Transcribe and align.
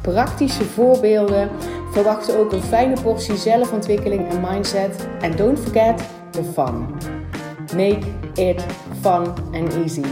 praktische 0.00 0.64
voorbeelden. 0.64 1.50
Verwacht 1.92 2.36
ook 2.36 2.52
een 2.52 2.62
fijne 2.62 3.00
portie 3.02 3.36
zelfontwikkeling 3.36 4.28
en 4.28 4.40
mindset. 4.40 5.06
En 5.20 5.36
don't 5.36 5.58
forget 5.58 6.02
the 6.30 6.44
fun. 6.44 6.86
Make 7.76 8.06
it 8.34 8.64
fun 9.00 9.26
and 9.52 9.74
easy. 9.74 10.04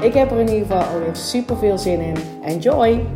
Ik 0.00 0.14
heb 0.14 0.30
er 0.30 0.38
in 0.38 0.48
ieder 0.48 0.66
geval 0.66 0.82
alweer 0.82 1.16
super 1.16 1.56
veel 1.56 1.78
zin 1.78 2.00
in. 2.00 2.16
Enjoy! 2.44 3.06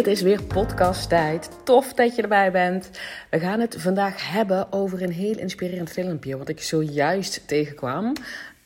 Het 0.00 0.08
is 0.08 0.22
weer 0.22 0.42
podcasttijd. 0.42 1.50
Tof 1.64 1.92
dat 1.92 2.16
je 2.16 2.22
erbij 2.22 2.52
bent. 2.52 2.90
We 3.30 3.38
gaan 3.38 3.60
het 3.60 3.76
vandaag 3.78 4.30
hebben 4.30 4.72
over 4.72 5.02
een 5.02 5.12
heel 5.12 5.38
inspirerend 5.38 5.90
filmpje 5.90 6.36
wat 6.36 6.48
ik 6.48 6.62
zojuist 6.62 7.42
tegenkwam. 7.46 8.12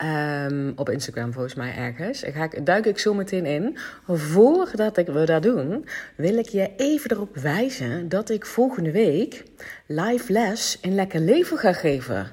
Um, 0.02 0.72
op 0.76 0.90
Instagram 0.90 1.32
volgens 1.32 1.54
mij 1.54 1.74
ergens. 1.76 2.20
Daar 2.20 2.32
ga 2.32 2.44
ik, 2.44 2.66
duik 2.66 2.86
ik 2.86 2.98
zo 2.98 3.14
meteen 3.14 3.46
in. 3.46 3.76
Voordat 4.06 4.96
ik, 4.96 5.06
we 5.06 5.24
dat 5.24 5.42
doen, 5.42 5.86
wil 6.16 6.38
ik 6.38 6.48
je 6.48 6.70
even 6.76 7.10
erop 7.10 7.36
wijzen 7.36 8.08
dat 8.08 8.30
ik 8.30 8.46
volgende 8.46 8.90
week 8.90 9.44
live 9.86 10.32
les 10.32 10.78
in 10.80 10.94
Lekker 10.94 11.20
Leven 11.20 11.58
ga 11.58 11.72
geven. 11.72 12.30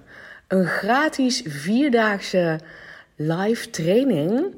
Een 0.48 0.66
gratis 0.66 1.44
vierdaagse 1.46 2.60
live 3.16 3.70
training 3.70 4.56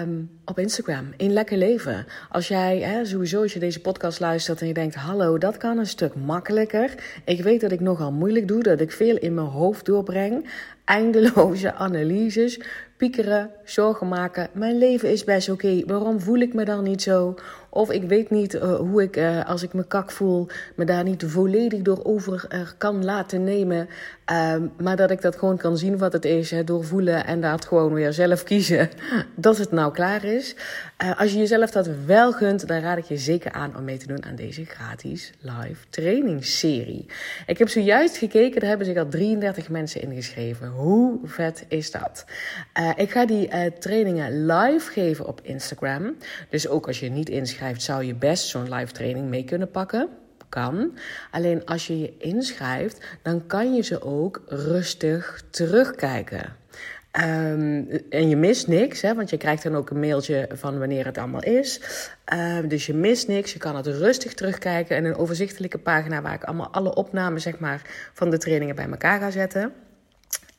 Um, 0.00 0.30
op 0.44 0.58
Instagram, 0.58 1.12
in 1.16 1.32
Lekker 1.32 1.56
Leven. 1.56 2.06
Als 2.30 2.48
jij, 2.48 2.78
hè, 2.78 3.04
sowieso 3.04 3.42
als 3.42 3.52
je 3.52 3.58
deze 3.58 3.80
podcast 3.80 4.20
luistert 4.20 4.60
en 4.60 4.66
je 4.66 4.74
denkt... 4.74 4.94
hallo, 4.94 5.38
dat 5.38 5.56
kan 5.56 5.78
een 5.78 5.86
stuk 5.86 6.14
makkelijker. 6.14 6.94
Ik 7.24 7.42
weet 7.42 7.60
dat 7.60 7.72
ik 7.72 7.80
nogal 7.80 8.12
moeilijk 8.12 8.48
doe, 8.48 8.62
dat 8.62 8.80
ik 8.80 8.92
veel 8.92 9.16
in 9.16 9.34
mijn 9.34 9.46
hoofd 9.46 9.86
doorbreng. 9.86 10.50
Eindeloze 10.84 11.74
analyses, 11.86 12.60
piekeren, 12.96 13.50
zorgen 13.64 14.08
maken. 14.08 14.48
Mijn 14.52 14.78
leven 14.78 15.10
is 15.10 15.24
best 15.24 15.48
oké, 15.48 15.82
waarom 15.86 16.20
voel 16.20 16.38
ik 16.38 16.54
me 16.54 16.64
dan 16.64 16.84
niet 16.84 17.02
zo? 17.02 17.34
Of 17.74 17.90
ik 17.90 18.02
weet 18.02 18.30
niet 18.30 18.54
uh, 18.54 18.76
hoe 18.76 19.02
ik, 19.02 19.16
uh, 19.16 19.44
als 19.48 19.62
ik 19.62 19.72
me 19.72 19.86
kak 19.86 20.10
voel, 20.10 20.46
me 20.74 20.84
daar 20.84 21.04
niet 21.04 21.24
volledig 21.26 21.82
door 21.82 22.04
over 22.04 22.46
uh, 22.52 22.60
kan 22.78 23.04
laten 23.04 23.44
nemen. 23.44 23.88
maar 24.76 24.96
dat 24.96 25.10
ik 25.10 25.22
dat 25.22 25.36
gewoon 25.36 25.56
kan 25.56 25.78
zien 25.78 25.98
wat 25.98 26.12
het 26.12 26.24
is, 26.24 26.50
hè, 26.50 26.64
doorvoelen 26.64 27.26
en 27.26 27.40
dat 27.40 27.64
gewoon 27.64 27.92
weer 27.92 28.12
zelf 28.12 28.42
kiezen 28.42 28.88
dat 29.34 29.58
het 29.58 29.70
nou 29.70 29.92
klaar 29.92 30.24
is. 30.24 30.56
als 31.16 31.32
je 31.32 31.38
jezelf 31.38 31.70
dat 31.70 31.88
wel 32.06 32.32
gunt, 32.32 32.68
dan 32.68 32.80
raad 32.80 32.98
ik 32.98 33.04
je 33.04 33.16
zeker 33.16 33.52
aan 33.52 33.76
om 33.76 33.84
mee 33.84 33.96
te 33.96 34.06
doen 34.06 34.24
aan 34.24 34.36
deze 34.36 34.64
gratis 34.64 35.32
live 35.40 35.84
trainingsserie. 35.90 37.06
Ik 37.46 37.58
heb 37.58 37.68
zojuist 37.68 38.16
gekeken, 38.16 38.60
daar 38.60 38.68
hebben 38.68 38.86
zich 38.86 38.96
al 38.96 39.08
33 39.08 39.68
mensen 39.68 40.02
ingeschreven. 40.02 40.68
Hoe 40.68 41.18
vet 41.24 41.64
is 41.68 41.90
dat? 41.90 42.24
ik 42.96 43.10
ga 43.10 43.26
die 43.26 43.48
trainingen 43.78 44.46
live 44.46 44.90
geven 44.90 45.26
op 45.26 45.40
Instagram. 45.42 46.16
Dus 46.48 46.68
ook 46.68 46.86
als 46.86 47.00
je 47.00 47.10
niet 47.10 47.28
inschrijft 47.28 47.63
zou 47.72 48.04
je 48.04 48.14
best 48.14 48.48
zo'n 48.48 48.74
live 48.74 48.92
training 48.92 49.28
mee 49.28 49.44
kunnen 49.44 49.70
pakken. 49.70 50.08
Kan. 50.48 50.98
Alleen 51.30 51.64
als 51.64 51.86
je 51.86 51.98
je 51.98 52.14
inschrijft, 52.18 53.18
dan 53.22 53.46
kan 53.46 53.74
je 53.74 53.82
ze 53.82 54.02
ook 54.02 54.42
rustig 54.46 55.44
terugkijken. 55.50 56.56
Um, 57.16 57.88
en 58.10 58.28
je 58.28 58.36
mist 58.36 58.66
niks, 58.66 59.00
hè, 59.00 59.14
want 59.14 59.30
je 59.30 59.36
krijgt 59.36 59.62
dan 59.62 59.76
ook 59.76 59.90
een 59.90 60.00
mailtje 60.00 60.48
van 60.52 60.78
wanneer 60.78 61.04
het 61.04 61.18
allemaal 61.18 61.42
is. 61.42 61.80
Um, 62.34 62.68
dus 62.68 62.86
je 62.86 62.94
mist 62.94 63.28
niks, 63.28 63.52
je 63.52 63.58
kan 63.58 63.76
het 63.76 63.86
rustig 63.86 64.34
terugkijken 64.34 64.96
en 64.96 65.04
een 65.04 65.16
overzichtelijke 65.16 65.78
pagina 65.78 66.22
waar 66.22 66.34
ik 66.34 66.44
allemaal 66.44 66.72
alle 66.72 66.94
opnames 66.94 67.42
zeg 67.42 67.58
maar, 67.58 67.82
van 68.12 68.30
de 68.30 68.38
trainingen 68.38 68.74
bij 68.74 68.88
elkaar 68.90 69.20
ga 69.20 69.30
zetten. 69.30 69.72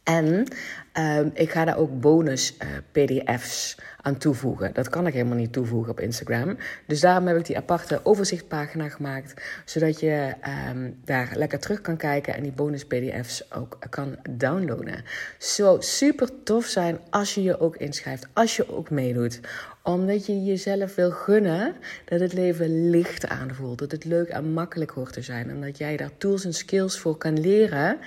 En 0.06 0.48
um, 0.94 1.32
ik 1.34 1.52
ga 1.52 1.66
daar 1.66 1.78
ook 1.78 2.00
bonus 2.00 2.58
uh, 2.58 2.68
PDF's 2.92 3.78
aan 4.02 4.18
toevoegen. 4.18 4.74
Dat 4.74 4.90
kan 4.90 5.08
ik 5.08 5.14
helemaal 5.14 5.38
niet 5.38 5.54
toevoegen 5.54 5.92
op 5.92 6.00
Instagram. 6.00 6.58
Dus 6.88 7.00
daarom 7.00 7.28
heb 7.28 7.38
ik 7.38 7.46
die 7.46 7.58
aparte 7.58 8.00
overzichtpagina 8.04 8.90
gemaakt, 8.90 9.42
zodat 9.66 10.00
je 10.00 10.34
um, 10.70 11.00
daar 11.04 11.32
lekker 11.36 11.60
terug 11.60 11.82
kan 11.82 11.98
kijken 11.98 12.36
en 12.36 12.44
die 12.44 12.52
bonus 12.52 12.86
PDF's 12.86 13.44
ook 13.54 13.78
kan 13.90 14.18
downloaden. 14.30 15.04
Zo 15.38 15.78
super 15.80 16.30
tof 16.44 16.66
zijn 16.66 17.00
als 17.10 17.34
je 17.34 17.44
je 17.44 17.60
ook 17.60 17.76
inschrijft, 17.76 18.28
als 18.34 18.56
je 18.56 18.76
ook 18.76 18.90
meedoet 18.90 19.40
omdat 19.84 20.26
je 20.26 20.44
jezelf 20.44 20.96
wil 20.96 21.12
gunnen 21.12 21.76
dat 22.06 22.20
het 22.20 22.34
leven 22.34 22.90
licht 22.90 23.28
aanvoelt. 23.28 23.80
Dat 23.80 23.92
het 23.92 24.06
leuk 24.06 24.28
en 24.28 24.54
makkelijk 24.54 24.92
hoort 24.92 25.14
te 25.14 25.22
zijn. 25.22 25.50
En 25.50 25.62
dat 25.62 25.78
jij 25.78 25.98
daar 25.98 26.18
tools 26.18 26.46
en 26.46 26.54
skills 26.54 27.00
voor 27.00 27.18
kan 27.18 27.40
leren. 27.40 27.98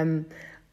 Um, 0.00 0.26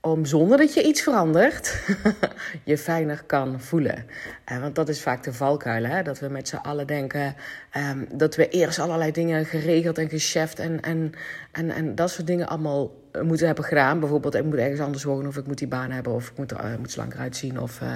om 0.05 0.25
zonder 0.25 0.57
dat 0.57 0.73
je 0.73 0.83
iets 0.83 1.01
verandert, 1.01 1.83
je 2.63 2.77
fijner 2.77 3.23
kan 3.25 3.61
voelen. 3.61 4.05
Uh, 4.51 4.61
want 4.61 4.75
dat 4.75 4.89
is 4.89 5.01
vaak 5.01 5.23
de 5.23 5.33
valkuil, 5.33 5.83
hè? 5.83 6.03
dat 6.03 6.19
we 6.19 6.27
met 6.27 6.47
z'n 6.47 6.55
allen 6.55 6.87
denken 6.87 7.35
um, 7.77 8.07
dat 8.11 8.35
we 8.35 8.49
eerst 8.49 8.79
allerlei 8.79 9.11
dingen 9.11 9.45
geregeld 9.45 9.97
en 9.97 10.09
gecheft 10.09 10.59
en, 10.59 10.81
en, 10.81 11.11
en, 11.51 11.69
en 11.69 11.95
dat 11.95 12.09
soort 12.09 12.27
dingen 12.27 12.47
allemaal 12.47 12.91
moeten 13.21 13.45
hebben 13.45 13.65
gedaan. 13.65 13.99
Bijvoorbeeld, 13.99 14.35
ik 14.35 14.43
moet 14.43 14.55
ergens 14.55 14.79
anders 14.79 15.03
wonen, 15.03 15.27
of 15.27 15.37
ik 15.37 15.47
moet 15.47 15.57
die 15.57 15.67
baan 15.67 15.91
hebben, 15.91 16.13
of 16.13 16.29
ik 16.29 16.37
moet 16.37 16.51
er 16.51 16.65
uh, 16.65 16.77
moet 16.77 16.91
slanker 16.91 17.19
uitzien, 17.19 17.59
of 17.59 17.81
uh, 17.81 17.87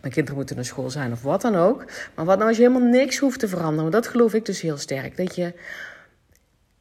mijn 0.00 0.12
kinderen 0.12 0.34
moeten 0.34 0.56
naar 0.56 0.64
school 0.64 0.90
zijn, 0.90 1.12
of 1.12 1.22
wat 1.22 1.40
dan 1.40 1.56
ook. 1.56 1.84
Maar 2.14 2.24
wat 2.24 2.36
nou 2.36 2.48
als 2.48 2.56
je 2.58 2.62
helemaal 2.62 2.88
niks 2.88 3.18
hoeft 3.18 3.38
te 3.38 3.48
veranderen? 3.48 3.90
Dat 3.90 4.06
geloof 4.06 4.34
ik 4.34 4.46
dus 4.46 4.60
heel 4.60 4.76
sterk. 4.76 5.16
Dat 5.16 5.34
je 5.34 5.54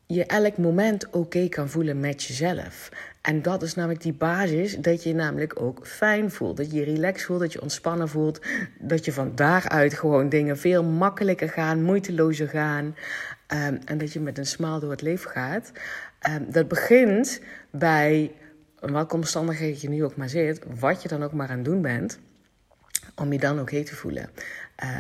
je 0.06 0.26
elk 0.26 0.58
moment 0.58 1.10
oké 1.10 1.48
kan 1.48 1.70
voelen 1.70 2.00
met 2.00 2.24
jezelf. 2.24 2.90
En 3.22 3.42
dat 3.42 3.62
is 3.62 3.76
namelijk 3.76 4.02
die 4.02 4.14
basis 4.14 4.78
dat 4.78 5.04
je 5.04 5.14
namelijk 5.14 5.62
ook 5.62 5.88
fijn 5.88 6.32
voelt. 6.32 6.58
Dat 6.58 6.72
je 6.72 6.84
relaxed 6.84 7.26
voelt, 7.26 7.40
dat 7.40 7.54
je 7.54 7.62
ontspannen 7.62 8.10
voelt. 8.10 8.42
Dat 8.80 9.06
je 9.06 9.12
van 9.12 9.36
daaruit 9.36 9.94
gewoon 9.94 10.30
dingen 10.30 10.58
veel 10.58 10.84
makkelijker 10.84 11.50
gaan, 11.50 11.84
moeitelozer 11.84 12.48
gaan. 12.48 12.86
Um, 12.86 13.80
en 13.86 13.98
dat 13.98 14.14
je 14.14 14.20
met 14.20 14.38
een 14.38 14.46
smaal 14.46 14.80
door 14.80 14.92
het 14.92 15.02
leven 15.02 15.32
gaat. 15.32 15.72
Um, 16.30 16.52
dat 16.52 16.68
begint 16.68 17.42
bij 17.72 18.32
welke 18.80 19.16
omstandigheden 19.16 19.82
je 19.82 19.90
nu 19.90 20.04
ook 20.04 20.16
maar 20.16 20.30
zit. 20.30 20.62
Wat 20.80 21.02
je 21.02 21.08
dan 21.08 21.24
ook 21.24 21.34
maar 21.34 21.50
aan 21.50 21.56
het 21.56 21.66
doen 21.66 21.82
bent. 21.82 22.20
Om 23.20 23.32
je 23.32 23.40
dan 23.40 23.54
ook 23.54 23.62
oké 23.62 23.84
te 23.84 23.96
voelen. 23.96 24.30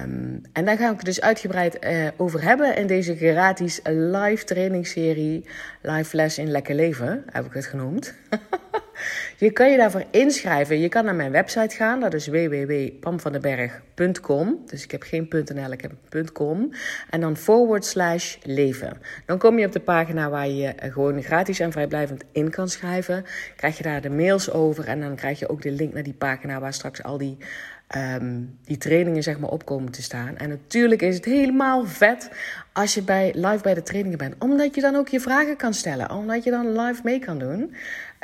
Um, 0.03 0.41
en 0.53 0.65
daar 0.65 0.77
ga 0.77 0.89
ik 0.89 0.95
het 0.95 1.05
dus 1.05 1.21
uitgebreid 1.21 1.85
uh, 1.85 2.07
over 2.17 2.43
hebben 2.43 2.75
in 2.75 2.87
deze 2.87 3.15
gratis 3.15 3.79
live 3.83 4.43
trainingsserie. 4.43 5.45
Live 5.81 6.15
les 6.15 6.37
in 6.37 6.51
lekker 6.51 6.75
leven, 6.75 7.23
heb 7.31 7.45
ik 7.45 7.53
het 7.53 7.65
genoemd. 7.65 8.13
je 9.37 9.51
kan 9.51 9.71
je 9.71 9.77
daarvoor 9.77 10.03
inschrijven. 10.11 10.79
Je 10.79 10.89
kan 10.89 11.05
naar 11.05 11.15
mijn 11.15 11.31
website 11.31 11.75
gaan, 11.75 11.99
dat 11.99 12.13
is 12.13 12.27
www.pamvandenberg.com. 12.27 14.61
Dus 14.65 14.83
ik 14.83 14.91
heb 14.91 15.03
geen 15.03 15.27
.nl, 15.29 15.71
ik 15.71 15.81
heb 15.81 15.93
.com. 16.33 16.73
En 17.09 17.21
dan 17.21 17.37
forward 17.37 17.85
slash 17.85 18.37
leven. 18.43 18.97
Dan 19.25 19.37
kom 19.37 19.59
je 19.59 19.65
op 19.65 19.71
de 19.71 19.79
pagina 19.79 20.29
waar 20.29 20.49
je 20.49 20.73
gewoon 20.77 21.23
gratis 21.23 21.59
en 21.59 21.71
vrijblijvend 21.71 22.23
in 22.31 22.49
kan 22.49 22.69
schrijven. 22.69 23.25
Krijg 23.55 23.77
je 23.77 23.83
daar 23.83 24.01
de 24.01 24.09
mails 24.09 24.51
over 24.51 24.87
en 24.87 24.99
dan 24.99 25.15
krijg 25.15 25.39
je 25.39 25.49
ook 25.49 25.61
de 25.61 25.71
link 25.71 25.93
naar 25.93 26.03
die 26.03 26.13
pagina 26.13 26.59
waar 26.59 26.73
straks 26.73 27.03
al 27.03 27.17
die 27.17 27.37
um, 27.95 28.57
die 28.63 28.77
trainingen 28.77 29.23
zeg 29.23 29.39
maar 29.39 29.49
opkomen 29.49 29.91
te 29.91 30.01
staan. 30.01 30.37
En 30.37 30.49
natuurlijk 30.49 31.01
is 31.01 31.15
het 31.15 31.25
helemaal 31.25 31.85
vet 31.85 32.29
als 32.73 32.93
je 32.93 33.01
bij, 33.01 33.33
live 33.35 33.63
bij 33.63 33.73
de 33.73 33.83
trainingen 33.83 34.17
bent. 34.17 34.35
Omdat 34.39 34.75
je 34.75 34.81
dan 34.81 34.95
ook 34.95 35.07
je 35.07 35.19
vragen 35.19 35.55
kan 35.55 35.73
stellen. 35.73 36.11
Omdat 36.11 36.43
je 36.43 36.51
dan 36.51 36.81
live 36.81 37.01
mee 37.03 37.19
kan 37.19 37.39
doen. 37.39 37.75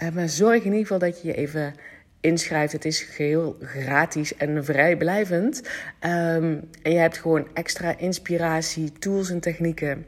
Uh, 0.03 0.09
maar 0.09 0.29
zorg 0.29 0.57
in 0.57 0.63
ieder 0.63 0.79
geval 0.79 0.99
dat 0.99 1.21
je 1.21 1.27
je 1.27 1.33
even 1.33 1.73
inschrijft. 2.19 2.73
Het 2.73 2.85
is 2.85 3.01
geheel 3.01 3.57
gratis 3.61 4.37
en 4.37 4.65
vrijblijvend. 4.65 5.61
Um, 6.01 6.69
en 6.81 6.91
je 6.91 6.97
hebt 6.97 7.17
gewoon 7.17 7.47
extra 7.53 7.97
inspiratie, 7.97 8.91
tools 8.91 9.29
en 9.29 9.39
technieken. 9.39 10.05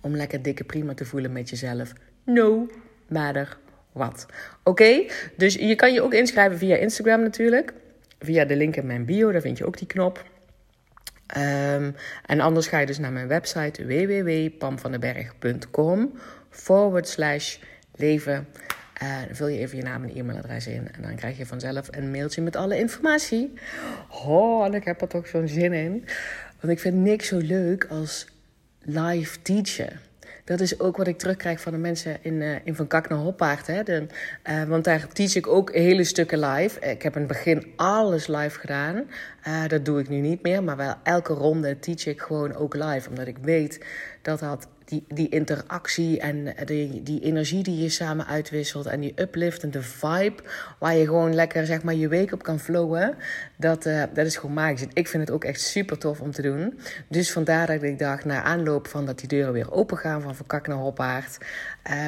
Om 0.00 0.16
lekker 0.16 0.42
dikke 0.42 0.64
prima 0.64 0.94
te 0.94 1.04
voelen 1.04 1.32
met 1.32 1.50
jezelf. 1.50 1.92
No 2.24 2.68
matter 3.08 3.58
what. 3.92 4.26
Oké? 4.62 5.06
Dus 5.36 5.54
je 5.54 5.74
kan 5.74 5.92
je 5.92 6.02
ook 6.02 6.14
inschrijven 6.14 6.58
via 6.58 6.76
Instagram 6.76 7.20
natuurlijk 7.20 7.72
via 8.20 8.44
de 8.44 8.56
link 8.56 8.76
in 8.76 8.86
mijn 8.86 9.04
bio, 9.04 9.32
daar 9.32 9.40
vind 9.40 9.58
je 9.58 9.66
ook 9.66 9.78
die 9.78 9.86
knop. 9.86 10.24
Um, 11.36 11.94
en 12.26 12.40
anders 12.40 12.66
ga 12.66 12.78
je 12.78 12.86
dus 12.86 12.98
naar 12.98 13.12
mijn 13.12 13.28
website 13.28 13.86
www.pamvandenberg.com 13.86 16.12
forward 16.50 17.08
slash 17.08 17.58
leven. 17.94 18.46
Uh, 19.02 19.16
vul 19.30 19.48
je 19.48 19.58
even 19.58 19.76
je 19.76 19.82
naam 19.82 20.04
en 20.04 20.16
e-mailadres 20.16 20.66
in. 20.66 20.88
En 20.92 21.02
dan 21.02 21.14
krijg 21.14 21.38
je 21.38 21.46
vanzelf 21.46 21.88
een 21.90 22.10
mailtje 22.10 22.42
met 22.42 22.56
alle 22.56 22.78
informatie. 22.78 23.52
Oh, 24.26 24.74
ik 24.74 24.84
heb 24.84 25.00
er 25.00 25.08
toch 25.08 25.26
zo'n 25.26 25.48
zin 25.48 25.72
in. 25.72 26.04
Want 26.60 26.72
ik 26.72 26.78
vind 26.78 26.96
niks 26.96 27.28
zo 27.28 27.38
leuk 27.38 27.86
als 27.90 28.26
live 28.78 29.42
teachen. 29.42 30.00
Dat 30.50 30.60
is 30.60 30.80
ook 30.80 30.96
wat 30.96 31.06
ik 31.06 31.18
terugkrijg 31.18 31.60
van 31.60 31.72
de 31.72 31.78
mensen 31.78 32.18
in, 32.22 32.34
uh, 32.34 32.54
in 32.64 32.74
Van 32.74 32.86
Kak 32.86 33.08
naar 33.08 33.18
Hoppaard. 33.18 33.66
Hè? 33.66 33.82
De, 33.82 34.06
uh, 34.50 34.64
want 34.64 34.84
daar 34.84 35.08
teach 35.08 35.34
ik 35.34 35.46
ook 35.46 35.72
hele 35.74 36.04
stukken 36.04 36.38
live. 36.38 36.80
Ik 36.80 37.02
heb 37.02 37.14
in 37.14 37.18
het 37.18 37.28
begin 37.28 37.72
alles 37.76 38.26
live 38.26 38.58
gedaan. 38.58 39.04
Uh, 39.48 39.66
dat 39.68 39.84
doe 39.84 40.00
ik 40.00 40.08
nu 40.08 40.20
niet 40.20 40.42
meer. 40.42 40.62
Maar 40.62 40.76
wel 40.76 40.94
elke 41.02 41.32
ronde 41.32 41.78
teach 41.78 42.06
ik 42.06 42.20
gewoon 42.20 42.54
ook 42.54 42.74
live. 42.74 43.08
Omdat 43.08 43.26
ik 43.26 43.38
weet 43.38 43.84
dat 44.22 44.38
dat 44.38 44.68
die, 44.90 45.04
die 45.08 45.28
interactie 45.28 46.20
en 46.20 46.54
die, 46.64 47.02
die 47.02 47.20
energie 47.20 47.62
die 47.62 47.82
je 47.82 47.88
samen 47.88 48.26
uitwisselt 48.26 48.86
en 48.86 49.00
die 49.00 49.12
upliftende 49.16 49.82
vibe, 49.82 50.42
waar 50.78 50.96
je 50.96 51.04
gewoon 51.04 51.34
lekker 51.34 51.66
zeg 51.66 51.82
maar 51.82 51.94
je 51.94 52.08
week 52.08 52.32
op 52.32 52.42
kan 52.42 52.60
flowen, 52.60 53.16
dat, 53.56 53.86
uh, 53.86 54.02
dat 54.14 54.26
is 54.26 54.36
gewoon 54.36 54.54
magisch. 54.54 54.86
ik 54.92 55.08
vind 55.08 55.22
het 55.22 55.32
ook 55.32 55.44
echt 55.44 55.60
super 55.60 55.98
tof 55.98 56.20
om 56.20 56.30
te 56.30 56.42
doen. 56.42 56.80
Dus 57.08 57.32
vandaar 57.32 57.66
dat 57.66 57.82
ik 57.82 57.98
dacht, 57.98 58.24
na 58.24 58.42
aanloop 58.42 58.86
van 58.86 59.06
dat 59.06 59.18
die 59.18 59.28
deuren 59.28 59.52
weer 59.52 59.72
open 59.72 59.98
gaan 59.98 60.22
van 60.22 60.34
Verkak 60.36 60.66
naar 60.66 60.76
Hoppaard, 60.76 61.38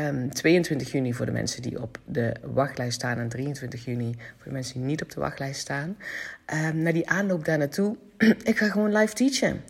um, 0.08 0.30
22 0.30 0.92
juni 0.92 1.14
voor 1.14 1.26
de 1.26 1.32
mensen 1.32 1.62
die 1.62 1.82
op 1.82 1.98
de 2.04 2.32
wachtlijst 2.42 2.94
staan 2.94 3.18
en 3.18 3.28
23 3.28 3.84
juni 3.84 4.14
voor 4.36 4.44
de 4.44 4.52
mensen 4.52 4.74
die 4.74 4.84
niet 4.84 5.02
op 5.02 5.10
de 5.10 5.20
wachtlijst 5.20 5.60
staan. 5.60 5.96
Um, 6.66 6.82
na 6.82 6.92
die 6.92 7.08
aanloop 7.08 7.44
daar 7.44 7.58
naartoe, 7.58 7.96
ik 8.44 8.58
ga 8.58 8.68
gewoon 8.68 8.92
live 8.92 9.14
teachen. 9.14 9.62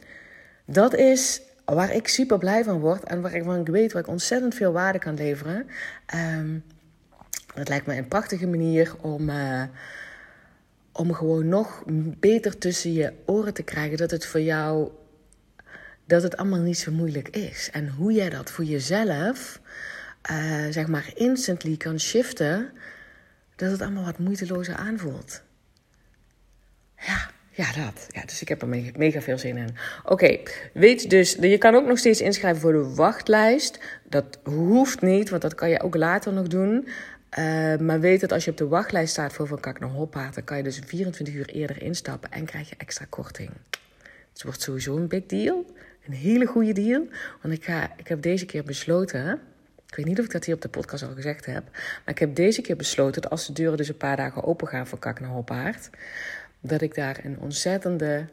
Dat 0.65 0.95
is 0.95 1.41
waar 1.65 1.95
ik 1.95 2.09
super 2.09 2.39
blij 2.39 2.65
van 2.65 2.81
word 2.81 3.05
en 3.05 3.21
waar 3.21 3.35
ik 3.35 3.67
weet 3.67 3.93
waar 3.93 4.03
ik 4.03 4.09
ontzettend 4.09 4.55
veel 4.55 4.73
waarde 4.73 4.99
kan 4.99 5.15
leveren. 5.15 5.67
Ehm, 6.07 6.59
dat 7.55 7.69
lijkt 7.69 7.87
me 7.87 7.97
een 7.97 8.09
prachtige 8.09 8.47
manier 8.47 8.97
om, 9.01 9.29
uh, 9.29 9.63
om 10.93 11.13
gewoon 11.13 11.49
nog 11.49 11.83
beter 12.19 12.59
tussen 12.59 12.93
je 12.93 13.13
oren 13.27 13.55
te 13.55 13.63
krijgen 13.63 13.97
dat 13.97 14.11
het 14.11 14.27
voor 14.27 14.41
jou 14.41 14.91
dat 16.05 16.23
het 16.23 16.37
allemaal 16.37 16.61
niet 16.61 16.79
zo 16.79 16.93
moeilijk 16.93 17.29
is. 17.29 17.71
En 17.73 17.89
hoe 17.89 18.13
jij 18.13 18.31
dat 18.31 18.51
voor 18.51 18.65
jezelf, 18.65 19.61
uh, 20.31 20.67
zeg 20.71 20.87
maar, 20.87 21.11
instantly 21.15 21.77
kan 21.77 22.01
shiften, 22.01 22.71
dat 23.57 23.71
het 23.71 23.81
allemaal 23.81 24.05
wat 24.05 24.19
moeitelozer 24.19 24.75
aanvoelt. 24.75 25.43
Ja. 26.97 27.31
Ja, 27.63 27.85
dat. 27.85 28.07
Ja, 28.09 28.23
dus 28.25 28.43
ik 28.43 28.49
heb 28.49 28.63
er 28.63 28.69
mega, 28.97 29.21
veel 29.21 29.39
zin 29.39 29.57
in. 29.57 29.77
Oké, 30.05 30.39
weet 30.73 31.11
dus, 31.11 31.37
je 31.41 31.59
kan 31.59 31.75
ook 31.75 31.87
nog 31.87 31.99
steeds 31.99 32.21
inschrijven 32.21 32.61
voor 32.61 32.73
de 32.73 32.95
wachtlijst. 32.95 33.79
Dat 34.09 34.39
hoeft 34.45 35.01
niet, 35.01 35.31
want 35.31 35.43
dat 35.43 35.55
kan 35.55 35.71
je 35.71 35.83
ook 35.83 35.97
later 35.97 36.33
nog 36.33 36.47
doen. 36.47 36.89
Uh, 37.39 37.77
maar 37.77 38.01
weet 38.01 38.21
dat 38.21 38.33
als 38.33 38.45
je 38.45 38.51
op 38.51 38.57
de 38.57 38.67
wachtlijst 38.67 39.13
staat 39.13 39.33
voor 39.33 39.47
Van 39.47 39.61
Kak 39.61 39.81
naar 39.81 39.89
Hoppaard, 39.89 40.35
dan 40.35 40.45
kan 40.45 40.57
je 40.57 40.63
dus 40.63 40.81
24 40.87 41.35
uur 41.35 41.49
eerder 41.49 41.83
instappen 41.83 42.31
en 42.31 42.45
krijg 42.45 42.69
je 42.69 42.75
extra 42.79 43.07
korting. 43.09 43.51
Het 44.33 44.43
wordt 44.43 44.63
sowieso 44.63 44.97
een 44.97 45.09
big 45.09 45.27
deal. 45.27 45.67
Een 46.07 46.13
hele 46.13 46.47
goede 46.47 46.73
deal. 46.73 47.09
Want 47.43 47.55
ik, 47.55 47.65
ga, 47.65 47.93
ik 47.97 48.09
heb 48.09 48.23
deze 48.23 48.47
keer 48.47 48.65
besloten. 48.65 49.41
Ik 49.87 49.97
weet 49.97 50.07
niet 50.07 50.19
of 50.19 50.25
ik 50.25 50.31
dat 50.31 50.45
hier 50.45 50.55
op 50.55 50.61
de 50.61 50.69
podcast 50.69 51.03
al 51.03 51.15
gezegd 51.15 51.47
heb. 51.47 51.65
Maar 51.73 52.15
ik 52.15 52.19
heb 52.19 52.35
deze 52.35 52.61
keer 52.61 52.77
besloten 52.77 53.23
dat 53.23 53.31
als 53.31 53.47
de 53.47 53.53
deuren 53.53 53.77
dus 53.77 53.89
een 53.89 53.97
paar 53.97 54.17
dagen 54.17 54.45
open 54.45 54.69
gaan 54.69 54.87
voor 54.87 54.99
Kak 54.99 55.21
naar 55.21 55.31
Hoppaard 55.31 55.91
dat 56.63 56.81
ik 56.81 56.95
daar 56.95 57.21
een 57.23 57.39
ontzettende 57.39 58.27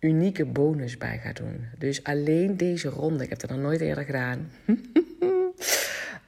unieke 0.00 0.44
bonus 0.44 0.98
bij 0.98 1.20
ga 1.24 1.32
doen. 1.32 1.66
Dus 1.78 2.04
alleen 2.04 2.56
deze 2.56 2.88
ronde, 2.88 3.24
ik 3.24 3.30
heb 3.30 3.40
dat 3.40 3.50
nog 3.50 3.58
nooit 3.58 3.80
eerder 3.80 4.04
gedaan, 4.04 4.50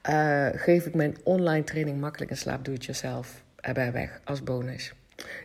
uh, 0.09 0.47
geef 0.65 0.85
ik 0.85 0.95
mijn 0.95 1.15
online 1.23 1.63
training 1.63 1.99
makkelijk 1.99 2.31
en 2.31 2.37
slaap 2.37 2.65
do-it-yourself 2.65 3.43
erbij 3.55 3.91
weg 3.91 4.19
als 4.23 4.43
bonus. 4.43 4.93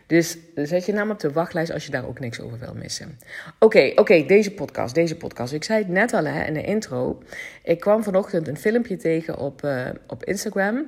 Dus 0.07 0.37
zet 0.55 0.85
je 0.85 0.93
naam 0.93 1.09
op 1.11 1.19
de 1.19 1.31
wachtlijst 1.31 1.71
als 1.71 1.85
je 1.85 1.91
daar 1.91 2.07
ook 2.07 2.19
niks 2.19 2.39
over 2.39 2.59
wil 2.59 2.73
missen. 2.73 3.19
Oké, 3.59 3.91
oké, 3.95 4.25
deze 4.25 4.51
podcast, 4.51 4.95
deze 4.95 5.15
podcast. 5.15 5.53
Ik 5.53 5.63
zei 5.63 5.79
het 5.79 5.87
net 5.87 6.13
al 6.13 6.25
hè, 6.25 6.45
in 6.45 6.53
de 6.53 6.63
intro. 6.63 7.23
Ik 7.63 7.79
kwam 7.79 8.03
vanochtend 8.03 8.47
een 8.47 8.57
filmpje 8.57 8.97
tegen 8.97 9.37
op, 9.37 9.63
uh, 9.63 9.89
op 10.07 10.23
Instagram. 10.23 10.85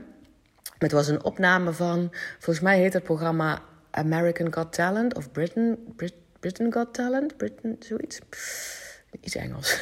Het 0.78 0.92
was 0.92 1.08
een 1.08 1.24
opname 1.24 1.74
van, 1.74 2.10
volgens 2.40 2.60
mij 2.66 2.80
heet 2.80 2.94
het 2.94 3.04
programma 3.04 3.62
American 3.96 4.54
Got 4.54 4.74
Talent 4.74 5.16
of 5.16 5.32
Britain, 5.32 5.78
Brit, 5.96 6.14
Britain 6.40 6.74
Got 6.74 6.94
Talent, 6.94 7.38
Britain, 7.38 7.76
zoiets. 7.80 8.20
Iets 9.22 9.36
Engels. 9.36 9.80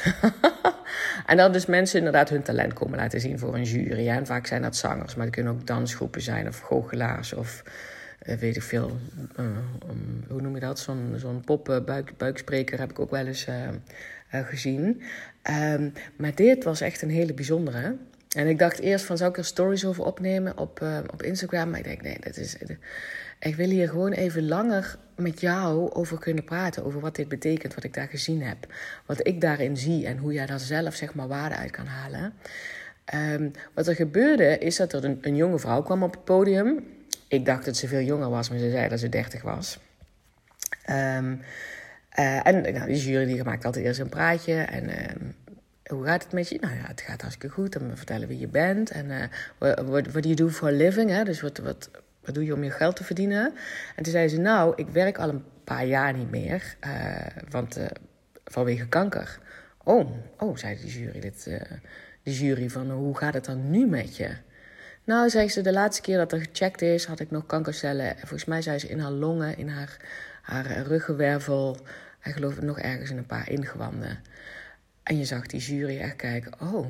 en 1.26 1.36
dan 1.36 1.52
dus 1.52 1.66
mensen 1.66 1.98
inderdaad 1.98 2.28
hun 2.28 2.42
talent 2.42 2.72
komen 2.72 2.98
laten 2.98 3.20
zien 3.20 3.38
voor 3.38 3.54
een 3.54 3.64
jury. 3.64 4.08
En 4.08 4.26
vaak 4.26 4.46
zijn 4.46 4.62
dat 4.62 4.76
zangers, 4.76 5.14
maar 5.14 5.24
het 5.24 5.34
kunnen 5.34 5.52
ook 5.52 5.66
dansgroepen 5.66 6.20
zijn 6.20 6.48
of 6.48 6.58
goochelaars 6.58 7.32
of 7.32 7.62
uh, 8.26 8.34
weet 8.34 8.56
ik 8.56 8.62
veel. 8.62 8.98
Um, 9.38 10.24
hoe 10.28 10.40
noem 10.40 10.54
je 10.54 10.60
dat? 10.60 10.78
Zo'n 10.78 11.14
zo'n 11.16 11.40
pop 11.44 11.82
buik, 11.86 12.16
buikspreker 12.16 12.78
heb 12.78 12.90
ik 12.90 12.98
ook 12.98 13.10
wel 13.10 13.26
eens 13.26 13.46
gezien. 14.28 15.02
Um, 15.50 15.92
maar 16.16 16.34
dit 16.34 16.64
was 16.64 16.80
echt 16.80 17.02
een 17.02 17.10
hele 17.10 17.34
bijzondere. 17.34 17.96
En 18.36 18.46
ik 18.46 18.58
dacht 18.58 18.78
eerst 18.78 19.04
van 19.04 19.16
zou 19.16 19.30
ik 19.30 19.36
er 19.36 19.44
stories 19.44 19.84
over 19.84 20.04
opnemen 20.04 20.58
op, 20.58 20.82
op 21.12 21.22
Instagram. 21.22 21.70
Maar 21.70 21.78
ik 21.78 21.84
denk 21.84 22.02
nee, 22.02 22.16
dat 22.20 22.36
is 22.36 22.56
ik 23.42 23.56
wil 23.56 23.68
hier 23.68 23.88
gewoon 23.88 24.12
even 24.12 24.48
langer 24.48 24.96
met 25.16 25.40
jou 25.40 25.92
over 25.92 26.18
kunnen 26.18 26.44
praten. 26.44 26.84
Over 26.84 27.00
wat 27.00 27.16
dit 27.16 27.28
betekent, 27.28 27.74
wat 27.74 27.84
ik 27.84 27.94
daar 27.94 28.08
gezien 28.08 28.42
heb. 28.42 28.66
Wat 29.06 29.26
ik 29.26 29.40
daarin 29.40 29.76
zie 29.76 30.06
en 30.06 30.18
hoe 30.18 30.32
jij 30.32 30.46
daar 30.46 30.60
zelf 30.60 30.94
zeg 30.94 31.14
maar 31.14 31.28
waarde 31.28 31.54
uit 31.54 31.70
kan 31.70 31.86
halen. 31.86 32.32
Um, 33.14 33.50
wat 33.74 33.86
er 33.86 33.94
gebeurde 33.94 34.58
is 34.58 34.76
dat 34.76 34.92
er 34.92 35.04
een, 35.20 35.36
jonge 35.36 35.58
vrouw 35.58 35.82
kwam 35.82 36.02
op 36.02 36.12
het 36.12 36.24
podium. 36.24 36.84
Ik 37.28 37.44
dacht 37.44 37.64
dat 37.64 37.76
ze 37.76 37.88
veel 37.88 38.00
jonger 38.00 38.30
was, 38.30 38.50
maar 38.50 38.58
ze 38.58 38.70
zei 38.70 38.88
dat 38.88 39.00
ze 39.00 39.08
30 39.08 39.42
was. 39.42 39.78
Um, 40.90 41.40
uh, 42.18 42.46
en 42.46 42.72
nou, 42.74 42.86
die 42.86 43.02
jury 43.02 43.24
die 43.24 43.44
maakt 43.44 43.64
altijd 43.64 43.84
eerst 43.84 44.00
een 44.00 44.08
praatje. 44.08 44.54
En 44.54 45.10
um, 45.10 45.34
hoe 45.86 46.04
gaat 46.04 46.22
het 46.22 46.32
met 46.32 46.48
je? 46.48 46.58
Nou 46.60 46.74
ja, 46.74 46.86
het 46.86 47.00
gaat 47.00 47.20
hartstikke 47.20 47.54
goed. 47.54 47.72
Dan 47.72 47.90
vertellen 47.94 48.28
wie 48.28 48.38
je 48.38 48.48
bent. 48.48 48.90
En 48.90 49.06
uh, 49.06 49.22
what, 49.58 50.06
what 50.06 50.22
do 50.22 50.28
you 50.28 50.34
do 50.34 50.48
for 50.48 50.68
a 50.68 50.72
living? 50.72 51.10
Hè? 51.10 51.24
Dus 51.24 51.40
wat, 51.40 51.58
wat, 51.58 51.90
wat 52.24 52.34
doe 52.34 52.44
je 52.44 52.54
om 52.54 52.64
je 52.64 52.70
geld 52.70 52.96
te 52.96 53.04
verdienen? 53.04 53.54
En 53.96 54.02
toen 54.02 54.12
zei 54.12 54.28
ze, 54.28 54.38
nou, 54.38 54.72
ik 54.76 54.88
werk 54.88 55.18
al 55.18 55.28
een 55.28 55.44
paar 55.64 55.86
jaar 55.86 56.14
niet 56.14 56.30
meer, 56.30 56.76
uh, 56.86 57.26
want 57.50 57.78
uh, 57.78 57.84
vanwege 58.44 58.88
kanker. 58.88 59.38
Oh, 59.84 60.10
oh, 60.38 60.56
zei 60.56 60.76
de 60.76 60.86
jury, 60.86 61.20
dit, 61.20 61.44
uh, 61.48 61.60
de 62.22 62.32
jury 62.32 62.70
van, 62.70 62.90
hoe 62.90 63.16
gaat 63.16 63.34
het 63.34 63.44
dan 63.44 63.70
nu 63.70 63.86
met 63.86 64.16
je? 64.16 64.30
Nou, 65.04 65.30
zei 65.30 65.48
ze, 65.48 65.60
de 65.60 65.72
laatste 65.72 66.02
keer 66.02 66.16
dat 66.16 66.32
er 66.32 66.40
gecheckt 66.40 66.82
is, 66.82 67.04
had 67.04 67.20
ik 67.20 67.30
nog 67.30 67.46
kankercellen. 67.46 68.14
Volgens 68.18 68.44
mij 68.44 68.62
zei 68.62 68.78
ze 68.78 68.88
in 68.88 68.98
haar 68.98 69.10
longen, 69.10 69.56
in 69.56 69.68
haar, 69.68 69.96
haar 70.42 70.82
ruggenwervel 70.82 71.76
en 72.20 72.32
geloof 72.32 72.56
ik 72.56 72.62
nog 72.62 72.78
ergens 72.78 73.10
in 73.10 73.16
een 73.16 73.26
paar 73.26 73.50
ingewanden. 73.50 74.18
En 75.02 75.18
je 75.18 75.24
zag 75.24 75.46
die 75.46 75.60
jury 75.60 75.98
echt 75.98 76.16
kijken, 76.16 76.52
oh, 76.60 76.86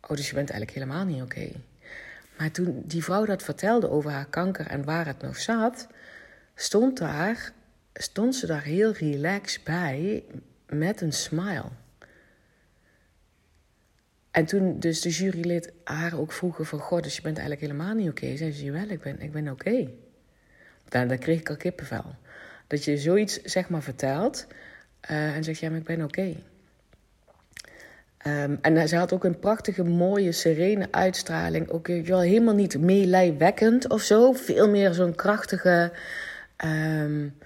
oh 0.00 0.16
dus 0.16 0.28
je 0.28 0.34
bent 0.34 0.50
eigenlijk 0.50 0.70
helemaal 0.70 1.04
niet 1.04 1.22
oké. 1.22 1.50
Maar 2.38 2.50
toen 2.50 2.82
die 2.86 3.04
vrouw 3.04 3.24
dat 3.24 3.42
vertelde 3.42 3.90
over 3.90 4.10
haar 4.10 4.26
kanker 4.26 4.66
en 4.66 4.84
waar 4.84 5.06
het 5.06 5.22
nog 5.22 5.36
zat, 5.36 5.86
stond, 6.54 6.98
daar, 6.98 7.52
stond 7.92 8.34
ze 8.34 8.46
daar 8.46 8.62
heel 8.62 8.92
relaxed 8.92 9.64
bij 9.64 10.24
met 10.66 11.00
een 11.00 11.12
smile. 11.12 11.68
En 14.30 14.44
toen 14.44 14.80
dus 14.80 15.00
de 15.00 15.10
jurylid 15.10 15.72
haar 15.84 16.18
ook 16.18 16.32
vroegen 16.32 16.66
van... 16.66 16.78
God, 16.78 17.02
dus 17.02 17.16
je 17.16 17.22
bent 17.22 17.38
eigenlijk 17.38 17.66
helemaal 17.66 17.94
niet 17.94 18.08
oké. 18.08 18.24
Okay. 18.24 18.36
Zei 18.36 18.52
ze, 18.52 18.70
wel, 18.70 18.88
ik 18.88 19.00
ben, 19.00 19.20
ik 19.20 19.32
ben 19.32 19.48
oké. 19.48 19.68
Okay. 19.68 19.94
Dan, 20.88 21.08
dan 21.08 21.18
kreeg 21.18 21.40
ik 21.40 21.50
al 21.50 21.56
kippenvel. 21.56 22.14
Dat 22.66 22.84
je 22.84 22.98
zoiets, 22.98 23.42
zeg 23.42 23.68
maar, 23.68 23.82
vertelt... 23.82 24.46
Uh, 25.10 25.36
en 25.36 25.44
zegt, 25.44 25.58
ja, 25.58 25.68
maar 25.68 25.78
ik 25.78 25.84
ben 25.84 26.02
oké. 26.02 26.36
Um, 28.26 28.58
en 28.60 28.88
ze 28.88 28.96
had 28.96 29.12
ook 29.12 29.24
een 29.24 29.38
prachtige, 29.38 29.84
mooie, 29.84 30.32
serene 30.32 30.88
uitstraling. 30.90 31.70
Ook 31.70 31.86
wel 31.86 32.20
helemaal 32.20 32.54
niet 32.54 32.78
meelijwekkend 32.78 33.88
of 33.88 34.02
zo. 34.02 34.32
Veel 34.32 34.68
meer 34.68 34.92
zo'n 34.92 35.14
krachtige, 35.14 35.92
um, 36.64 37.36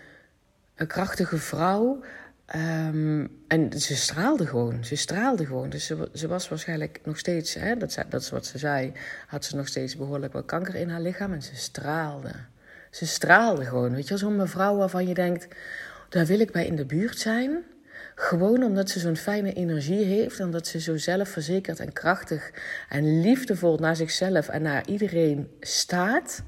een 0.74 0.86
krachtige 0.86 1.38
vrouw. 1.38 2.00
Um, 2.56 3.30
en 3.48 3.80
ze 3.80 3.96
straalde 3.96 4.46
gewoon. 4.46 4.84
Ze 4.84 4.96
straalde 4.96 5.46
gewoon. 5.46 5.70
Dus 5.70 5.86
ze, 5.86 6.08
ze 6.14 6.28
was 6.28 6.48
waarschijnlijk 6.48 7.00
nog 7.04 7.18
steeds, 7.18 7.54
hè, 7.54 7.76
dat, 7.76 7.98
dat 8.08 8.20
is 8.20 8.30
wat 8.30 8.46
ze 8.46 8.58
zei, 8.58 8.92
had 9.26 9.44
ze 9.44 9.56
nog 9.56 9.66
steeds 9.66 9.96
behoorlijk 9.96 10.32
wat 10.32 10.44
kanker 10.44 10.74
in 10.74 10.88
haar 10.88 11.00
lichaam. 11.00 11.32
En 11.32 11.42
ze 11.42 11.56
straalde. 11.56 12.30
Ze 12.90 13.06
straalde 13.06 13.64
gewoon. 13.64 13.94
Weet 13.94 14.08
je 14.08 14.16
zo'n 14.16 14.36
mevrouw 14.36 14.76
waarvan 14.76 15.06
je 15.06 15.14
denkt, 15.14 15.48
daar 16.08 16.26
wil 16.26 16.40
ik 16.40 16.52
bij 16.52 16.66
in 16.66 16.76
de 16.76 16.86
buurt 16.86 17.18
zijn. 17.18 17.64
Gewoon 18.20 18.62
omdat 18.62 18.90
ze 18.90 18.98
zo'n 18.98 19.16
fijne 19.16 19.52
energie 19.52 20.04
heeft. 20.04 20.40
En 20.40 20.50
dat 20.50 20.66
ze 20.66 20.80
zo 20.80 20.96
zelfverzekerd 20.96 21.80
en 21.80 21.92
krachtig 21.92 22.50
en 22.88 23.20
liefdevol 23.20 23.76
naar 23.76 23.96
zichzelf 23.96 24.48
en 24.48 24.62
naar 24.62 24.86
iedereen 24.86 25.48
staat. 25.60 26.42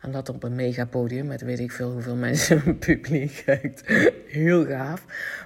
En 0.00 0.10
dat 0.10 0.28
op 0.28 0.42
een 0.42 0.54
megapodium 0.54 1.26
met 1.26 1.40
weet 1.40 1.58
ik 1.58 1.72
veel 1.72 1.92
hoeveel 1.92 2.16
mensen 2.26 2.62
een 2.66 2.78
publiek 2.78 3.42
kijkt. 3.44 3.82
Heel 4.26 4.66
gaaf. 4.66 5.04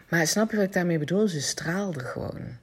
Maar 0.08 0.26
snap 0.26 0.50
je 0.50 0.56
wat 0.56 0.66
ik 0.66 0.72
daarmee 0.72 0.98
bedoel? 0.98 1.28
Ze 1.28 1.40
straalde 1.40 2.00
gewoon. 2.00 2.58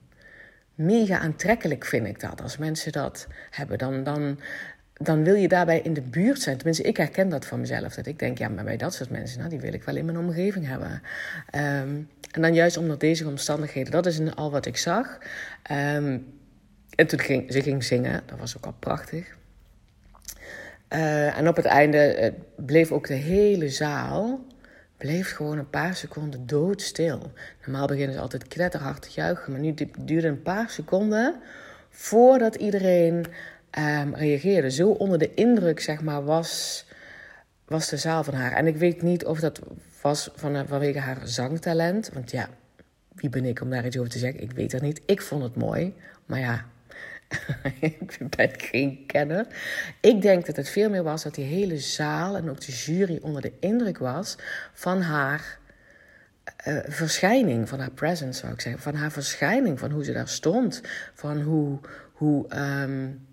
Mega 0.76 1.20
aantrekkelijk 1.20 1.86
vind 1.86 2.08
ik 2.08 2.20
dat. 2.20 2.42
Als 2.42 2.58
mensen 2.58 2.92
dat 2.92 3.28
hebben, 3.50 3.78
dan, 3.78 4.04
dan 4.04 4.40
dan 4.98 5.24
wil 5.24 5.36
je 5.36 5.48
daarbij 5.48 5.80
in 5.80 5.94
de 5.94 6.02
buurt 6.02 6.42
zijn. 6.42 6.56
Tenminste, 6.56 6.84
ik 6.84 6.98
herken 6.98 7.30
dat 7.30 7.46
van 7.46 7.60
mezelf. 7.60 7.96
Dat 7.96 8.06
ik 8.06 8.20
denk, 8.20 8.38
ja, 8.38 8.50
maar 8.50 8.64
bij 8.64 8.78
dat 8.78 8.94
soort 8.94 9.10
mensen, 9.10 9.38
nou, 9.38 9.50
die 9.50 9.60
wil 9.60 9.74
ik 9.74 9.84
wel 9.84 9.96
in 9.96 10.06
mijn 10.06 10.18
omgeving 10.18 10.68
hebben. 10.68 11.02
Ehm, 11.50 11.96
en 12.32 12.42
dan 12.42 12.54
juist 12.54 12.78
onder 12.78 12.98
deze 12.98 13.28
omstandigheden. 13.28 13.92
Dat 13.92 14.06
is 14.06 14.36
al 14.36 14.52
wat 14.52 14.66
ik 14.66 14.78
zag. 14.78 15.18
Um, 15.72 16.36
en 16.96 17.08
toen 17.08 17.20
ging 17.20 17.54
ze 17.54 17.62
ging 17.62 17.84
zingen. 17.84 18.22
Dat 18.26 18.40
was 18.40 18.58
ook 18.58 18.66
al 18.66 18.76
prachtig. 18.80 19.36
Uh, 20.94 21.38
en 21.38 21.48
op 21.48 21.56
het 21.56 21.66
einde 21.66 22.34
uh, 22.58 22.66
bleef 22.66 22.92
ook 22.92 23.08
de 23.08 23.14
hele 23.14 23.70
zaal 23.70 24.46
bleef 24.98 25.36
gewoon 25.36 25.58
een 25.58 25.70
paar 25.70 25.96
seconden 25.96 26.48
doodstil. 26.48 27.32
Normaal 27.66 27.88
beginnen 27.88 28.14
ze 28.14 28.22
altijd 28.22 28.48
knetterhard 28.48 29.02
te 29.02 29.10
juichen, 29.12 29.52
maar 29.52 29.62
nu 29.62 29.74
duurde 30.00 30.28
een 30.28 30.42
paar 30.42 30.70
seconden 30.70 31.36
voordat 31.90 32.56
iedereen 32.56 33.26
um, 33.72 34.16
reageerde. 34.16 34.72
Zo 34.72 34.90
onder 34.90 35.18
de 35.18 35.34
indruk, 35.34 35.80
zeg 35.80 36.02
maar, 36.02 36.24
was, 36.24 36.86
was 37.66 37.90
de 37.90 37.98
zaal 37.98 38.24
van 38.24 38.34
haar. 38.34 38.52
En 38.52 38.68
ik 38.68 38.76
weet 38.76 39.02
niet 39.02 39.26
of 39.26 39.40
dat 39.40 39.62
was 40.02 40.30
van, 40.36 40.68
vanwege 40.68 41.00
haar 41.00 41.28
zangtalent. 41.28 42.10
Want 42.14 42.32
ja, 42.32 42.50
wie 43.14 43.30
ben 43.30 43.46
ik 43.46 43.62
om 43.62 43.70
daar 43.70 43.86
iets 43.86 43.98
over 43.98 44.12
te 44.12 44.20
zeggen? 44.20 44.42
Ik 44.42 44.52
weet 44.52 44.72
dat 44.72 44.82
niet. 44.82 45.02
Ik 45.06 45.22
vond 45.22 45.44
het 45.44 45.56
mooi. 45.56 45.94
Maar 46.26 46.40
ja, 46.40 46.66
ik 47.80 48.18
ben 48.36 48.52
geen 48.58 49.04
kenner. 49.06 49.48
Ik 50.02 50.22
denk 50.22 50.46
dat 50.46 50.56
het 50.56 50.70
veel 50.70 50.90
meer 50.90 51.04
was 51.04 51.24
dat 51.24 51.36
die 51.36 51.46
hele 51.46 51.78
zaal 51.78 52.38
en 52.38 52.50
ook 52.50 52.62
de 52.62 52.72
jury 52.72 53.20
onder 53.22 53.42
de 53.42 53.54
indruk 53.60 53.98
was 53.98 54.36
van 54.74 55.02
haar 55.02 55.58
uh, 56.68 56.80
verschijning, 56.88 57.70
van 57.70 57.80
haar 57.80 57.92
presence 57.92 58.40
zou 58.40 58.54
ik 58.54 58.62
zeggen. 58.62 58.82
Van 58.82 58.96
haar 58.96 59.12
verschijning, 59.12 59.80
van 59.80 59.92
hoe 59.92 60.04
ze 60.04 60.14
daar 60.14 60.28
stond. 60.28 60.82
Van 61.14 61.42
hoe, 61.42 61.80
hoe 62.12 62.58
um, 62.58 63.27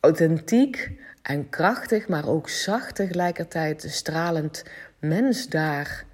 authentiek 0.00 0.90
en 1.22 1.48
krachtig, 1.48 2.08
maar 2.08 2.28
ook 2.28 2.48
zacht 2.48 2.94
tegelijkertijd 2.94 3.84
stralend 3.88 4.64
mens 4.98 5.48
daar, 5.48 6.04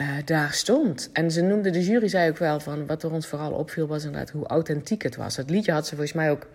uh, 0.00 0.08
daar 0.24 0.52
stond. 0.52 1.10
En 1.12 1.30
ze 1.30 1.42
noemde, 1.42 1.70
de 1.70 1.84
jury 1.84 2.08
zei 2.08 2.30
ook 2.30 2.38
wel 2.38 2.60
van, 2.60 2.86
wat 2.86 3.02
er 3.02 3.12
ons 3.12 3.26
vooral 3.26 3.52
opviel 3.52 3.86
was 3.86 4.04
inderdaad 4.04 4.30
hoe 4.30 4.46
authentiek 4.46 5.02
het 5.02 5.16
was. 5.16 5.36
Het 5.36 5.50
liedje 5.50 5.72
had 5.72 5.84
ze 5.86 5.94
volgens 5.94 6.16
mij 6.16 6.30
ook, 6.30 6.46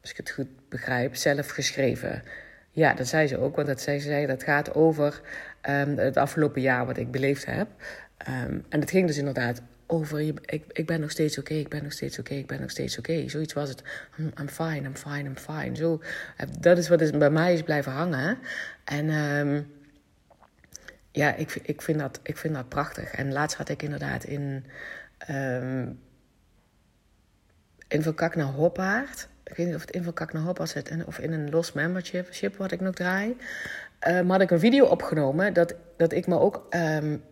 als 0.00 0.10
ik 0.10 0.16
het 0.16 0.30
goed 0.30 0.68
begrijp, 0.68 1.16
zelf 1.16 1.48
geschreven. 1.48 2.22
Ja, 2.70 2.94
dat 2.94 3.06
zei 3.06 3.26
ze 3.26 3.38
ook, 3.38 3.56
want 3.56 3.68
dat 3.68 3.80
zei 3.80 4.00
ze, 4.00 4.24
dat 4.26 4.42
gaat 4.42 4.74
over 4.74 5.20
um, 5.68 5.98
het 5.98 6.16
afgelopen 6.16 6.60
jaar 6.60 6.86
wat 6.86 6.96
ik 6.96 7.10
beleefd 7.10 7.46
heb. 7.46 7.68
Um, 8.28 8.64
en 8.68 8.80
het 8.80 8.90
ging 8.90 9.06
dus 9.06 9.18
inderdaad 9.18 9.62
over 9.86 10.20
je, 10.20 10.34
ik, 10.44 10.64
ik 10.68 10.86
ben 10.86 11.00
nog 11.00 11.10
steeds 11.10 11.38
oké, 11.38 11.54
ik 11.54 11.68
ben 11.68 11.82
nog 11.82 11.92
steeds 11.92 12.18
oké, 12.18 12.34
ik 12.34 12.46
ben 12.46 12.60
nog 12.60 12.70
steeds 12.70 12.98
oké. 12.98 13.28
Zoiets 13.28 13.52
was 13.52 13.68
het. 13.68 13.82
I'm, 14.18 14.48
fine, 14.48 14.80
I'm 14.80 14.96
fine, 14.96 15.22
I'm 15.22 15.36
fine. 15.36 15.76
Zo, 15.76 16.02
eh, 16.36 16.46
dat 16.60 16.78
is 16.78 16.88
wat 16.88 17.00
is, 17.00 17.10
bij 17.10 17.30
mij 17.30 17.52
is 17.52 17.62
blijven 17.62 17.92
hangen. 17.92 18.38
En 18.84 19.10
um, 19.10 19.72
ja, 21.10 21.34
ik, 21.34 21.60
ik, 21.62 21.82
vind 21.82 21.98
dat, 21.98 22.20
ik 22.22 22.36
vind 22.36 22.54
dat 22.54 22.68
prachtig. 22.68 23.10
En 23.10 23.32
laatst 23.32 23.56
had 23.56 23.68
ik 23.68 23.82
inderdaad 23.82 24.24
in, 24.24 24.64
um, 25.30 26.00
in 27.88 28.02
Van 28.02 28.14
Kak 28.14 28.36
naar 28.36 28.46
Hoppaard. 28.46 29.28
Ik 29.44 29.56
weet 29.56 29.66
niet 29.66 29.74
of 29.74 29.80
het 29.80 29.90
in 29.90 30.02
Van 30.02 30.12
Kak 30.12 30.32
naar 30.32 30.42
Hoppaard 30.42 30.70
zit 30.70 31.04
of 31.06 31.18
in 31.18 31.32
een 31.32 31.50
los 31.50 31.72
membership 31.72 32.56
wat 32.56 32.72
ik 32.72 32.80
nog 32.80 32.94
draai. 32.94 33.36
Maar 34.00 34.24
had 34.24 34.40
ik 34.40 34.50
een 34.50 34.58
video 34.58 34.84
opgenomen 34.84 35.52
dat, 35.52 35.74
dat 35.96 36.12
ik 36.12 36.26
me 36.26 36.38
ook 36.38 36.66
um, 36.70 37.22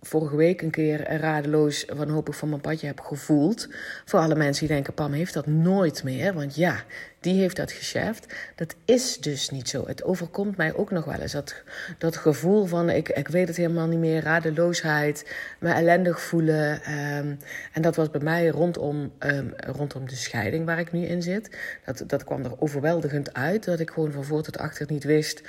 vorige 0.00 0.36
week 0.36 0.62
een 0.62 0.70
keer 0.70 1.18
radeloos 1.18 1.84
wanhopig 1.94 2.36
van 2.36 2.48
mijn 2.48 2.60
padje 2.60 2.86
heb 2.86 3.00
gevoeld. 3.00 3.68
Voor 4.04 4.20
alle 4.20 4.34
mensen 4.34 4.66
die 4.66 4.74
denken, 4.74 4.94
Pam 4.94 5.12
heeft 5.12 5.34
dat 5.34 5.46
nooit 5.46 6.04
meer. 6.04 6.34
Want 6.34 6.54
ja, 6.54 6.84
die 7.26 7.40
heeft 7.40 7.56
dat 7.56 7.72
geschäft. 7.72 8.34
Dat 8.54 8.74
is 8.84 9.18
dus 9.20 9.50
niet 9.50 9.68
zo. 9.68 9.86
Het 9.86 10.04
overkomt 10.04 10.56
mij 10.56 10.74
ook 10.74 10.90
nog 10.90 11.04
wel 11.04 11.20
eens. 11.20 11.32
Dat, 11.32 11.62
dat 11.98 12.16
gevoel 12.16 12.64
van, 12.66 12.90
ik, 12.90 13.08
ik 13.08 13.28
weet 13.28 13.48
het 13.48 13.56
helemaal 13.56 13.86
niet 13.86 13.98
meer, 13.98 14.22
radeloosheid, 14.22 15.34
me 15.58 15.72
ellendig 15.72 16.20
voelen. 16.20 16.72
Um, 16.92 17.38
en 17.72 17.82
dat 17.82 17.96
was 17.96 18.10
bij 18.10 18.20
mij 18.20 18.48
rondom, 18.48 19.12
um, 19.18 19.52
rondom 19.56 20.08
de 20.08 20.14
scheiding 20.14 20.66
waar 20.66 20.78
ik 20.78 20.92
nu 20.92 21.04
in 21.04 21.22
zit. 21.22 21.56
Dat, 21.84 22.04
dat 22.06 22.24
kwam 22.24 22.44
er 22.44 22.60
overweldigend 22.60 23.34
uit. 23.34 23.64
Dat 23.64 23.80
ik 23.80 23.90
gewoon 23.90 24.12
van 24.12 24.24
voor 24.24 24.42
tot 24.42 24.58
achter 24.58 24.86
niet 24.88 25.04
wist 25.04 25.42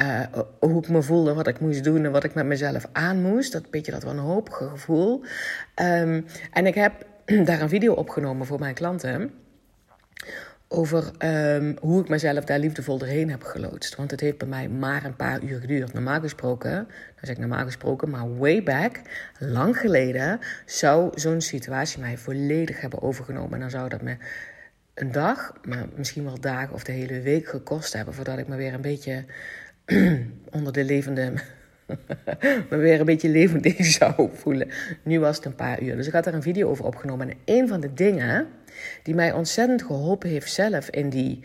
uh, 0.00 0.20
hoe 0.58 0.82
ik 0.82 0.88
me 0.88 1.02
voelde, 1.02 1.34
wat 1.34 1.46
ik 1.46 1.60
moest 1.60 1.84
doen 1.84 2.04
en 2.04 2.12
wat 2.12 2.24
ik 2.24 2.34
met 2.34 2.46
mezelf 2.46 2.88
aan 2.92 3.22
moest. 3.22 3.52
Dat 3.52 3.70
beetje 3.70 3.92
dat 3.92 4.02
wanhopige 4.02 4.68
gevoel. 4.68 5.22
Um, 5.82 6.26
en 6.52 6.66
ik 6.66 6.74
heb 6.74 7.06
daar 7.44 7.60
een 7.60 7.68
video 7.68 7.92
opgenomen 7.92 8.46
voor 8.46 8.58
mijn 8.58 8.74
klanten 8.74 9.42
over 10.68 11.10
um, 11.18 11.76
hoe 11.80 12.02
ik 12.02 12.08
mezelf 12.08 12.44
daar 12.44 12.58
liefdevol 12.58 12.98
doorheen 12.98 13.30
heb 13.30 13.42
geloodst. 13.42 13.96
Want 13.96 14.10
het 14.10 14.20
heeft 14.20 14.38
bij 14.38 14.48
mij 14.48 14.68
maar 14.68 15.04
een 15.04 15.16
paar 15.16 15.42
uur 15.42 15.60
geduurd. 15.60 15.92
Normaal 15.92 16.20
gesproken, 16.20 16.74
dan 16.74 17.20
zeg 17.20 17.34
ik 17.34 17.38
normaal 17.38 17.64
gesproken, 17.64 18.10
maar 18.10 18.36
way 18.38 18.62
back, 18.62 19.00
lang 19.38 19.78
geleden, 19.78 20.40
zou 20.66 21.10
zo'n 21.14 21.40
situatie 21.40 22.00
mij 22.00 22.18
volledig 22.18 22.80
hebben 22.80 23.02
overgenomen. 23.02 23.52
En 23.52 23.60
dan 23.60 23.70
zou 23.70 23.88
dat 23.88 24.02
me 24.02 24.16
een 24.94 25.12
dag, 25.12 25.52
maar 25.62 25.86
misschien 25.96 26.24
wel 26.24 26.40
dagen 26.40 26.74
of 26.74 26.84
de 26.84 26.92
hele 26.92 27.20
week 27.20 27.48
gekost 27.48 27.92
hebben 27.92 28.14
voordat 28.14 28.38
ik 28.38 28.48
me 28.48 28.56
weer 28.56 28.74
een 28.74 28.80
beetje 28.80 29.24
onder 30.56 30.72
de 30.72 30.84
levende. 30.84 31.32
me 32.70 32.76
weer 32.76 33.00
een 33.00 33.06
beetje 33.06 33.28
levendig 33.28 33.84
zou 33.84 34.30
voelen. 34.32 34.68
Nu 35.02 35.20
was 35.20 35.36
het 35.36 35.44
een 35.44 35.54
paar 35.54 35.82
uur. 35.82 35.96
Dus 35.96 36.06
ik 36.06 36.12
had 36.12 36.26
er 36.26 36.34
een 36.34 36.42
video 36.42 36.68
over 36.68 36.84
opgenomen. 36.84 37.30
En 37.30 37.36
een 37.44 37.68
van 37.68 37.80
de 37.80 37.94
dingen 37.94 38.46
die 39.02 39.14
mij 39.14 39.32
ontzettend 39.32 39.82
geholpen 39.82 40.28
heeft 40.28 40.52
zelf 40.52 40.90
in 40.90 41.10
die, 41.10 41.40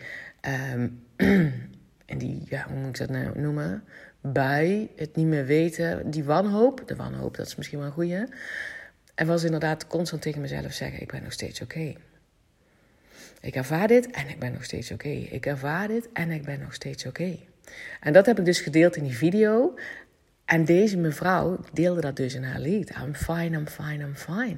um, 0.74 1.02
in 2.12 2.18
die 2.18 2.42
ja, 2.48 2.66
hoe 2.68 2.78
moet 2.78 2.88
ik 2.88 2.98
dat 2.98 3.08
nou 3.08 3.40
noemen? 3.40 3.84
Bij 4.20 4.90
het 4.96 5.16
niet 5.16 5.26
meer 5.26 5.44
weten, 5.44 6.10
die 6.10 6.24
wanhoop, 6.24 6.82
de 6.86 6.96
wanhoop, 6.96 7.36
dat 7.36 7.46
is 7.46 7.56
misschien 7.56 7.78
wel 7.78 7.86
een 7.86 7.92
goede. 7.92 8.28
En 9.14 9.26
was 9.26 9.44
inderdaad 9.44 9.86
constant 9.86 10.22
tegen 10.22 10.40
mezelf 10.40 10.72
zeggen: 10.72 11.00
Ik 11.00 11.10
ben 11.10 11.22
nog 11.22 11.32
steeds 11.32 11.60
oké. 11.60 11.94
Ik 13.40 13.54
ervaar 13.54 13.88
dit 13.88 14.10
en 14.10 14.28
ik 14.28 14.38
ben 14.38 14.52
nog 14.52 14.64
steeds 14.64 14.90
oké. 14.90 15.08
Ik 15.08 15.46
ervaar 15.46 15.88
dit 15.88 16.08
en 16.12 16.30
ik 16.30 16.42
ben 16.42 16.60
nog 16.60 16.74
steeds 16.74 17.06
oké. 17.06 17.38
En 18.00 18.12
dat 18.12 18.26
heb 18.26 18.38
ik 18.38 18.44
dus 18.44 18.60
gedeeld 18.60 18.96
in 18.96 19.04
die 19.04 19.16
video. 19.16 19.74
En 20.50 20.64
deze 20.64 20.96
mevrouw 20.96 21.58
deelde 21.72 22.00
dat 22.00 22.16
dus 22.16 22.34
in 22.34 22.44
haar 22.44 22.60
lied. 22.60 22.90
I'm 23.04 23.14
fine, 23.14 23.58
I'm 23.58 23.66
fine, 23.66 24.04
I'm 24.04 24.16
fine. 24.16 24.56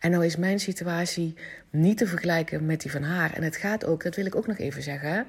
En 0.00 0.10
nou 0.10 0.24
is 0.24 0.36
mijn 0.36 0.60
situatie 0.60 1.34
niet 1.70 1.98
te 1.98 2.06
vergelijken 2.06 2.66
met 2.66 2.80
die 2.80 2.90
van 2.90 3.02
haar. 3.02 3.32
En 3.32 3.42
het 3.42 3.56
gaat 3.56 3.84
ook, 3.84 4.02
dat 4.02 4.16
wil 4.16 4.26
ik 4.26 4.34
ook 4.34 4.46
nog 4.46 4.58
even 4.58 4.82
zeggen. 4.82 5.26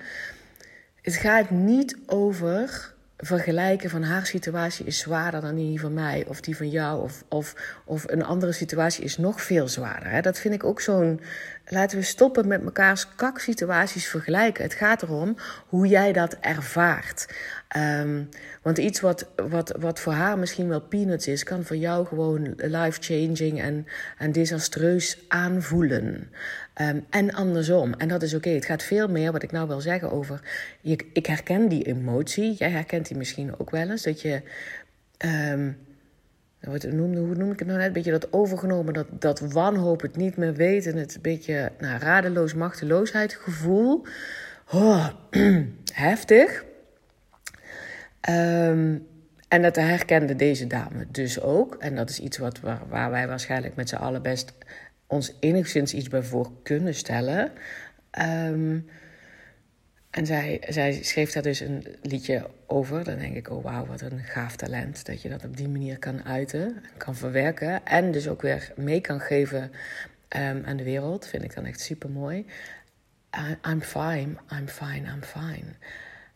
Het 1.02 1.16
gaat 1.16 1.50
niet 1.50 1.98
over 2.06 2.94
vergelijken 3.18 3.90
van 3.90 4.04
haar 4.04 4.26
situatie 4.26 4.86
is 4.86 5.00
zwaarder 5.00 5.42
dan 5.42 5.56
die 5.56 5.80
van 5.80 5.94
mij, 5.94 6.26
of 6.28 6.42
die 6.42 6.58
van 6.58 6.70
jou, 6.70 7.02
of, 7.02 7.24
of, 7.28 7.56
of 7.86 8.04
een 8.08 8.24
andere 8.24 8.52
situatie 8.52 9.04
is 9.04 9.18
nog 9.18 9.42
veel 9.42 9.68
zwaarder. 9.68 10.10
Hè? 10.10 10.22
Dat 10.22 10.40
vind 10.40 10.54
ik 10.54 10.64
ook 10.64 10.82
zo'n. 10.82 11.22
Laten 11.68 11.98
we 11.98 12.04
stoppen 12.04 12.48
met 12.48 12.64
mekaars 12.64 13.16
kaksituaties 13.16 14.08
vergelijken. 14.08 14.64
Het 14.64 14.74
gaat 14.74 15.02
erom 15.02 15.38
hoe 15.68 15.88
jij 15.88 16.14
dat 16.14 16.38
ervaart. 16.40 17.28
Um, 17.78 18.30
want 18.62 18.78
iets 18.78 19.00
wat, 19.00 19.28
wat, 19.50 19.76
wat 19.80 20.00
voor 20.00 20.14
haar 20.14 20.40
misschien 20.40 20.68
wel 20.68 20.82
peanuts 20.82 21.28
is, 21.28 21.44
kan 21.44 21.64
voor 21.64 21.76
jou 21.76 22.06
gewoon 22.06 22.54
life-changing 22.58 23.62
en, 23.62 23.88
en 24.18 24.32
desastreus 24.32 25.26
aanvoelen. 25.28 26.30
Um, 26.82 27.06
en 27.10 27.34
andersom. 27.34 27.94
En 27.94 28.08
dat 28.08 28.22
is 28.22 28.34
oké. 28.34 28.50
Het 28.50 28.66
gaat 28.66 28.84
veel 28.84 29.08
meer, 29.08 29.32
wat 29.32 29.44
ik 29.44 29.52
nou 29.52 29.68
wil 29.68 29.82
zeggen, 29.82 30.12
over. 30.12 30.42
Ik 31.14 31.26
herken 31.26 31.68
die 31.68 31.84
emotie. 31.84 32.54
Jij 32.54 32.70
herkent 32.70 33.08
die 33.08 33.18
misschien 33.18 33.60
ook 33.60 33.70
wel 33.70 33.90
eens. 33.90 34.04
Dat 34.04 34.22
je. 34.22 34.42
Um, 35.26 35.78
noemde, 36.90 37.20
hoe 37.20 37.36
noem 37.36 37.52
ik 37.52 37.60
het 37.60 37.68
nou 37.68 37.80
net? 37.80 37.94
Beetje 37.94 38.12
dat 38.12 38.34
overgenomen, 38.34 38.94
dat, 38.94 39.08
dat 39.10 39.40
wanhoop, 39.40 40.02
het 40.02 40.16
niet 40.16 40.38
meer 40.38 40.54
weten, 40.54 40.96
het 40.98 41.18
beetje 41.22 41.72
nou, 41.80 42.00
radeloos, 42.00 42.54
machteloosheid 42.54 43.34
gevoel. 43.34 44.06
Oh, 44.72 45.08
heftig. 45.94 46.64
Um, 48.30 49.08
en 49.48 49.62
dat 49.62 49.76
herkende 49.76 50.36
deze 50.36 50.68
dame 50.68 51.06
dus 51.12 51.40
ook. 51.40 51.76
En 51.76 51.96
dat 51.96 52.10
is 52.10 52.20
iets 52.20 52.38
wat, 52.38 52.60
waar, 52.60 53.12
wij 53.12 53.28
waarschijnlijk 53.28 53.76
met 53.76 53.90
z'n 53.90 53.96
allen 53.96 54.22
best 54.22 54.54
ons 55.08 55.36
enigszins 55.40 55.94
iets 55.94 56.08
bij 56.08 56.24
voor 56.24 56.52
kunnen 56.64 56.96
stellen. 56.96 57.52
Um, 58.48 58.90
en 60.10 60.26
zij, 60.26 60.64
zij 60.70 61.04
schreef 61.04 61.32
daar 61.32 61.44
dus 61.44 61.60
een 61.60 61.86
liedje 62.02 62.50
over. 62.68 63.04
Dan 63.04 63.18
denk 63.18 63.36
ik, 63.36 63.50
oh 63.50 63.64
wauw, 63.64 63.86
wat 63.86 64.02
een 64.02 64.20
gaaf 64.20 64.56
talent. 64.56 65.06
Dat 65.06 65.22
je 65.22 65.30
dat 65.30 65.46
op 65.46 65.58
die 65.58 65.68
manier 65.68 66.00
kan 66.00 66.24
uiten, 66.24 66.84
kan 66.98 67.16
verwerken. 67.16 67.86
En 67.86 68.12
dus 68.12 68.28
ook 68.28 68.42
weer 68.42 68.72
mee 68.76 69.02
kan 69.02 69.20
geven 69.20 69.72
um, 70.30 70.64
aan 70.66 70.78
de 70.78 70.84
wereld. 70.84 71.28
Vind 71.28 71.44
ik 71.44 71.56
dan 71.56 71.66
echt 71.66 71.80
super 71.80 72.10
mooi. 72.10 72.46
I'm 73.68 73.82
fine, 73.82 74.36
I'm 74.52 74.68
fine, 74.68 75.12
I'm 75.12 75.24
fine. 75.24 75.66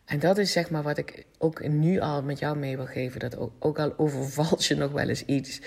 En 0.04 0.18
dat 0.18 0.38
is 0.38 0.52
zeg 0.52 0.70
maar 0.70 0.82
wat 0.82 0.98
ik 0.98 1.26
ook 1.42 1.68
nu 1.68 2.00
al 2.00 2.22
met 2.22 2.38
jou 2.38 2.56
mee 2.56 2.76
wil 2.76 2.86
geven. 2.86 3.20
Dat 3.20 3.36
ook, 3.36 3.52
ook 3.58 3.78
al 3.78 3.94
overvalt 3.96 4.64
je 4.64 4.76
nog 4.76 4.92
wel 4.92 5.08
eens 5.08 5.24
iets. 5.24 5.60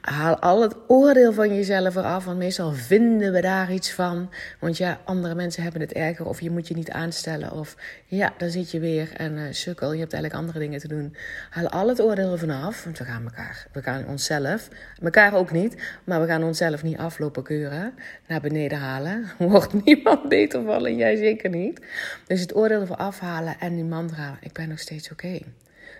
Haal 0.00 0.38
al 0.38 0.62
het 0.62 0.74
oordeel 0.86 1.32
van 1.32 1.54
jezelf 1.54 1.96
eraf. 1.96 2.24
Want 2.24 2.38
meestal 2.38 2.72
vinden 2.72 3.32
we 3.32 3.40
daar 3.40 3.72
iets 3.72 3.92
van. 3.92 4.30
Want 4.60 4.76
ja, 4.76 5.00
andere 5.04 5.34
mensen 5.34 5.62
hebben 5.62 5.80
het 5.80 5.92
erger. 5.92 6.26
Of 6.26 6.40
je 6.40 6.50
moet 6.50 6.68
je 6.68 6.74
niet 6.74 6.90
aanstellen. 6.90 7.52
Of 7.52 7.76
ja, 8.06 8.32
daar 8.36 8.50
zit 8.50 8.70
je 8.70 8.80
weer 8.80 9.12
en 9.16 9.32
uh, 9.32 9.42
sukkel. 9.50 9.92
Je 9.92 10.00
hebt 10.00 10.12
eigenlijk 10.12 10.42
andere 10.42 10.58
dingen 10.58 10.80
te 10.80 10.88
doen. 10.88 11.16
Haal 11.50 11.68
al 11.68 11.88
het 11.88 12.00
oordeel 12.00 12.32
ervan 12.32 12.50
af. 12.50 12.84
Want 12.84 12.98
we 12.98 13.04
gaan 13.04 13.24
elkaar, 13.24 13.66
we 13.72 13.82
gaan 13.82 14.06
onszelf, 14.06 14.68
elkaar 15.02 15.34
ook 15.34 15.50
niet. 15.50 15.76
Maar 16.04 16.20
we 16.20 16.26
gaan 16.26 16.42
onszelf 16.42 16.82
niet 16.82 16.98
aflopen 16.98 17.42
keuren. 17.42 17.94
Naar 18.26 18.40
beneden 18.40 18.78
halen. 18.78 19.30
Wordt 19.38 19.84
niemand 19.84 20.28
beter 20.28 20.64
van 20.64 20.86
en 20.86 20.96
jij 20.96 21.16
zeker 21.16 21.50
niet. 21.50 21.80
Dus 22.26 22.40
het 22.40 22.56
oordeel 22.56 22.80
ervan 22.80 22.98
afhalen 22.98 23.56
en 23.58 23.74
die 23.74 23.84
mantra. 23.84 24.38
Ik 24.40 24.52
ben 24.52 24.68
nog 24.68 24.78
steeds 24.78 25.10
oké. 25.10 25.19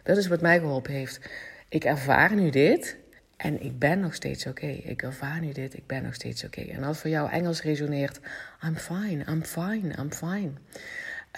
Dat 0.02 0.16
is 0.16 0.26
wat 0.26 0.40
mij 0.40 0.58
geholpen 0.58 0.92
heeft. 0.92 1.20
Ik 1.68 1.84
ervaar 1.84 2.34
nu 2.34 2.50
dit 2.50 2.96
en 3.36 3.62
ik 3.62 3.78
ben 3.78 4.00
nog 4.00 4.14
steeds 4.14 4.46
oké. 4.46 4.66
Ik 4.66 5.02
ervaar 5.02 5.40
nu 5.40 5.52
dit, 5.52 5.76
ik 5.76 5.86
ben 5.86 6.02
nog 6.02 6.14
steeds 6.14 6.44
oké. 6.44 6.60
En 6.60 6.82
als 6.82 6.98
voor 6.98 7.10
jou 7.10 7.30
Engels 7.30 7.62
resoneert, 7.62 8.20
I'm 8.64 8.76
fine, 8.76 9.24
I'm 9.28 9.42
fine, 9.44 9.94
I'm 9.98 10.12
fine. 10.12 10.50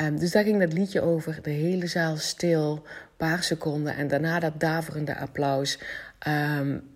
Um, 0.01 0.19
dus 0.19 0.31
daar 0.31 0.45
ging 0.45 0.61
dat 0.61 0.73
liedje 0.73 1.01
over. 1.01 1.39
De 1.43 1.51
hele 1.51 1.87
zaal 1.87 2.17
stil, 2.17 2.87
paar 3.17 3.43
seconden. 3.43 3.97
En 3.97 4.09
daarna 4.09 4.41
dat 4.41 4.61
daverende 4.61 5.17
applaus. 5.17 5.79
Um, 6.29 6.91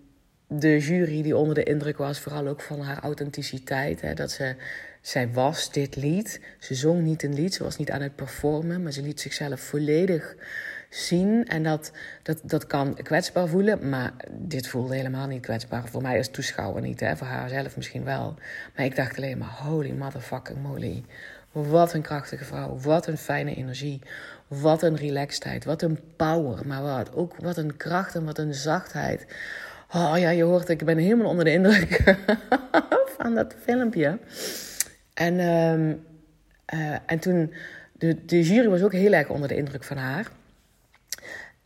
de 0.47 0.79
jury 0.79 1.21
die 1.21 1.37
onder 1.37 1.55
de 1.55 1.63
indruk 1.63 1.97
was, 1.97 2.19
vooral 2.19 2.47
ook 2.47 2.61
van 2.61 2.81
haar 2.81 2.99
authenticiteit. 2.99 4.01
Hè, 4.01 4.13
dat 4.13 4.31
ze, 4.31 4.55
zij 5.01 5.31
was 5.31 5.71
dit 5.71 5.95
lied. 5.95 6.41
Ze 6.59 6.75
zong 6.75 7.01
niet 7.01 7.23
een 7.23 7.33
lied, 7.33 7.53
ze 7.53 7.63
was 7.63 7.77
niet 7.77 7.91
aan 7.91 8.01
het 8.01 8.15
performen, 8.15 8.83
maar 8.83 8.91
ze 8.91 9.01
liet 9.01 9.21
zichzelf 9.21 9.59
volledig 9.59 10.35
zien. 10.89 11.45
En 11.45 11.63
dat, 11.63 11.91
dat, 12.23 12.39
dat 12.43 12.67
kan 12.67 12.93
kwetsbaar 13.03 13.47
voelen, 13.47 13.89
maar 13.89 14.13
dit 14.31 14.67
voelde 14.67 14.95
helemaal 14.95 15.27
niet 15.27 15.41
kwetsbaar. 15.41 15.87
Voor 15.87 16.01
mij 16.01 16.17
als 16.17 16.29
toeschouwer 16.29 16.81
niet, 16.81 16.99
hè? 16.99 17.17
voor 17.17 17.27
haar 17.27 17.49
zelf 17.49 17.75
misschien 17.75 18.03
wel. 18.03 18.35
Maar 18.75 18.85
ik 18.85 18.95
dacht 18.95 19.17
alleen 19.17 19.37
maar, 19.37 19.57
holy 19.63 19.91
motherfucking 19.91 20.61
moly. 20.61 21.03
Wat 21.51 21.93
een 21.93 22.01
krachtige 22.01 22.43
vrouw, 22.43 22.77
wat 22.79 23.07
een 23.07 23.17
fijne 23.17 23.55
energie, 23.55 24.01
wat 24.47 24.81
een 24.83 24.95
relaxedheid, 24.95 25.65
wat 25.65 25.81
een 25.81 25.99
power. 26.15 26.67
Maar 26.67 26.81
wat, 26.81 27.15
ook 27.15 27.35
wat 27.39 27.57
een 27.57 27.77
kracht 27.77 28.15
en 28.15 28.25
wat 28.25 28.37
een 28.37 28.53
zachtheid. 28.53 29.25
Oh 29.93 30.13
ja, 30.17 30.29
je 30.29 30.43
hoort, 30.43 30.69
ik 30.69 30.85
ben 30.85 30.97
helemaal 30.97 31.29
onder 31.29 31.45
de 31.45 31.51
indruk 31.51 32.15
van 33.17 33.35
dat 33.35 33.55
filmpje. 33.63 34.19
En, 35.13 35.33
uh, 35.33 35.89
uh, 36.79 36.97
en 37.05 37.19
toen, 37.19 37.53
de, 37.91 38.25
de 38.25 38.43
jury 38.43 38.67
was 38.67 38.81
ook 38.81 38.93
heel 38.93 39.13
erg 39.13 39.29
onder 39.29 39.47
de 39.47 39.55
indruk 39.55 39.83
van 39.83 39.97
haar. 39.97 40.27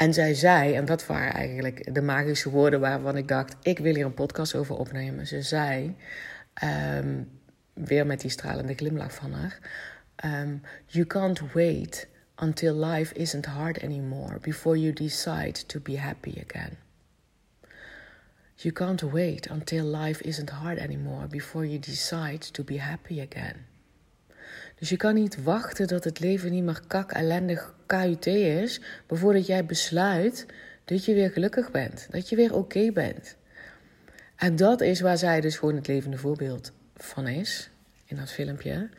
En 0.01 0.13
zij 0.13 0.33
zei, 0.33 0.73
en 0.73 0.85
dat 0.85 1.05
waren 1.05 1.33
eigenlijk 1.33 1.93
de 1.93 2.01
magische 2.01 2.49
woorden 2.49 2.79
waarvan 2.79 3.17
ik 3.17 3.27
dacht: 3.27 3.55
ik 3.61 3.79
wil 3.79 3.95
hier 3.95 4.05
een 4.05 4.13
podcast 4.13 4.55
over 4.55 4.75
opnemen. 4.75 5.27
Ze 5.27 5.41
zei, 5.41 5.95
um, 6.63 7.29
weer 7.73 8.05
met 8.05 8.21
die 8.21 8.29
stralende 8.29 8.73
glimlach 8.73 9.13
van 9.13 9.33
haar: 9.33 9.59
um, 10.25 10.61
You 10.85 11.05
can't 11.05 11.41
wait 11.53 12.07
until 12.35 12.85
life 12.85 13.13
isn't 13.13 13.45
hard 13.45 13.83
anymore 13.83 14.39
before 14.39 14.79
you 14.79 14.93
decide 14.93 15.65
to 15.65 15.79
be 15.79 15.99
happy 15.99 16.43
again. 16.49 16.77
You 18.55 18.73
can't 18.73 19.01
wait 19.01 19.49
until 19.49 19.85
life 19.85 20.23
isn't 20.23 20.49
hard 20.49 20.77
anymore 20.77 21.27
before 21.27 21.65
you 21.65 21.79
decide 21.79 22.51
to 22.51 22.63
be 22.63 22.79
happy 22.79 23.19
again. 23.19 23.70
Dus 24.81 24.89
je 24.89 24.97
kan 24.97 25.13
niet 25.13 25.43
wachten 25.43 25.87
dat 25.87 26.03
het 26.03 26.19
leven 26.19 26.51
niet 26.51 26.63
meer 26.63 26.81
kak, 26.87 27.11
ellendig, 27.11 27.75
KUT 27.85 28.25
is, 28.25 28.81
voordat 29.07 29.45
jij 29.45 29.65
besluit 29.65 30.45
dat 30.85 31.05
je 31.05 31.13
weer 31.13 31.31
gelukkig 31.31 31.71
bent, 31.71 32.07
dat 32.09 32.29
je 32.29 32.35
weer 32.35 32.55
oké 32.55 32.91
bent. 32.91 33.35
En 34.35 34.55
dat 34.55 34.81
is 34.81 35.01
waar 35.01 35.17
zij 35.17 35.41
dus 35.41 35.57
gewoon 35.57 35.75
het 35.75 35.87
levende 35.87 36.17
voorbeeld 36.17 36.71
van 36.95 37.27
is, 37.27 37.69
in 38.05 38.15
dat 38.15 38.31
filmpje. 38.31 38.89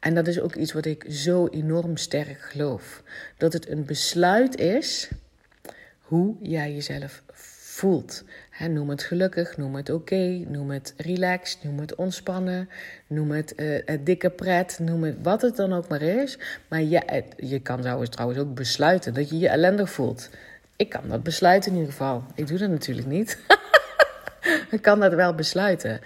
En 0.00 0.14
dat 0.14 0.26
is 0.26 0.40
ook 0.40 0.54
iets 0.54 0.72
wat 0.72 0.84
ik 0.84 1.04
zo 1.08 1.46
enorm 1.46 1.96
sterk 1.96 2.40
geloof. 2.40 3.02
Dat 3.36 3.52
het 3.52 3.68
een 3.68 3.84
besluit 3.84 4.56
is 4.56 5.08
hoe 6.00 6.36
jij 6.40 6.72
jezelf 6.72 7.22
voelt. 7.32 8.24
Noem 8.66 8.88
het 8.88 9.02
gelukkig, 9.02 9.56
noem 9.56 9.74
het 9.74 9.90
oké, 9.90 10.44
noem 10.48 10.70
het 10.70 10.94
relaxed, 10.96 11.64
noem 11.64 11.78
het 11.78 11.94
ontspannen, 11.94 12.68
noem 13.06 13.30
het 13.30 13.52
uh, 13.56 13.98
dikke 14.00 14.30
pret, 14.30 14.78
noem 14.82 15.02
het 15.02 15.16
wat 15.22 15.42
het 15.42 15.56
dan 15.56 15.72
ook 15.72 15.88
maar 15.88 16.02
is. 16.02 16.38
Maar 16.68 16.82
je, 16.82 17.22
je 17.36 17.60
kan 17.60 17.80
trouwens 17.80 18.38
ook 18.38 18.54
besluiten 18.54 19.14
dat 19.14 19.30
je 19.30 19.38
je 19.38 19.48
ellendig 19.48 19.90
voelt. 19.90 20.30
Ik 20.76 20.88
kan 20.88 21.08
dat 21.08 21.22
besluiten 21.22 21.70
in 21.70 21.76
ieder 21.76 21.92
geval. 21.92 22.24
Ik 22.34 22.46
doe 22.46 22.58
dat 22.58 22.70
natuurlijk 22.70 23.06
niet. 23.06 23.38
ik 24.76 24.82
kan 24.82 25.00
dat 25.00 25.14
wel 25.14 25.34
besluiten. 25.34 26.00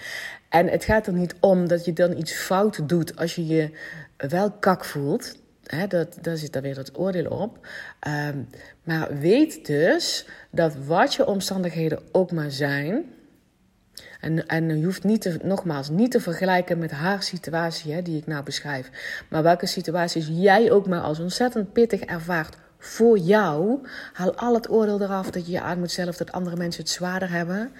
En 0.49 0.69
het 0.69 0.85
gaat 0.85 1.07
er 1.07 1.13
niet 1.13 1.35
om 1.41 1.69
dat 1.69 1.85
je 1.85 1.93
dan 1.93 2.17
iets 2.17 2.33
fout 2.33 2.89
doet 2.89 3.17
als 3.17 3.35
je 3.35 3.47
je 3.47 3.71
wel 4.17 4.51
kak 4.51 4.85
voelt. 4.85 5.37
Dat, 5.89 6.19
daar 6.21 6.37
zit 6.37 6.53
daar 6.53 6.63
weer 6.63 6.75
dat 6.75 6.99
oordeel 6.99 7.31
op. 7.31 7.67
Ehm, 8.01 8.39
maar 8.83 9.19
weet 9.19 9.67
dus 9.67 10.27
dat 10.51 10.75
wat 10.87 11.15
je 11.15 11.27
omstandigheden 11.27 12.03
ook 12.13 12.33
maar 12.33 12.51
zijn. 12.51 13.05
En, 14.21 14.47
en 14.47 14.79
je 14.79 14.85
hoeft 14.85 15.05
niet 15.05 15.21
te, 15.21 15.39
nogmaals 15.43 15.89
niet 15.89 16.11
te 16.11 16.21
vergelijken 16.21 16.79
met 16.79 16.91
haar 16.91 17.23
situatie, 17.23 18.03
die 18.03 18.17
ik 18.17 18.27
nou 18.27 18.45
beschrijf. 18.45 18.91
Maar 19.29 19.43
welke 19.43 19.67
situaties 19.67 20.29
jij 20.31 20.71
ook 20.71 20.89
maar 20.89 21.01
als 21.01 21.19
ontzettend 21.19 21.73
pittig 21.73 22.01
ervaart 22.01 22.57
voor 22.79 23.19
jou. 23.19 23.79
Haal 24.13 24.35
al 24.35 24.55
het 24.55 24.71
oordeel 24.71 25.03
eraf 25.03 25.31
dat 25.31 25.47
je 25.47 25.53
je 25.53 25.61
aan 25.61 25.79
moet 25.79 25.91
zelf 25.91 26.17
dat 26.17 26.33
andere 26.33 26.57
mensen 26.57 26.83
het 26.83 26.93
zwaarder 26.93 27.31
hebben. 27.31 27.73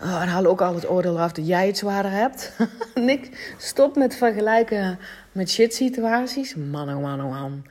Oh, 0.00 0.22
en 0.22 0.28
haal 0.28 0.46
ook 0.46 0.60
al 0.60 0.74
het 0.74 0.90
oordeel 0.90 1.14
eraf 1.14 1.32
dat 1.32 1.46
jij 1.46 1.66
het 1.66 1.78
zwaarder 1.78 2.12
hebt. 2.12 2.52
Nick, 2.94 3.54
stop 3.58 3.96
met 3.96 4.16
vergelijken 4.16 4.98
met 5.32 5.50
shit 5.50 5.74
situaties. 5.74 6.54
Man, 6.54 6.88
oh 6.88 7.02
man, 7.02 7.24
oh 7.24 7.30
man. 7.30 7.64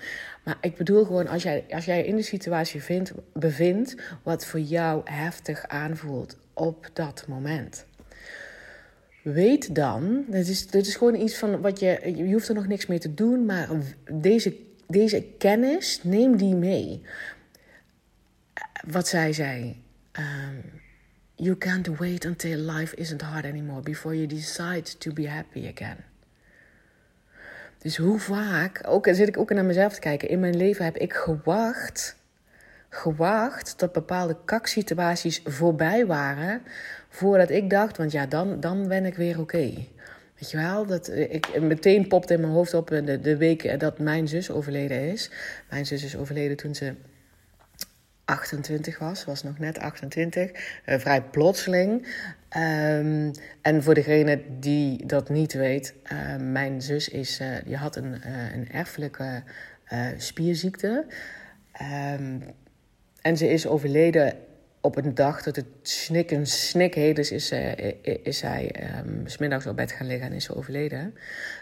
Maar 0.44 0.58
ik 0.62 0.76
bedoel 0.76 1.06
gewoon, 1.06 1.28
als 1.28 1.44
jij, 1.44 1.66
als 1.70 1.86
jij 1.86 2.04
in 2.04 2.16
de 2.16 2.22
situatie 2.22 2.82
vindt, 2.84 3.14
bevindt 3.34 3.96
wat 4.24 4.46
voor 4.46 4.60
jou 4.60 5.02
heftig 5.06 5.68
aanvoelt 5.68 6.38
op 6.54 6.90
dat 6.94 7.26
moment. 7.28 7.86
Weet 9.22 9.76
dan, 9.76 10.26
dit 10.28 10.48
is, 10.48 10.68
dit 10.68 10.88
is 10.88 10.96
gewoon 10.96 11.16
iets 11.16 11.38
van 11.38 11.62
wat 11.62 11.80
je, 11.80 12.14
je 12.16 12.34
hoeft 12.34 12.48
er 12.48 12.56
nog 12.56 12.68
niks 12.68 12.86
mee 12.86 13.00
te 13.00 13.14
doen, 13.14 13.46
maar 13.46 13.70
deze, 14.12 14.56
deze 14.88 15.24
kennis, 15.38 16.00
neem 16.04 16.38
die 16.38 16.56
mee. 16.56 17.02
Wat 18.88 19.08
zij 19.08 19.34
zei. 19.34 19.82
Um, 20.20 20.82
You 21.44 21.58
can't 21.58 21.98
wait 21.98 22.26
until 22.26 22.58
life 22.58 22.96
isn't 22.96 23.22
hard 23.22 23.46
anymore 23.46 23.82
before 23.82 24.16
you 24.16 24.28
decide 24.28 24.98
to 24.98 25.12
be 25.12 25.28
happy 25.28 25.68
again. 25.68 25.98
Dus 27.78 27.98
hoe 27.98 28.20
vaak, 28.20 28.82
ook 28.88 29.08
zit 29.12 29.28
ik 29.28 29.38
ook 29.38 29.54
naar 29.54 29.66
mezelf 29.66 29.94
te 29.94 30.00
kijken, 30.00 30.30
in 30.30 30.40
mijn 30.40 30.58
leven 30.58 30.86
heb 30.86 30.98
ik 30.98 31.14
gewacht, 31.14 32.16
gewacht 32.90 33.80
dat 33.80 33.92
bepaalde 33.92 34.38
kaksituaties 34.46 35.42
voorbij 35.46 36.06
waren, 36.06 36.62
voordat 37.10 37.50
ik 37.50 37.70
dacht, 37.70 37.98
want 37.98 38.12
ja, 38.12 38.26
dan, 38.26 38.60
dan 38.60 38.88
ben 38.88 39.06
ik 39.06 39.16
weer 39.16 39.40
oké. 39.40 39.74
Weet 40.40 40.52
je 40.52 40.58
wel, 40.58 40.86
dat 40.86 41.08
ik 41.08 41.62
meteen 41.62 42.08
popt 42.08 42.30
in 42.32 42.40
mijn 42.40 42.54
hoofd 42.54 42.74
op 42.74 42.88
de, 42.88 43.20
de 43.20 43.38
week 43.38 43.80
dat 43.80 44.00
mijn 44.00 44.28
zus 44.28 44.52
overleden 44.52 45.12
is. 45.12 45.30
Mijn 45.70 45.86
zus 45.86 46.04
is 46.04 46.18
overleden 46.18 46.58
toen 46.58 46.76
ze 46.76 46.94
28 48.26 49.00
was, 49.00 49.26
was 49.26 49.44
nog 49.44 49.60
net 49.60 49.80
28, 49.80 50.52
uh, 50.52 51.00
vrij 51.00 51.22
plotseling. 51.22 52.08
Um, 52.58 53.32
en 53.62 53.84
voor 53.84 53.94
degene 53.94 54.42
die 54.60 55.06
dat 55.06 55.30
niet 55.30 55.54
weet, 55.54 55.94
uh, 56.12 56.36
mijn 56.36 56.82
zus 56.82 57.10
is, 57.10 57.40
uh, 57.40 57.48
die 57.66 57.76
had 57.76 57.96
een, 57.96 58.22
een 58.54 58.72
erfelijke 58.72 59.44
spierziekte. 60.18 61.06
Um, 61.82 62.44
en 63.22 63.38
ze 63.38 63.50
is 63.50 63.68
overleden 63.68 64.34
op 64.86 64.98
een 64.98 65.16
dag 65.16 65.44
dat 65.44 65.56
het 65.56 65.66
snik 65.82 66.32
een 66.32 66.48
snik 66.48 66.94
heet, 66.94 67.16
dus 67.16 67.32
is, 67.32 67.52
uh, 67.52 67.72
is 68.24 68.42
hij 68.42 68.76
um, 68.98 69.28
smiddags 69.28 69.66
op 69.66 69.76
bed 69.76 69.92
gaan 69.92 70.08
liggen 70.08 70.28
en 70.28 70.34
is 70.34 70.44
ze 70.44 70.56
overleden. 70.56 71.14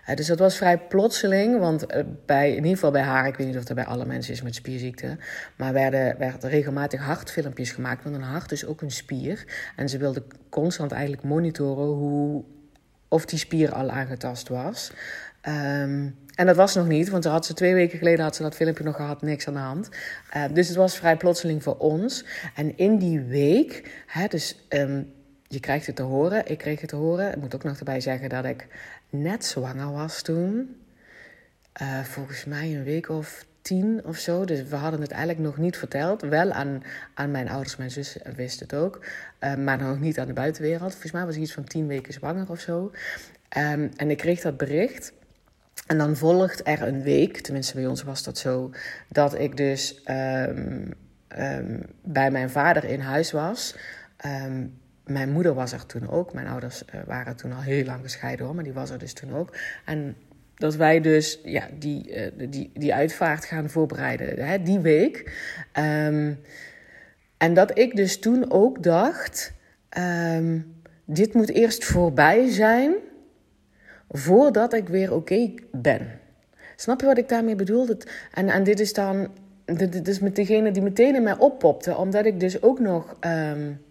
Uh, 0.10 0.16
dus 0.16 0.28
dat 0.28 0.40
was 0.40 0.58
vrij 0.58 0.80
plotseling, 0.80 1.60
want 1.60 1.94
uh, 1.94 2.04
bij, 2.26 2.50
in 2.50 2.56
ieder 2.56 2.72
geval 2.72 2.92
bij 2.92 3.02
haar, 3.02 3.28
ik 3.28 3.36
weet 3.36 3.48
niet 3.48 3.58
of 3.58 3.64
dat 3.64 3.76
bij 3.76 3.86
alle 3.86 4.06
mensen 4.06 4.34
is 4.34 4.42
met 4.42 4.56
spierziekte, 4.56 5.18
maar 5.58 5.74
werden, 5.74 6.18
werden 6.18 6.50
regelmatig 6.50 7.02
hartfilmpjes 7.02 7.72
gemaakt, 7.72 8.04
want 8.04 8.16
een 8.16 8.22
hart 8.22 8.52
is 8.52 8.66
ook 8.66 8.82
een 8.82 8.92
spier. 8.92 9.46
En 9.76 9.90
ze 9.90 9.98
wilde 9.98 10.24
constant 10.50 10.92
eigenlijk 10.92 11.24
monitoren 11.24 11.88
hoe, 11.88 12.44
of 13.08 13.26
die 13.26 13.40
spier 13.40 13.74
al 13.74 13.90
aangetast 13.90 14.48
was. 14.48 14.92
Um, 15.48 16.18
en 16.42 16.48
dat 16.48 16.56
was 16.56 16.76
nog 16.76 16.88
niet, 16.88 17.10
want 17.10 17.24
had 17.24 17.46
ze 17.46 17.54
twee 17.54 17.74
weken 17.74 17.98
geleden 17.98 18.24
had 18.24 18.36
ze 18.36 18.42
dat 18.42 18.56
filmpje 18.56 18.84
nog 18.84 18.96
gehad, 18.96 19.22
niks 19.22 19.48
aan 19.48 19.54
de 19.54 19.60
hand. 19.60 19.90
Uh, 20.36 20.44
dus 20.54 20.68
het 20.68 20.78
was 20.78 20.98
vrij 20.98 21.18
plotseling 21.18 21.64
voor 21.64 21.78
ons. 21.78 22.26
En 22.56 22.78
in 22.78 22.98
die 22.98 23.20
week, 23.20 24.04
hè, 24.08 24.28
dus 24.28 24.66
um, 24.70 25.14
je 25.48 25.60
krijgt 25.60 25.86
het 25.86 25.96
te 25.96 26.02
horen, 26.02 26.48
ik 26.48 26.58
kreeg 26.58 26.80
het 26.80 26.90
te 26.90 26.96
horen. 26.96 27.32
Ik 27.32 27.36
moet 27.36 27.56
ook 27.56 27.64
nog 27.64 27.78
erbij 27.78 28.02
zeggen 28.02 28.30
dat 28.30 28.46
ik 28.46 28.68
net 29.10 29.46
zwanger 29.46 29.92
was 29.92 30.22
toen. 30.22 30.76
Uh, 31.82 32.00
volgens 32.00 32.46
mij 32.46 32.76
een 32.76 32.84
week 32.84 33.10
of 33.10 33.46
tien 33.62 34.02
of 34.06 34.18
zo. 34.18 34.46
Dus 34.46 34.64
we 34.64 34.76
hadden 34.76 35.02
het 35.02 35.12
eigenlijk 35.12 35.42
nog 35.42 35.58
niet 35.58 35.78
verteld. 35.78 36.22
Wel 36.22 36.52
aan, 36.52 36.84
aan 37.14 37.32
mijn 37.32 37.50
ouders, 37.50 37.76
mijn 37.76 37.92
zus 37.92 38.18
wist 38.36 38.60
het 38.60 38.74
ook. 38.74 39.06
Uh, 39.40 39.56
maar 39.56 39.78
nog 39.78 40.00
niet 40.00 40.20
aan 40.20 40.28
de 40.28 40.34
buitenwereld. 40.34 40.92
Volgens 40.92 41.12
mij 41.12 41.26
was 41.26 41.36
ik 41.36 41.42
iets 41.42 41.54
van 41.54 41.64
tien 41.64 41.88
weken 41.88 42.14
zwanger 42.14 42.50
of 42.50 42.60
zo. 42.60 42.92
Um, 43.58 43.92
en 43.96 44.10
ik 44.10 44.18
kreeg 44.18 44.42
dat 44.42 44.58
bericht. 44.58 45.14
En 45.92 45.98
dan 45.98 46.16
volgt 46.16 46.68
er 46.68 46.82
een 46.82 47.02
week, 47.02 47.38
tenminste 47.38 47.76
bij 47.76 47.88
ons 47.88 48.04
was 48.04 48.24
dat 48.24 48.38
zo, 48.38 48.72
dat 49.08 49.40
ik 49.40 49.58
dus 49.58 50.02
um, 50.10 50.94
um, 51.40 51.82
bij 52.04 52.32
mijn 52.32 52.50
vader 52.50 52.84
in 52.84 53.00
huis 53.00 53.32
was. 53.32 53.76
Um, 54.26 54.80
mijn 55.06 55.32
moeder 55.32 55.54
was 55.54 55.72
er 55.72 55.86
toen 55.86 56.10
ook. 56.10 56.34
Mijn 56.34 56.48
ouders 56.48 56.84
uh, 56.96 57.02
waren 57.06 57.36
toen 57.36 57.52
al 57.52 57.62
heel 57.62 57.86
lang 57.86 58.02
gescheiden 58.02 58.46
hoor, 58.46 58.56
maar 58.56 58.64
die 58.64 58.74
was 58.74 58.90
er 58.90 58.98
dus 58.98 59.14
toen 59.14 59.34
ook. 59.34 59.56
En 59.86 60.16
dat 60.56 60.76
wij 60.76 61.02
dus 61.02 61.40
ja, 61.44 61.68
die, 61.80 62.16
uh, 62.16 62.50
die, 62.50 62.72
die 62.74 62.94
uitvaart 62.94 63.46
gaan 63.46 63.70
voorbereiden, 63.70 64.46
hè, 64.46 64.62
die 64.62 64.80
week. 64.80 65.32
en 67.38 67.54
dat 67.54 67.78
ik 67.78 67.96
dus 67.96 68.20
toen 68.20 68.52
ook 68.52 68.84
dacht: 68.84 69.54
dit 71.06 71.34
moet 71.34 71.50
eerst 71.50 71.86
voorbij 71.86 72.50
zijn 72.50 72.94
voordat 74.12 74.74
ik 74.74 74.90
weer 74.90 75.14
oké 75.14 75.34
okay 75.34 75.56
ben. 75.72 76.20
Snap 76.76 77.00
je 77.00 77.06
wat 77.06 77.18
ik 77.18 77.30
daarmee 77.30 77.56
bedoel? 77.56 77.86
Dat, 77.86 78.10
en, 78.34 78.50
en 78.50 78.64
dit 78.64 78.80
is 78.80 78.94
dan 78.94 79.30
dit 79.66 80.08
is 80.08 80.20
met 80.20 80.36
degene 80.36 80.72
die 80.72 80.82
meteen 80.82 81.16
in 81.16 81.24
mij 81.24 81.38
oppopte, 81.38 81.96
omdat 81.96 82.26
ik 82.26 82.40
dus 82.40 82.62
ook 82.62 82.80
nog. 82.80 83.16
Um, 83.20 83.82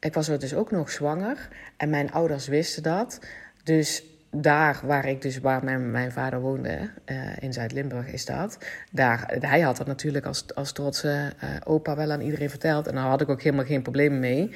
ik 0.00 0.14
was 0.14 0.26
dus 0.26 0.54
ook 0.54 0.70
nog 0.70 0.90
zwanger 0.90 1.48
en 1.76 1.90
mijn 1.90 2.12
ouders 2.12 2.46
wisten 2.46 2.82
dat. 2.82 3.18
Dus 3.62 4.04
daar 4.36 4.80
waar 4.84 5.08
ik 5.08 5.22
dus 5.22 5.38
waar 5.38 5.64
mijn, 5.64 5.90
mijn 5.90 6.12
vader 6.12 6.40
woonde, 6.40 6.90
uh, 7.06 7.16
in 7.38 7.52
Zuid-Limburg 7.52 8.12
is 8.12 8.24
dat. 8.24 8.58
Daar, 8.90 9.34
hij 9.40 9.60
had 9.60 9.76
dat 9.76 9.86
natuurlijk 9.86 10.26
als, 10.26 10.54
als 10.54 10.72
trotse 10.72 11.32
uh, 11.44 11.50
opa 11.64 11.96
wel 11.96 12.10
aan 12.10 12.20
iedereen 12.20 12.50
verteld. 12.50 12.86
En 12.86 12.94
daar 12.94 13.04
had 13.04 13.20
ik 13.20 13.28
ook 13.28 13.42
helemaal 13.42 13.64
geen 13.64 13.82
problemen 13.82 14.18
mee. 14.18 14.50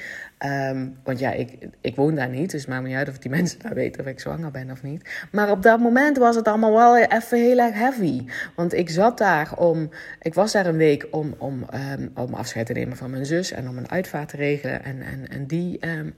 Um, 0.47 0.99
want 1.05 1.19
ja, 1.19 1.33
ik, 1.33 1.69
ik 1.81 1.97
woon 1.97 2.15
daar 2.15 2.29
niet, 2.29 2.51
dus 2.51 2.61
het 2.61 2.71
maakt 2.71 2.83
me 2.83 2.89
niet 2.89 2.97
uit 2.97 3.09
of 3.09 3.19
die 3.19 3.31
mensen 3.39 3.59
daar 3.59 3.75
weten 3.75 4.01
of 4.01 4.07
ik 4.07 4.21
zwanger 4.21 4.51
ben 4.51 4.71
of 4.71 4.83
niet. 4.83 5.11
Maar 5.33 5.51
op 5.51 5.63
dat 5.63 5.81
moment 5.81 6.17
was 6.17 6.37
het 6.37 6.49
allemaal 6.49 6.73
wel 6.73 6.97
even 6.97 7.39
heel 7.39 7.59
erg 7.59 7.75
heavy. 7.75 8.25
Want 8.57 8.73
ik 8.73 8.91
zat 8.91 9.19
daar 9.19 9.57
om, 9.57 9.91
ik 10.23 10.35
was 10.35 10.53
daar 10.53 10.67
een 10.67 10.77
week 10.77 11.07
om, 11.11 11.35
om, 11.39 11.67
um, 11.93 12.11
om 12.15 12.35
afscheid 12.35 12.67
te 12.67 12.73
nemen 12.73 12.97
van 12.97 13.11
mijn 13.11 13.27
zus 13.27 13.53
en 13.53 13.69
om 13.69 13.79
een 13.79 13.91
uitvaart 13.91 14.29
te 14.29 14.37
regelen. 14.37 14.85
En, 14.85 15.03
en, 15.03 15.29
en 15.29 15.47
die 15.47 15.89
um, 15.89 16.15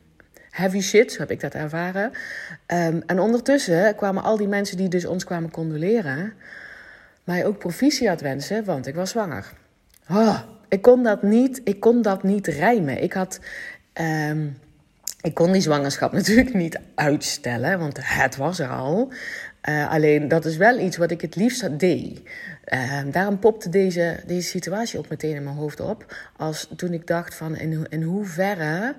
heavy 0.51 0.81
shit, 0.81 1.13
zo 1.13 1.19
heb 1.19 1.31
ik 1.31 1.41
dat 1.41 1.55
ervaren. 1.55 2.13
Um, 2.67 3.03
en 3.07 3.21
ondertussen 3.21 3.95
kwamen 3.95 4.23
al 4.23 4.37
die 4.37 4.49
mensen 4.49 4.77
die 4.77 4.89
dus 4.89 5.05
ons 5.05 5.25
kwamen 5.25 5.51
condoleren, 5.51 6.33
mij 7.25 7.47
ook 7.47 7.59
proficiat 7.59 8.21
wensen, 8.21 8.65
want 8.65 8.87
ik 8.87 8.95
was 8.95 9.11
zwanger. 9.11 9.47
Oh, 10.11 10.39
ik 10.69 10.83
kon 10.83 11.03
dat 11.03 11.23
niet, 11.23 11.61
ik 11.65 11.81
kon 11.81 12.03
dat 12.03 12.23
niet 12.23 12.47
rijmen. 12.47 13.03
Ik 13.03 13.13
had, 13.13 13.41
um, 14.01 14.59
ik 15.21 15.35
kon 15.35 15.53
die 15.53 15.63
zwangerschap 15.63 16.13
natuurlijk 16.21 16.55
niet 16.55 16.79
uitstellen, 16.95 17.79
want 17.79 17.99
het 18.01 18.37
was 18.37 18.59
er 18.59 18.69
al. 18.69 19.13
Uh, 19.69 19.91
alleen 19.91 20.29
dat 20.29 20.45
is 20.45 20.57
wel 20.57 20.79
iets 20.79 20.97
wat 20.97 21.11
ik 21.11 21.21
het 21.21 21.37
liefst 21.37 21.79
deed. 21.79 22.21
Uh, 22.75 23.01
daarom 23.11 23.39
popte 23.39 23.69
deze, 23.69 24.21
deze 24.27 24.49
situatie 24.49 24.99
ook 24.99 25.09
meteen 25.09 25.35
in 25.35 25.45
mijn 25.45 25.57
hoofd 25.57 25.81
op. 25.81 26.17
Als 26.37 26.69
toen 26.77 26.93
ik 26.93 27.07
dacht 27.07 27.35
van 27.35 27.57
in, 27.57 27.87
in 27.89 28.03
hoeverre 28.03 28.95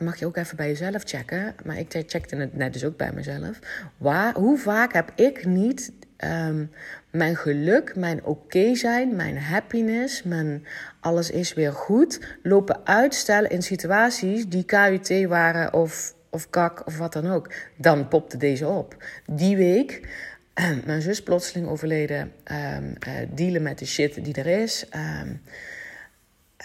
mag 0.00 0.18
je 0.18 0.26
ook 0.26 0.36
even 0.36 0.56
bij 0.56 0.68
jezelf 0.68 1.02
checken. 1.04 1.54
Maar 1.64 1.78
ik 1.78 2.02
checkte 2.06 2.36
het 2.36 2.56
net 2.56 2.72
dus 2.72 2.84
ook 2.84 2.96
bij 2.96 3.12
mezelf. 3.12 3.58
Waar, 3.96 4.34
hoe 4.34 4.58
vaak 4.58 4.92
heb 4.92 5.12
ik 5.14 5.44
niet 5.44 5.92
um, 6.24 6.70
mijn 7.10 7.36
geluk, 7.36 7.96
mijn 7.96 8.24
oké 8.24 8.74
zijn, 8.74 9.16
mijn 9.16 9.38
happiness, 9.38 10.22
mijn 10.22 10.66
alles 11.00 11.30
is 11.30 11.54
weer 11.54 11.72
goed, 11.72 12.20
lopen 12.42 12.86
uitstellen 12.86 13.50
in 13.50 13.62
situaties 13.62 14.48
die 14.48 14.64
KUT 14.64 15.26
waren 15.28 15.72
of, 15.72 16.14
of 16.30 16.50
kak 16.50 16.86
of 16.86 16.98
wat 16.98 17.12
dan 17.12 17.26
ook. 17.26 17.52
Dan 17.76 18.08
popte 18.08 18.36
deze 18.36 18.68
op. 18.68 19.04
Die 19.26 19.56
week. 19.56 20.08
Mijn 20.86 21.02
zus 21.02 21.22
plotseling 21.22 21.68
overleden. 21.68 22.32
Um, 22.76 22.94
uh, 23.08 23.12
dealen 23.30 23.62
met 23.62 23.78
de 23.78 23.86
shit 23.86 24.24
die 24.24 24.34
er 24.34 24.46
is. 24.46 24.86
Um, 24.94 25.40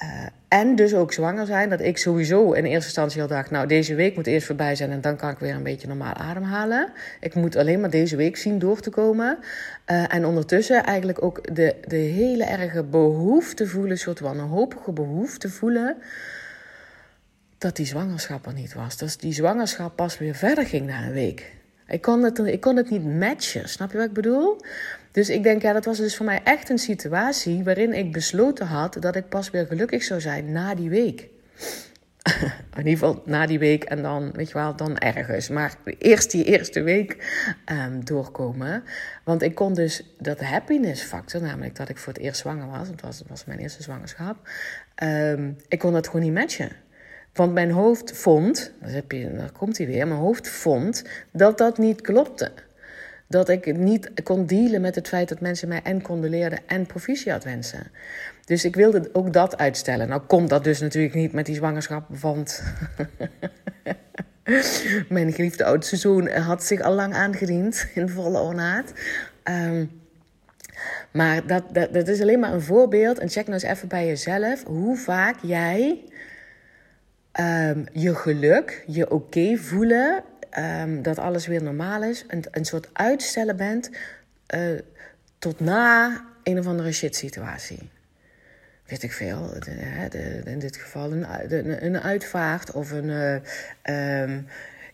uh, 0.03 0.25
en 0.47 0.75
dus 0.75 0.93
ook 0.93 1.13
zwanger 1.13 1.45
zijn. 1.45 1.69
Dat 1.69 1.81
ik 1.81 1.97
sowieso 1.97 2.51
in 2.51 2.63
eerste 2.63 2.85
instantie 2.85 3.21
al 3.21 3.27
dacht: 3.27 3.51
Nou, 3.51 3.67
deze 3.67 3.95
week 3.95 4.15
moet 4.15 4.27
eerst 4.27 4.45
voorbij 4.45 4.75
zijn. 4.75 4.91
En 4.91 5.01
dan 5.01 5.15
kan 5.15 5.29
ik 5.29 5.39
weer 5.39 5.55
een 5.55 5.63
beetje 5.63 5.87
normaal 5.87 6.13
ademhalen. 6.13 6.91
Ik 7.19 7.35
moet 7.35 7.55
alleen 7.55 7.79
maar 7.79 7.89
deze 7.89 8.15
week 8.15 8.37
zien 8.37 8.59
door 8.59 8.79
te 8.79 8.89
komen. 8.89 9.37
Uh, 9.91 10.13
en 10.13 10.25
ondertussen 10.25 10.83
eigenlijk 10.83 11.23
ook 11.23 11.55
de, 11.55 11.75
de 11.87 11.95
hele 11.95 12.43
erge 12.43 12.83
behoefte 12.83 13.67
voelen. 13.67 13.91
Een 13.91 13.97
soort 13.97 14.19
wanhopige 14.19 14.91
behoefte 14.91 15.49
voelen. 15.49 15.97
Dat 17.57 17.75
die 17.75 17.85
zwangerschap 17.85 18.45
er 18.45 18.53
niet 18.53 18.73
was. 18.73 18.97
Dat 18.97 19.15
die 19.19 19.33
zwangerschap 19.33 19.95
pas 19.95 20.17
weer 20.17 20.35
verder 20.35 20.65
ging 20.65 20.85
na 20.85 21.05
een 21.05 21.13
week. 21.13 21.56
Ik 21.87 22.01
kon, 22.01 22.23
het, 22.23 22.39
ik 22.39 22.61
kon 22.61 22.75
het 22.75 22.89
niet 22.89 23.05
matchen. 23.05 23.69
Snap 23.69 23.91
je 23.91 23.97
wat 23.97 24.07
ik 24.07 24.13
bedoel? 24.13 24.61
Dus 25.11 25.29
ik 25.29 25.43
denk, 25.43 25.61
ja, 25.61 25.73
dat 25.73 25.85
was 25.85 25.97
dus 25.97 26.15
voor 26.15 26.25
mij 26.25 26.41
echt 26.43 26.69
een 26.69 26.77
situatie 26.77 27.63
waarin 27.63 27.93
ik 27.93 28.11
besloten 28.11 28.67
had 28.67 28.97
dat 28.99 29.15
ik 29.15 29.29
pas 29.29 29.49
weer 29.49 29.65
gelukkig 29.65 30.03
zou 30.03 30.21
zijn 30.21 30.51
na 30.51 30.75
die 30.75 30.89
week. 30.89 31.27
In 32.77 32.87
ieder 32.87 32.91
geval 32.91 33.21
na 33.25 33.45
die 33.45 33.59
week 33.59 33.83
en 33.83 34.01
dan, 34.01 34.31
weet 34.31 34.47
je 34.47 34.53
wel, 34.53 34.75
dan 34.75 34.97
ergens. 34.97 35.49
Maar 35.49 35.75
eerst 35.97 36.31
die 36.31 36.43
eerste 36.43 36.81
week 36.81 37.17
um, 37.71 38.05
doorkomen. 38.05 38.83
Want 39.23 39.41
ik 39.41 39.55
kon 39.55 39.73
dus 39.73 40.03
dat 40.19 40.39
happiness 40.39 41.03
factor, 41.03 41.41
namelijk 41.41 41.75
dat 41.75 41.89
ik 41.89 41.97
voor 41.97 42.13
het 42.13 42.21
eerst 42.21 42.39
zwanger 42.39 42.67
was, 42.67 42.87
het 42.87 43.01
was, 43.01 43.23
was 43.27 43.45
mijn 43.45 43.59
eerste 43.59 43.83
zwangerschap, 43.83 44.49
um, 45.03 45.57
ik 45.67 45.79
kon 45.79 45.93
dat 45.93 46.05
gewoon 46.07 46.21
niet 46.21 46.33
matchen. 46.33 46.71
Want 47.37 47.53
mijn 47.53 47.71
hoofd 47.71 48.11
vond, 48.11 48.73
dan, 48.81 48.89
heb 48.89 49.09
dan 49.09 49.51
komt 49.57 49.77
hij 49.77 49.87
weer, 49.87 50.07
mijn 50.07 50.19
hoofd 50.19 50.47
vond 50.47 51.03
dat 51.31 51.57
dat 51.57 51.77
niet 51.77 52.01
klopte 52.01 52.51
dat 53.27 53.49
ik 53.49 53.77
niet 53.77 54.11
kon 54.23 54.45
dealen 54.45 54.81
met 54.81 54.95
het 54.95 55.07
feit 55.07 55.29
dat 55.29 55.39
mensen 55.39 55.67
mij 55.67 55.81
en 55.83 56.01
condoleerden 56.01 56.59
en 56.65 56.85
proficiat 56.85 57.43
wensen. 57.43 57.91
Dus 58.45 58.65
ik 58.65 58.75
wilde 58.75 59.09
ook 59.13 59.33
dat 59.33 59.57
uitstellen. 59.57 60.07
Nou 60.07 60.21
komt 60.21 60.49
dat 60.49 60.63
dus 60.63 60.79
natuurlijk 60.79 61.13
niet 61.13 61.31
met 61.31 61.45
die 61.45 61.55
zwangerschap, 61.55 62.05
want 62.19 62.63
mijn 65.09 65.33
geliefde 65.33 65.63
oudste 65.63 65.95
zoon 65.95 66.29
had 66.29 66.63
zich 66.63 66.81
al 66.81 66.93
lang 66.93 67.13
aangediend 67.13 67.87
in 67.93 68.09
volle 68.09 68.39
ornaat. 68.39 68.93
Um, 69.43 69.89
maar 71.11 71.47
dat, 71.47 71.63
dat 71.91 72.07
is 72.07 72.21
alleen 72.21 72.39
maar 72.39 72.53
een 72.53 72.61
voorbeeld. 72.61 73.19
En 73.19 73.29
check 73.29 73.47
nou 73.47 73.59
eens 73.61 73.71
even 73.71 73.87
bij 73.87 74.05
jezelf 74.05 74.63
hoe 74.63 74.97
vaak 74.97 75.35
jij 75.41 76.03
um, 77.39 77.85
je 77.91 78.15
geluk, 78.15 78.83
je 78.87 79.11
oké 79.11 79.57
voelen 79.57 80.23
um, 80.57 81.01
dat 81.01 81.17
alles 81.17 81.47
weer 81.47 81.63
normaal 81.63 82.03
is. 82.03 82.25
Een, 82.27 82.43
een 82.51 82.65
soort 82.65 82.89
uitstellen 82.93 83.57
bent 83.57 83.89
uh, 84.55 84.79
tot 85.39 85.59
na 85.59 86.21
een 86.43 86.59
of 86.59 86.67
andere 86.67 86.91
shit 86.91 87.15
situatie. 87.15 87.89
Weet 88.85 89.03
ik 89.03 89.11
veel. 89.11 89.53
De, 90.09 90.41
in 90.45 90.59
dit 90.59 90.77
geval 90.77 91.11
een, 91.11 92.01
uitvaart 92.01 92.71
of 92.71 92.91
een. 92.91 93.41
Uh, 93.85 94.39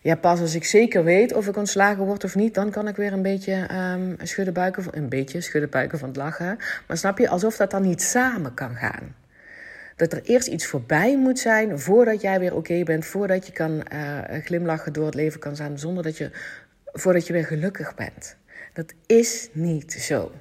ja, 0.00 0.14
pas 0.14 0.40
als 0.40 0.54
ik 0.54 0.64
zeker 0.64 1.04
weet 1.04 1.32
of 1.32 1.46
ik 1.46 1.56
ontslagen 1.56 2.04
word 2.04 2.24
of 2.24 2.34
niet, 2.34 2.54
dan 2.54 2.70
kan 2.70 2.88
ik 2.88 2.96
weer 2.96 3.12
een 3.12 3.22
beetje 3.22 3.68
um, 3.94 4.16
schudden 4.22 4.54
buiken. 4.54 4.84
Een 4.90 5.08
beetje 5.08 5.40
schudden 5.40 5.70
buiken 5.70 5.98
van 5.98 6.08
het 6.08 6.16
lachen. 6.16 6.58
Maar 6.86 6.96
snap 6.96 7.18
je, 7.18 7.28
alsof 7.28 7.56
dat 7.56 7.70
dan 7.70 7.82
niet 7.82 8.02
samen 8.02 8.54
kan 8.54 8.74
gaan 8.74 9.14
dat 9.96 10.12
er 10.12 10.22
eerst 10.22 10.48
iets 10.48 10.66
voorbij 10.66 11.18
moet 11.18 11.38
zijn 11.38 11.78
voordat 11.78 12.20
jij 12.20 12.38
weer 12.38 12.54
oké 12.54 12.82
bent, 12.82 13.04
voordat 13.04 13.46
je 13.46 13.52
kan 13.52 13.82
uh, 13.92 14.18
glimlachen 14.44 14.92
door 14.92 15.06
het 15.06 15.14
leven 15.14 15.40
kan 15.40 15.56
zijn, 15.56 15.78
zonder 15.78 16.02
dat 16.02 16.16
je, 16.16 16.30
voordat 16.84 17.26
je 17.26 17.32
weer 17.32 17.44
gelukkig 17.44 17.94
bent. 17.94 18.36
Dat 18.72 18.92
is 19.06 19.48
niet 19.52 19.92
zo. 19.92 20.32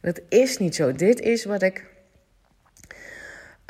Dat 0.00 0.20
is 0.28 0.58
niet 0.58 0.74
zo. 0.74 0.92
Dit 0.92 1.20
is 1.20 1.44
wat 1.44 1.62
ik, 1.62 1.84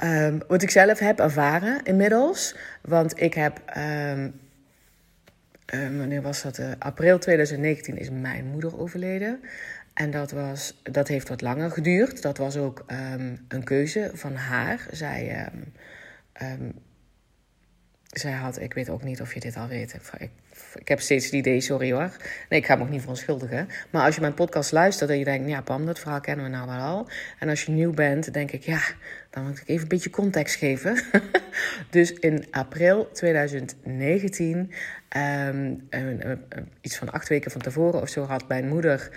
um, 0.05 0.43
wat 0.49 0.63
ik 0.63 0.71
zelf 0.71 0.99
heb 0.99 1.19
ervaren 1.19 1.83
inmiddels. 1.83 2.57
Want 2.81 3.21
ik 3.21 3.35
heb, 3.35 3.63
um, 3.77 4.41
uh, 5.75 5.99
wanneer 5.99 6.23
was 6.23 6.43
dat? 6.43 6.59
Uh, 6.59 6.71
april 6.79 7.19
2019 7.19 7.99
is 7.99 8.11
mijn 8.11 8.45
moeder 8.45 8.79
overleden. 8.81 9.41
En 9.95 10.11
dat, 10.11 10.31
was, 10.31 10.81
dat 10.83 11.09
heeft 11.09 11.29
wat 11.29 11.41
langer 11.41 11.71
geduurd. 11.71 12.23
Dat 12.23 12.39
was 12.39 12.57
ook 12.57 12.85
um, 12.87 13.45
een 13.49 13.65
keuze 13.65 14.11
van 14.15 14.35
haar. 14.35 14.87
Zij, 14.91 15.47
um, 15.53 15.73
um, 16.43 16.73
zij 18.07 18.33
had, 18.33 18.61
ik 18.61 18.75
weet 18.75 18.89
ook 18.89 19.03
niet 19.03 19.21
of 19.21 19.35
je 19.35 19.41
dit 19.41 19.57
al 19.57 19.69
weet. 19.69 19.95
Ik, 19.95 20.31
ik 20.75 20.89
heb 20.89 21.01
steeds 21.01 21.25
het 21.25 21.35
idee, 21.35 21.61
sorry 21.61 21.93
hoor. 21.93 22.17
Nee, 22.49 22.61
ik 22.61 22.67
ga 22.67 22.75
me 22.75 22.83
ook 22.83 22.89
niet 22.89 23.01
verontschuldigen. 23.01 23.69
Maar 23.91 24.05
als 24.05 24.15
je 24.15 24.21
mijn 24.21 24.35
podcast 24.35 24.73
luistert 24.73 25.11
en 25.11 25.19
je 25.19 25.25
denkt, 25.25 25.49
ja 25.49 25.61
Pam, 25.61 25.87
dat 25.87 25.99
verhaal 25.99 26.21
kennen 26.21 26.45
we 26.45 26.51
nou 26.51 26.67
wel 26.67 26.81
al. 26.81 27.09
En 27.39 27.49
als 27.49 27.65
je 27.65 27.73
nieuw 27.73 27.93
bent, 27.93 28.35
denk 28.35 28.51
ik, 28.51 28.63
ja, 28.63 28.81
dan 29.31 29.47
moet 29.47 29.59
ik 29.59 29.69
even 29.69 29.83
een 29.83 29.89
beetje 29.89 30.11
context 30.11 30.55
geven. 30.55 30.99
dus 31.91 32.13
in 32.13 32.47
april 32.51 33.11
2019, 33.13 34.73
um, 35.17 35.89
iets 36.81 36.97
van 36.97 37.11
acht 37.11 37.29
weken 37.29 37.51
van 37.51 37.61
tevoren 37.61 38.01
of 38.01 38.09
zo, 38.09 38.25
had 38.25 38.49
mijn 38.49 38.69
moeder 38.69 39.11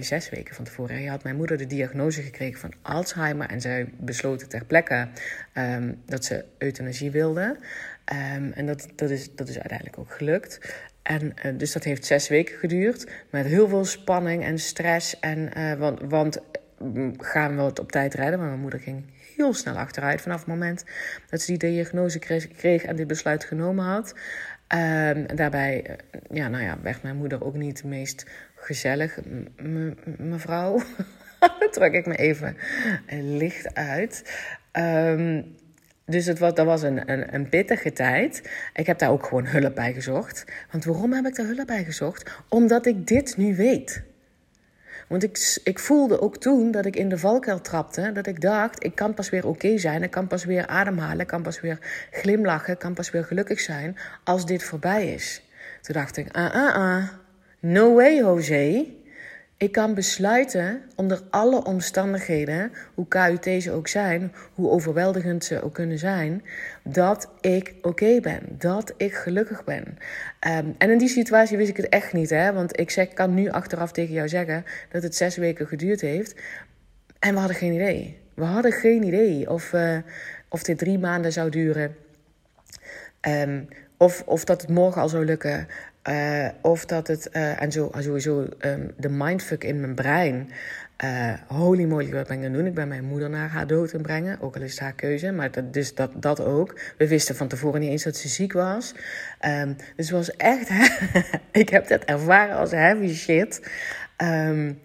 zes 0.00 0.30
weken 0.30 0.54
van 0.54 0.64
tevoren. 0.64 0.96
Hij 0.96 1.04
had 1.04 1.22
mijn 1.22 1.36
moeder 1.36 1.58
de 1.58 1.66
diagnose 1.66 2.22
gekregen 2.22 2.60
van 2.60 2.72
Alzheimer. 2.82 3.48
En 3.48 3.60
zij 3.60 3.88
besloten 3.98 4.48
ter 4.48 4.64
plekke 4.64 5.08
ehm, 5.52 5.92
dat 6.06 6.24
ze 6.24 6.44
euthanasie 6.58 7.10
wilde. 7.10 7.56
Ehm, 8.04 8.50
en 8.54 8.66
dat, 8.66 8.88
dat, 8.96 9.10
is, 9.10 9.34
dat 9.34 9.48
is 9.48 9.54
uiteindelijk 9.58 9.98
ook 9.98 10.12
gelukt. 10.12 10.74
En 11.02 11.34
uh, 11.46 11.58
dus 11.58 11.72
dat 11.72 11.84
heeft 11.84 12.04
zes 12.04 12.28
weken 12.28 12.58
geduurd. 12.58 13.10
Met 13.30 13.46
heel 13.46 13.68
veel 13.68 13.84
spanning 13.84 14.44
en 14.44 14.58
stress. 14.58 15.20
En, 15.20 15.50
uh, 15.58 15.74
want, 15.74 16.00
want 16.00 16.38
mm, 16.78 17.14
gaan 17.20 17.56
we 17.56 17.62
het 17.62 17.78
op 17.78 17.92
tijd 17.92 18.14
redden? 18.14 18.38
Maar 18.38 18.48
mijn 18.48 18.60
moeder 18.60 18.80
ging 18.80 19.04
heel 19.36 19.54
snel 19.54 19.76
achteruit 19.76 20.20
vanaf 20.20 20.38
het 20.38 20.46
moment 20.46 20.84
dat 21.30 21.40
ze 21.40 21.46
die 21.46 21.70
diagnose 21.70 22.18
kreeg, 22.56 22.84
en 22.84 22.96
dit 22.96 23.06
besluit 23.06 23.44
genomen 23.44 23.84
had. 23.84 24.14
Um, 24.74 25.26
daarbij 25.36 25.96
ja, 26.30 26.48
nou 26.48 26.64
ja, 26.64 26.78
werd 26.82 27.02
mijn 27.02 27.16
moeder 27.16 27.44
ook 27.44 27.54
niet 27.54 27.82
de 27.82 27.88
meest 27.88 28.26
gezellig 28.64 29.18
mevrouw. 30.18 30.82
trek 31.70 31.92
ik 31.92 32.06
me 32.06 32.16
even 32.16 32.56
licht 33.36 33.74
uit. 33.74 34.32
Um, 34.72 35.56
dus 36.06 36.26
het 36.26 36.38
was, 36.38 36.54
dat 36.54 36.66
was 36.66 36.82
een, 36.82 37.10
een, 37.10 37.34
een 37.34 37.48
pittige 37.48 37.92
tijd. 37.92 38.50
Ik 38.74 38.86
heb 38.86 38.98
daar 38.98 39.10
ook 39.10 39.26
gewoon 39.26 39.46
hulp 39.46 39.74
bij 39.74 39.92
gezocht. 39.92 40.44
Want 40.70 40.84
waarom 40.84 41.12
heb 41.12 41.26
ik 41.26 41.36
daar 41.36 41.46
hulp 41.46 41.66
bij 41.66 41.84
gezocht? 41.84 42.30
Omdat 42.48 42.86
ik 42.86 43.06
dit 43.06 43.36
nu 43.36 43.56
weet. 43.56 44.02
Want 45.08 45.22
ik, 45.22 45.60
ik 45.64 45.78
voelde 45.78 46.20
ook 46.20 46.36
toen 46.36 46.70
dat 46.70 46.86
ik 46.86 46.96
in 46.96 47.08
de 47.08 47.18
valkuil 47.18 47.60
trapte. 47.60 48.12
Dat 48.12 48.26
ik 48.26 48.40
dacht, 48.40 48.84
ik 48.84 48.94
kan 48.94 49.14
pas 49.14 49.30
weer 49.30 49.46
oké 49.46 49.78
zijn. 49.78 50.02
Ik 50.02 50.10
kan 50.10 50.26
pas 50.26 50.44
weer 50.44 50.66
ademhalen. 50.66 51.20
Ik 51.20 51.26
kan 51.26 51.42
pas 51.42 51.60
weer 51.60 51.78
glimlachen. 52.10 52.72
Ik 52.72 52.78
kan 52.78 52.94
pas 52.94 53.10
weer 53.10 53.24
gelukkig 53.24 53.60
zijn 53.60 53.96
als 54.24 54.46
dit 54.46 54.62
voorbij 54.62 55.12
is. 55.12 55.42
Toen 55.80 55.94
dacht 55.94 56.16
ik, 56.16 56.36
ah, 56.36 56.54
ah, 56.54 56.74
ah. 56.74 57.08
No 57.64 57.94
way, 57.94 58.16
Jose. 58.16 58.86
Ik 59.56 59.72
kan 59.72 59.94
besluiten 59.94 60.82
onder 60.96 61.20
alle 61.30 61.64
omstandigheden, 61.64 62.72
hoe 62.94 63.08
KUT 63.08 63.62
ze 63.62 63.72
ook 63.72 63.88
zijn, 63.88 64.32
hoe 64.54 64.70
overweldigend 64.70 65.44
ze 65.44 65.62
ook 65.62 65.74
kunnen 65.74 65.98
zijn, 65.98 66.42
dat 66.84 67.30
ik 67.40 67.74
oké 67.82 68.20
ben, 68.20 68.42
dat 68.58 68.94
ik 68.96 69.14
gelukkig 69.14 69.64
ben. 69.64 69.84
Um, 70.48 70.74
en 70.78 70.90
in 70.90 70.98
die 70.98 71.08
situatie 71.08 71.56
wist 71.56 71.70
ik 71.70 71.76
het 71.76 71.88
echt 71.88 72.12
niet, 72.12 72.30
hè? 72.30 72.52
want 72.52 72.80
ik 72.80 72.90
zeg, 72.90 73.12
kan 73.12 73.34
nu 73.34 73.48
achteraf 73.48 73.92
tegen 73.92 74.14
jou 74.14 74.28
zeggen 74.28 74.64
dat 74.90 75.02
het 75.02 75.16
zes 75.16 75.36
weken 75.36 75.66
geduurd 75.66 76.00
heeft. 76.00 76.34
En 77.18 77.32
we 77.32 77.38
hadden 77.38 77.56
geen 77.56 77.72
idee. 77.72 78.18
We 78.34 78.44
hadden 78.44 78.72
geen 78.72 79.02
idee 79.02 79.50
of, 79.50 79.72
uh, 79.72 79.98
of 80.48 80.62
dit 80.62 80.78
drie 80.78 80.98
maanden 80.98 81.32
zou 81.32 81.50
duren. 81.50 81.96
Um, 83.28 83.68
of, 84.02 84.22
of 84.26 84.44
dat 84.44 84.60
het 84.60 84.70
morgen 84.70 85.02
al 85.02 85.08
zou 85.08 85.24
lukken. 85.24 85.68
Uh, 86.08 86.48
of 86.60 86.84
dat 86.84 87.06
het, 87.06 87.28
uh, 87.32 87.62
en 87.62 87.72
zo, 87.72 87.90
sowieso 87.98 88.46
um, 88.58 88.92
de 88.96 89.08
mindfuck 89.08 89.64
in 89.64 89.80
mijn 89.80 89.94
brein. 89.94 90.50
Uh, 91.04 91.32
holy 91.46 91.84
moly, 91.84 92.12
wat 92.12 92.26
ben 92.28 92.36
ik 92.36 92.42
gaan 92.42 92.52
doen? 92.52 92.66
Ik 92.66 92.74
ben 92.74 92.88
mijn 92.88 93.04
moeder 93.04 93.30
naar 93.30 93.48
haar 93.48 93.66
dood 93.66 93.92
in 93.92 94.02
brengen. 94.02 94.40
Ook 94.40 94.56
al 94.56 94.62
is 94.62 94.70
het 94.70 94.80
haar 94.80 94.92
keuze, 94.92 95.32
maar 95.32 95.50
dat, 95.50 95.72
dus 95.72 95.94
dat, 95.94 96.10
dat 96.14 96.40
ook. 96.40 96.80
We 96.98 97.08
wisten 97.08 97.36
van 97.36 97.48
tevoren 97.48 97.80
niet 97.80 97.90
eens 97.90 98.02
dat 98.02 98.16
ze 98.16 98.28
ziek 98.28 98.52
was. 98.52 98.94
Um, 99.46 99.76
dus 99.96 100.08
het 100.08 100.16
was 100.16 100.36
echt... 100.36 100.70
ik 101.62 101.68
heb 101.68 101.88
dat 101.88 102.04
ervaren 102.04 102.56
als 102.56 102.70
heavy 102.70 103.14
shit. 103.14 103.70
Um, 104.16 104.80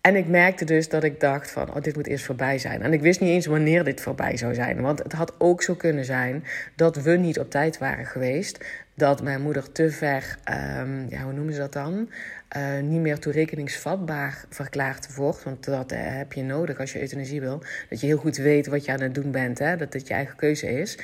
en 0.00 0.16
ik 0.16 0.26
merkte 0.26 0.64
dus 0.64 0.88
dat 0.88 1.04
ik 1.04 1.20
dacht 1.20 1.50
van, 1.50 1.74
oh, 1.74 1.82
dit 1.82 1.96
moet 1.96 2.06
eerst 2.06 2.24
voorbij 2.24 2.58
zijn. 2.58 2.82
En 2.82 2.92
ik 2.92 3.00
wist 3.00 3.20
niet 3.20 3.30
eens 3.30 3.46
wanneer 3.46 3.84
dit 3.84 4.00
voorbij 4.00 4.36
zou 4.36 4.54
zijn. 4.54 4.80
Want 4.80 5.02
het 5.02 5.12
had 5.12 5.34
ook 5.38 5.62
zo 5.62 5.74
kunnen 5.74 6.04
zijn 6.04 6.44
dat 6.76 6.96
we 6.96 7.16
niet 7.16 7.38
op 7.38 7.50
tijd 7.50 7.78
waren 7.78 8.06
geweest. 8.06 8.64
Dat 8.98 9.22
mijn 9.22 9.42
moeder 9.42 9.72
te 9.72 9.90
ver, 9.90 10.38
um, 10.80 11.08
ja, 11.08 11.22
hoe 11.22 11.32
noemen 11.32 11.54
ze 11.54 11.60
dat 11.60 11.72
dan? 11.72 12.10
Uh, 12.56 12.80
niet 12.80 13.00
meer 13.00 13.18
toerekeningsvatbaar 13.18 14.44
verklaard 14.50 15.14
wordt. 15.14 15.42
Want 15.42 15.64
dat 15.64 15.92
uh, 15.92 15.98
heb 16.00 16.32
je 16.32 16.42
nodig 16.42 16.78
als 16.80 16.92
je 16.92 17.00
euthanasie 17.00 17.40
wil. 17.40 17.62
Dat 17.90 18.00
je 18.00 18.06
heel 18.06 18.16
goed 18.16 18.36
weet 18.36 18.66
wat 18.66 18.84
je 18.84 18.92
aan 18.92 19.00
het 19.00 19.14
doen 19.14 19.30
bent. 19.30 19.58
Hè? 19.58 19.76
Dat 19.76 19.92
het 19.92 20.08
je 20.08 20.14
eigen 20.14 20.36
keuze 20.36 20.80
is. 20.80 20.98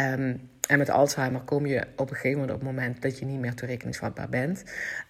Um, 0.00 0.48
en 0.68 0.78
met 0.78 0.90
Alzheimer 0.90 1.40
kom 1.40 1.66
je 1.66 1.86
op 1.96 2.10
een 2.10 2.16
gegeven 2.16 2.40
moment 2.40 2.50
op 2.50 2.60
het 2.60 2.68
moment 2.68 3.02
dat 3.02 3.18
je 3.18 3.24
niet 3.24 3.40
meer 3.40 3.54
toerekeningsvatbaar 3.54 4.28
bent. 4.28 4.62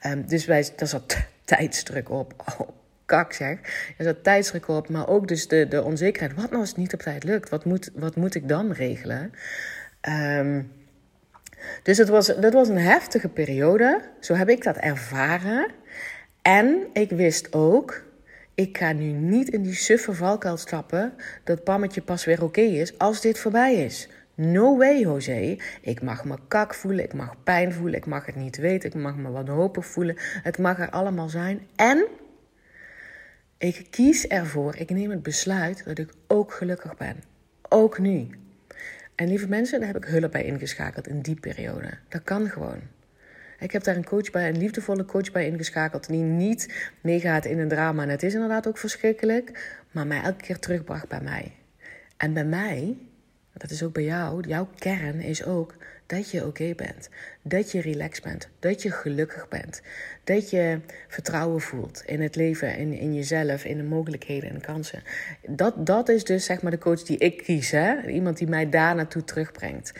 Um, 0.06 0.26
dus 0.26 0.44
wij, 0.44 0.68
daar 0.76 0.88
zat 0.88 1.16
tijdsdruk 1.44 2.10
op. 2.10 2.34
Oh, 2.58 2.68
kak 3.04 3.32
zeg. 3.32 3.58
Er 3.96 4.04
zat 4.04 4.24
tijdsdruk 4.24 4.68
op, 4.68 4.88
maar 4.88 5.08
ook 5.08 5.28
dus 5.28 5.48
de, 5.48 5.68
de 5.68 5.82
onzekerheid. 5.82 6.34
Wat 6.34 6.48
nou 6.48 6.60
als 6.60 6.68
het 6.68 6.78
niet 6.78 6.94
op 6.94 7.00
tijd 7.00 7.24
lukt? 7.24 7.48
Wat 7.48 7.64
moet, 7.64 7.90
wat 7.94 8.16
moet 8.16 8.34
ik 8.34 8.48
dan 8.48 8.72
regelen? 8.72 9.32
Dus 11.82 11.98
het 11.98 12.08
was, 12.08 12.26
dat 12.26 12.52
was 12.52 12.68
een 12.68 12.78
heftige 12.78 13.28
periode. 13.28 14.00
Zo 14.20 14.34
heb 14.34 14.48
ik 14.48 14.62
dat 14.62 14.76
ervaren. 14.76 15.70
En 16.42 16.86
ik 16.92 17.10
wist 17.10 17.52
ook, 17.52 18.02
ik 18.54 18.78
ga 18.78 18.92
nu 18.92 19.04
niet 19.04 19.48
in 19.48 19.62
die 19.62 19.74
suffe 19.74 20.14
valkuil 20.14 20.56
stappen 20.56 21.12
dat 21.44 21.64
pammetje 21.64 22.02
pas 22.02 22.24
weer 22.24 22.42
oké 22.42 22.60
is 22.60 22.98
als 22.98 23.20
dit 23.20 23.38
voorbij 23.38 23.74
is. 23.74 24.08
No 24.34 24.76
way, 24.76 25.00
José. 25.00 25.56
Ik 25.80 26.02
mag 26.02 26.24
me 26.24 26.36
kak 26.48 26.74
voelen, 26.74 27.04
ik 27.04 27.14
mag 27.14 27.42
pijn 27.42 27.72
voelen, 27.72 27.98
ik 27.98 28.06
mag 28.06 28.26
het 28.26 28.36
niet 28.36 28.56
weten, 28.56 28.88
ik 28.88 28.94
mag 28.94 29.16
me 29.16 29.30
wanhopig 29.30 29.86
voelen. 29.86 30.16
Het 30.42 30.58
mag 30.58 30.78
er 30.78 30.90
allemaal 30.90 31.28
zijn. 31.28 31.66
En 31.76 32.06
ik 33.58 33.86
kies 33.90 34.26
ervoor, 34.26 34.76
ik 34.76 34.90
neem 34.90 35.10
het 35.10 35.22
besluit 35.22 35.84
dat 35.84 35.98
ik 35.98 36.12
ook 36.26 36.52
gelukkig 36.52 36.96
ben. 36.96 37.16
Ook 37.68 37.98
nu. 37.98 38.28
En 39.18 39.28
lieve 39.28 39.48
mensen, 39.48 39.78
daar 39.78 39.88
heb 39.92 40.04
ik 40.04 40.04
hulp 40.04 40.32
bij 40.32 40.44
ingeschakeld 40.44 41.06
in 41.06 41.20
die 41.20 41.40
periode. 41.40 41.90
Dat 42.08 42.22
kan 42.22 42.48
gewoon. 42.48 42.80
Ik 43.58 43.72
heb 43.72 43.82
daar 43.82 43.96
een 43.96 44.04
coach 44.04 44.30
bij, 44.30 44.48
een 44.48 44.58
liefdevolle 44.58 45.04
coach 45.04 45.32
bij 45.32 45.46
ingeschakeld. 45.46 46.08
Die 46.08 46.22
niet 46.22 46.90
meegaat 47.00 47.44
in 47.44 47.58
een 47.58 47.68
drama. 47.68 48.02
En 48.02 48.08
het 48.08 48.22
is 48.22 48.34
inderdaad 48.34 48.66
ook 48.66 48.78
verschrikkelijk. 48.78 49.76
Maar 49.90 50.06
mij 50.06 50.22
elke 50.22 50.42
keer 50.42 50.58
terugbracht 50.58 51.08
bij 51.08 51.20
mij. 51.20 51.52
En 52.16 52.32
bij 52.32 52.44
mij, 52.44 52.96
dat 53.52 53.70
is 53.70 53.82
ook 53.82 53.92
bij 53.92 54.04
jou, 54.04 54.48
jouw 54.48 54.68
kern 54.78 55.20
is 55.20 55.44
ook 55.44 55.74
dat 56.08 56.30
je 56.30 56.46
oké 56.46 56.74
bent. 56.76 57.08
Dat 57.42 57.72
je 57.72 57.80
relaxed 57.80 58.24
bent. 58.24 58.48
Dat 58.58 58.82
je 58.82 58.90
gelukkig 58.90 59.48
bent. 59.48 59.82
Dat 60.24 60.50
je 60.50 60.80
vertrouwen 61.08 61.60
voelt 61.60 62.02
in 62.06 62.20
het 62.20 62.36
leven, 62.36 62.76
in, 62.76 62.92
in 62.92 63.14
jezelf, 63.14 63.64
in 63.64 63.76
de 63.76 63.82
mogelijkheden 63.82 64.50
en 64.50 64.60
kansen. 64.60 65.02
Dat, 65.48 65.86
dat 65.86 66.08
is 66.08 66.24
dus 66.24 66.44
zeg 66.44 66.62
maar 66.62 66.70
de 66.70 66.78
coach 66.78 67.02
die 67.02 67.18
ik 67.18 67.42
kies. 67.42 67.70
Hè? 67.70 68.06
Iemand 68.06 68.38
die 68.38 68.48
mij 68.48 68.68
daar 68.68 68.94
naartoe 68.94 69.24
terugbrengt. 69.24 69.92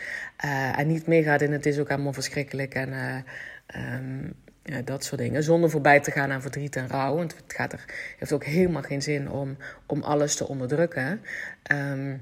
Uh, 0.45 0.79
en 0.79 0.87
niet 0.87 1.07
meegaat 1.07 1.41
in 1.41 1.51
het 1.51 1.65
is 1.65 1.79
ook 1.79 1.89
allemaal 1.89 2.13
verschrikkelijk 2.13 2.73
en 2.73 2.89
uh, 2.89 3.95
um, 3.95 4.33
ja, 4.63 4.81
dat 4.81 5.03
soort 5.03 5.21
dingen. 5.21 5.43
Zonder 5.43 5.69
voorbij 5.69 5.99
te 5.99 6.11
gaan 6.11 6.31
aan 6.31 6.41
verdriet 6.41 6.75
en 6.75 6.87
rouw. 6.87 7.15
Want 7.15 7.35
het 7.35 7.53
gaat 7.53 7.73
er, 7.73 7.85
heeft 8.17 8.31
ook 8.31 8.43
helemaal 8.43 8.81
geen 8.81 9.01
zin 9.01 9.31
om, 9.31 9.57
om 9.85 10.01
alles 10.01 10.35
te 10.35 10.47
onderdrukken. 10.47 11.21
Um, 11.71 12.21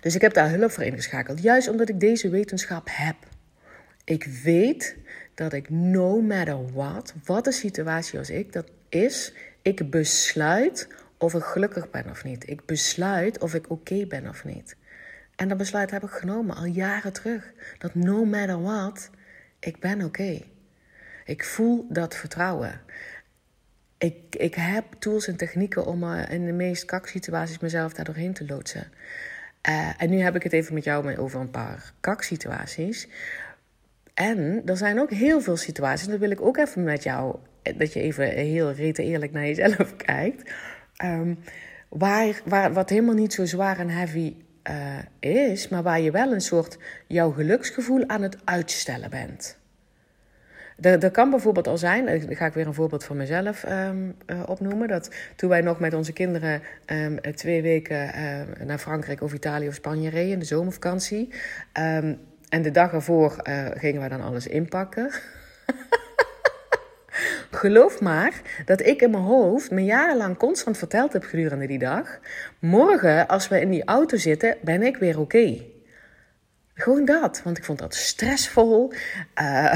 dus 0.00 0.14
ik 0.14 0.20
heb 0.20 0.34
daar 0.34 0.50
hulp 0.50 0.70
voor 0.70 0.82
ingeschakeld. 0.82 1.42
Juist 1.42 1.68
omdat 1.68 1.88
ik 1.88 2.00
deze 2.00 2.28
wetenschap 2.28 2.88
heb. 2.90 3.16
Ik 4.04 4.24
weet 4.24 4.96
dat 5.34 5.52
ik 5.52 5.70
no 5.70 6.20
matter 6.20 6.72
what, 6.72 7.14
wat 7.24 7.44
de 7.44 7.52
situatie 7.52 8.18
als 8.18 8.30
ik 8.30 8.52
dat 8.52 8.70
is, 8.88 9.32
ik 9.62 9.90
besluit 9.90 10.88
of 11.18 11.34
ik 11.34 11.42
gelukkig 11.42 11.90
ben 11.90 12.10
of 12.10 12.24
niet. 12.24 12.48
Ik 12.48 12.64
besluit 12.64 13.38
of 13.38 13.54
ik 13.54 13.70
oké 13.70 14.06
ben 14.06 14.28
of 14.28 14.44
niet. 14.44 14.76
En 15.36 15.48
dat 15.48 15.56
besluit 15.58 15.90
heb 15.90 16.02
ik 16.02 16.10
genomen 16.10 16.56
al 16.56 16.64
jaren 16.64 17.12
terug. 17.12 17.52
Dat 17.78 17.94
no 17.94 18.24
matter 18.24 18.62
what, 18.62 19.10
ik 19.58 19.80
ben 19.80 20.04
oké. 20.04 20.42
Ik 21.24 21.44
voel 21.44 21.86
dat 21.88 22.16
vertrouwen. 22.16 22.80
Ik, 23.98 24.36
ik 24.36 24.54
heb 24.54 24.84
tools 24.98 25.26
en 25.26 25.36
technieken 25.36 25.86
om 25.86 26.02
uh, 26.02 26.30
in 26.30 26.46
de 26.46 26.52
meest 26.52 26.84
kaksituaties 26.84 27.58
mezelf 27.58 27.92
daar 27.92 28.04
doorheen 28.04 28.32
te 28.32 28.46
loodsen. 28.46 28.92
Uh, 29.68 30.02
en 30.02 30.10
nu 30.10 30.18
heb 30.18 30.34
ik 30.34 30.42
het 30.42 30.52
even 30.52 30.74
met 30.74 30.84
jou 30.84 31.16
over 31.16 31.40
een 31.40 31.50
paar 31.50 31.92
kaksituaties. 32.00 33.08
En 34.14 34.62
er 34.64 34.76
zijn 34.76 35.00
ook 35.00 35.10
heel 35.10 35.40
veel 35.40 35.56
situaties, 35.56 36.06
dat 36.06 36.18
wil 36.18 36.30
ik 36.30 36.40
ook 36.40 36.56
even 36.56 36.84
met 36.84 37.02
jou, 37.02 37.36
dat 37.76 37.92
je 37.92 38.00
even 38.00 38.28
heel 38.28 38.72
rete 38.72 39.02
eerlijk 39.02 39.32
naar 39.32 39.46
jezelf 39.46 39.96
kijkt. 40.06 40.50
Um, 41.04 41.38
waar, 41.88 42.40
waar, 42.44 42.72
wat 42.72 42.90
helemaal 42.90 43.14
niet 43.14 43.32
zo 43.32 43.44
zwaar 43.44 43.78
en 43.78 43.88
heavy 43.88 44.34
uh, 44.70 44.98
is, 45.52 45.68
maar 45.68 45.82
waar 45.82 46.00
je 46.00 46.10
wel 46.10 46.32
een 46.32 46.40
soort 46.40 46.78
jouw 47.06 47.30
geluksgevoel 47.30 48.08
aan 48.08 48.22
het 48.22 48.36
uitstellen 48.44 49.10
bent. 49.10 49.58
Er, 50.80 51.10
kan 51.10 51.30
bijvoorbeeld 51.30 51.66
al 51.66 51.78
zijn, 51.78 52.06
dan 52.06 52.36
ga 52.36 52.46
ik 52.46 52.52
weer 52.52 52.66
een 52.66 52.74
voorbeeld 52.74 53.04
van 53.04 53.16
mezelf 53.16 53.64
um, 53.68 54.16
uh, 54.26 54.42
opnoemen. 54.46 54.88
Dat 54.88 55.10
toen 55.36 55.48
wij 55.48 55.60
nog 55.60 55.80
met 55.80 55.94
onze 55.94 56.12
kinderen 56.12 56.62
um, 56.86 57.20
twee 57.34 57.62
weken 57.62 58.10
naar 58.64 58.78
Frankrijk 58.78 59.22
of 59.22 59.32
Italië 59.32 59.68
of 59.68 59.74
Spanje 59.74 60.10
reden 60.10 60.32
in 60.32 60.38
de 60.38 60.44
zomervakantie. 60.44 61.28
Um, 61.80 62.18
en 62.48 62.62
de 62.62 62.70
dag 62.70 62.92
ervoor 62.92 63.36
gingen 63.74 64.00
wij 64.00 64.08
dan 64.08 64.20
alles 64.20 64.46
inpakken. 64.46 65.10
Geloof 67.50 68.00
maar 68.00 68.40
dat 68.64 68.86
ik 68.86 69.02
in 69.02 69.10
mijn 69.10 69.22
hoofd 69.22 69.70
me 69.70 69.84
jarenlang 69.84 70.36
constant 70.36 70.78
verteld 70.78 71.12
heb 71.12 71.24
gedurende 71.24 71.66
die 71.66 71.78
dag. 71.78 72.18
Morgen, 72.58 73.26
als 73.26 73.48
we 73.48 73.60
in 73.60 73.70
die 73.70 73.84
auto 73.84 74.16
zitten, 74.16 74.56
ben 74.62 74.82
ik 74.82 74.96
weer 74.96 75.20
oké. 75.20 75.75
Gewoon 76.78 77.04
dat, 77.04 77.42
want 77.44 77.58
ik 77.58 77.64
vond 77.64 77.78
dat 77.78 77.94
stressvol. 77.94 78.92
Uh, 79.40 79.72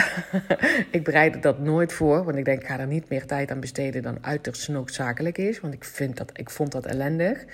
ik 0.90 1.04
bereidde 1.04 1.38
dat 1.38 1.58
nooit 1.58 1.92
voor, 1.92 2.24
want 2.24 2.36
ik 2.36 2.44
denk, 2.44 2.60
ik 2.60 2.66
ga 2.66 2.78
er 2.78 2.86
niet 2.86 3.08
meer 3.08 3.26
tijd 3.26 3.50
aan 3.50 3.60
besteden 3.60 4.02
dan 4.02 4.18
uiterst 4.20 4.68
noodzakelijk 4.68 5.38
is. 5.38 5.60
Want 5.60 5.74
ik, 5.74 5.84
vind 5.84 6.16
dat, 6.16 6.30
ik 6.32 6.50
vond 6.50 6.72
dat 6.72 6.86
ellendig. 6.86 7.44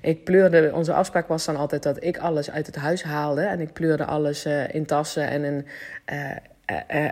Ik 0.00 0.24
pleurde, 0.24 0.70
onze 0.74 0.92
afspraak 0.92 1.28
was 1.28 1.44
dan 1.44 1.56
altijd 1.56 1.82
dat 1.82 2.04
ik 2.04 2.18
alles 2.18 2.50
uit 2.50 2.66
het 2.66 2.76
huis 2.76 3.02
haalde. 3.02 3.42
En 3.42 3.60
ik 3.60 3.72
pleurde 3.72 4.04
alles 4.04 4.46
uh, 4.46 4.74
in 4.74 4.86
tassen 4.86 5.28
en 5.28 5.44
in, 5.44 5.66
uh, 6.12 6.36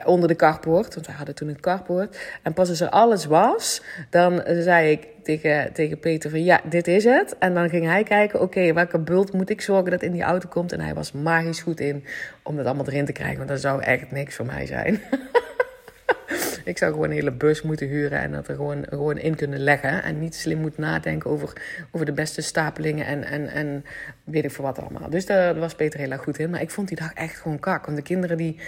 onder 0.04 0.28
de 0.28 0.36
carport. 0.36 0.94
Want 0.94 1.06
we 1.06 1.12
hadden 1.12 1.34
toen 1.34 1.48
een 1.48 1.60
carport. 1.60 2.18
En 2.42 2.52
pas 2.52 2.68
als 2.68 2.80
er 2.80 2.88
alles 2.88 3.24
was, 3.24 3.82
dan 4.10 4.42
zei 4.46 4.90
ik 4.90 5.06
tegen, 5.22 5.72
tegen 5.72 5.98
Peter 5.98 6.30
van 6.30 6.44
ja, 6.44 6.60
dit 6.64 6.86
is 6.88 7.04
het. 7.04 7.38
En 7.38 7.54
dan 7.54 7.68
ging 7.68 7.86
hij 7.86 8.02
kijken, 8.02 8.40
oké, 8.40 8.72
welke 8.72 8.98
bult 8.98 9.32
moet 9.32 9.50
ik 9.50 9.60
zorgen 9.60 9.90
dat 9.90 10.02
in 10.02 10.12
die 10.12 10.22
auto 10.22 10.48
komt. 10.48 10.72
En 10.72 10.80
hij 10.80 10.94
was 10.94 11.12
magisch 11.12 11.60
goed 11.60 11.80
in 11.80 12.04
om 12.42 12.56
dat 12.56 12.66
allemaal 12.66 12.86
erin 12.86 13.04
te 13.04 13.12
krijgen. 13.12 13.36
Want 13.36 13.48
dat 13.48 13.60
zou 13.60 13.82
echt 13.82 14.10
niks 14.10 14.34
voor 14.34 14.46
mij 14.46 14.66
zijn. 14.66 15.00
ik 16.64 16.78
zou 16.78 16.92
gewoon 16.92 17.08
een 17.08 17.14
hele 17.14 17.32
bus 17.32 17.62
moeten 17.62 17.86
huren 17.86 18.18
en 18.20 18.32
dat 18.32 18.48
er 18.48 18.54
gewoon, 18.54 18.84
gewoon 18.88 19.18
in 19.18 19.34
kunnen 19.34 19.58
leggen. 19.58 20.02
En 20.02 20.18
niet 20.18 20.34
slim 20.34 20.58
moet 20.58 20.78
nadenken 20.78 21.30
over, 21.30 21.52
over 21.90 22.06
de 22.06 22.12
beste 22.12 22.40
stapelingen 22.40 23.06
en, 23.06 23.24
en, 23.24 23.48
en 23.48 23.84
weet 24.24 24.44
ik 24.44 24.50
voor 24.50 24.64
wat 24.64 24.78
allemaal. 24.78 25.10
Dus 25.10 25.26
daar 25.26 25.58
was 25.58 25.74
Peter 25.74 26.00
heel 26.00 26.10
erg 26.10 26.22
goed 26.22 26.38
in. 26.38 26.50
Maar 26.50 26.60
ik 26.60 26.70
vond 26.70 26.88
die 26.88 26.96
dag 26.96 27.12
echt 27.12 27.40
gewoon 27.40 27.58
kak. 27.58 27.84
Want 27.84 27.96
de 27.96 28.02
kinderen 28.02 28.36
die 28.36 28.60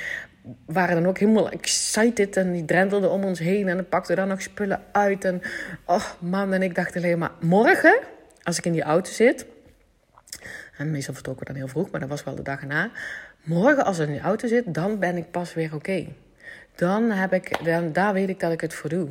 waren 0.66 0.94
dan 0.94 1.06
ook 1.06 1.18
helemaal 1.18 1.50
excited 1.50 2.36
en 2.36 2.52
die 2.52 2.64
drentelden 2.64 3.10
om 3.10 3.24
ons 3.24 3.38
heen 3.38 3.68
en 3.68 3.88
pakten 3.88 4.16
dan 4.16 4.28
nog 4.28 4.42
spullen 4.42 4.82
uit. 4.92 5.24
En 5.24 5.42
oh 5.84 6.04
man, 6.18 6.52
en 6.52 6.62
ik 6.62 6.74
dacht 6.74 6.96
alleen 6.96 7.18
maar, 7.18 7.32
morgen, 7.40 7.98
als 8.42 8.58
ik 8.58 8.66
in 8.66 8.72
die 8.72 8.82
auto 8.82 9.10
zit, 9.10 9.46
en 10.76 10.90
meestal 10.90 11.14
vertrokken 11.14 11.46
we 11.46 11.52
dan 11.52 11.62
heel 11.62 11.70
vroeg, 11.70 11.90
maar 11.90 12.00
dat 12.00 12.08
was 12.08 12.24
wel 12.24 12.34
de 12.34 12.42
dag 12.42 12.60
erna. 12.60 12.90
Morgen, 13.42 13.84
als 13.84 13.98
ik 13.98 14.06
in 14.06 14.12
die 14.12 14.22
auto 14.22 14.48
zit, 14.48 14.74
dan 14.74 14.98
ben 14.98 15.16
ik 15.16 15.30
pas 15.30 15.54
weer 15.54 15.74
oké. 15.74 16.06
Dan 16.74 17.10
heb 17.10 17.32
ik, 17.32 17.64
dan, 17.64 17.92
daar 17.92 18.12
weet 18.12 18.28
ik 18.28 18.40
dat 18.40 18.52
ik 18.52 18.60
het 18.60 18.74
voor 18.74 18.90
doe. 18.90 19.08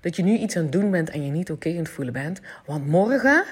Dat 0.00 0.16
je 0.16 0.22
nu 0.22 0.36
iets 0.36 0.56
aan 0.56 0.62
het 0.62 0.72
doen 0.72 0.90
bent 0.90 1.10
en 1.10 1.24
je 1.24 1.30
niet 1.30 1.50
oké 1.50 1.70
aan 1.70 1.76
het 1.76 1.88
voelen 1.88 2.12
bent. 2.12 2.40
Want 2.66 2.86
morgen, 2.86 3.44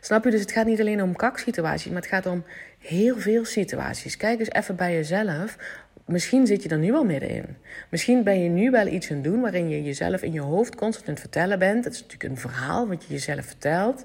snap 0.00 0.24
je, 0.24 0.30
dus 0.30 0.40
het 0.40 0.52
gaat 0.52 0.66
niet 0.66 0.80
alleen 0.80 1.02
om 1.02 1.16
kaksituaties, 1.16 1.92
maar 1.92 2.02
het 2.02 2.10
gaat 2.10 2.26
om 2.26 2.44
heel 2.78 3.18
veel 3.18 3.44
situaties. 3.44 4.16
Kijk 4.16 4.38
eens 4.38 4.50
even 4.50 4.76
bij 4.76 4.92
jezelf 4.92 5.56
misschien 6.08 6.46
zit 6.46 6.62
je 6.62 6.68
er 6.68 6.78
nu 6.78 6.92
wel 6.92 7.04
middenin. 7.04 7.56
Misschien 7.90 8.22
ben 8.22 8.42
je 8.42 8.48
nu 8.48 8.70
wel 8.70 8.86
iets 8.86 9.10
aan 9.10 9.16
het 9.16 9.24
doen 9.24 9.40
waarin 9.40 9.68
je 9.68 9.82
jezelf 9.82 10.22
in 10.22 10.32
je 10.32 10.40
hoofd 10.40 10.74
constant 10.74 11.06
aan 11.06 11.12
het 11.12 11.22
vertellen 11.22 11.58
bent. 11.58 11.84
Het 11.84 11.94
is 11.94 12.02
natuurlijk 12.02 12.30
een 12.30 12.38
verhaal 12.38 12.88
wat 12.88 13.04
je 13.04 13.12
jezelf 13.12 13.44
vertelt. 13.44 14.04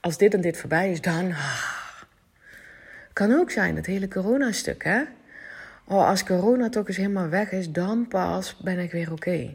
Als 0.00 0.18
dit 0.18 0.34
en 0.34 0.40
dit 0.40 0.56
voorbij 0.56 0.90
is, 0.90 1.00
dan. 1.00 1.30
Ah. 1.30 1.86
Kan 3.12 3.32
ook 3.32 3.50
zijn, 3.50 3.76
het 3.76 3.86
hele 3.86 4.08
corona-stuk, 4.08 4.84
hè? 4.84 5.02
Oh, 5.84 6.08
als 6.08 6.24
corona 6.24 6.68
toch 6.68 6.88
eens 6.88 6.96
helemaal 6.96 7.28
weg 7.28 7.52
is, 7.52 7.70
dan 7.70 8.08
pas 8.08 8.56
ben 8.56 8.78
ik 8.78 8.92
weer 8.92 9.12
oké. 9.12 9.54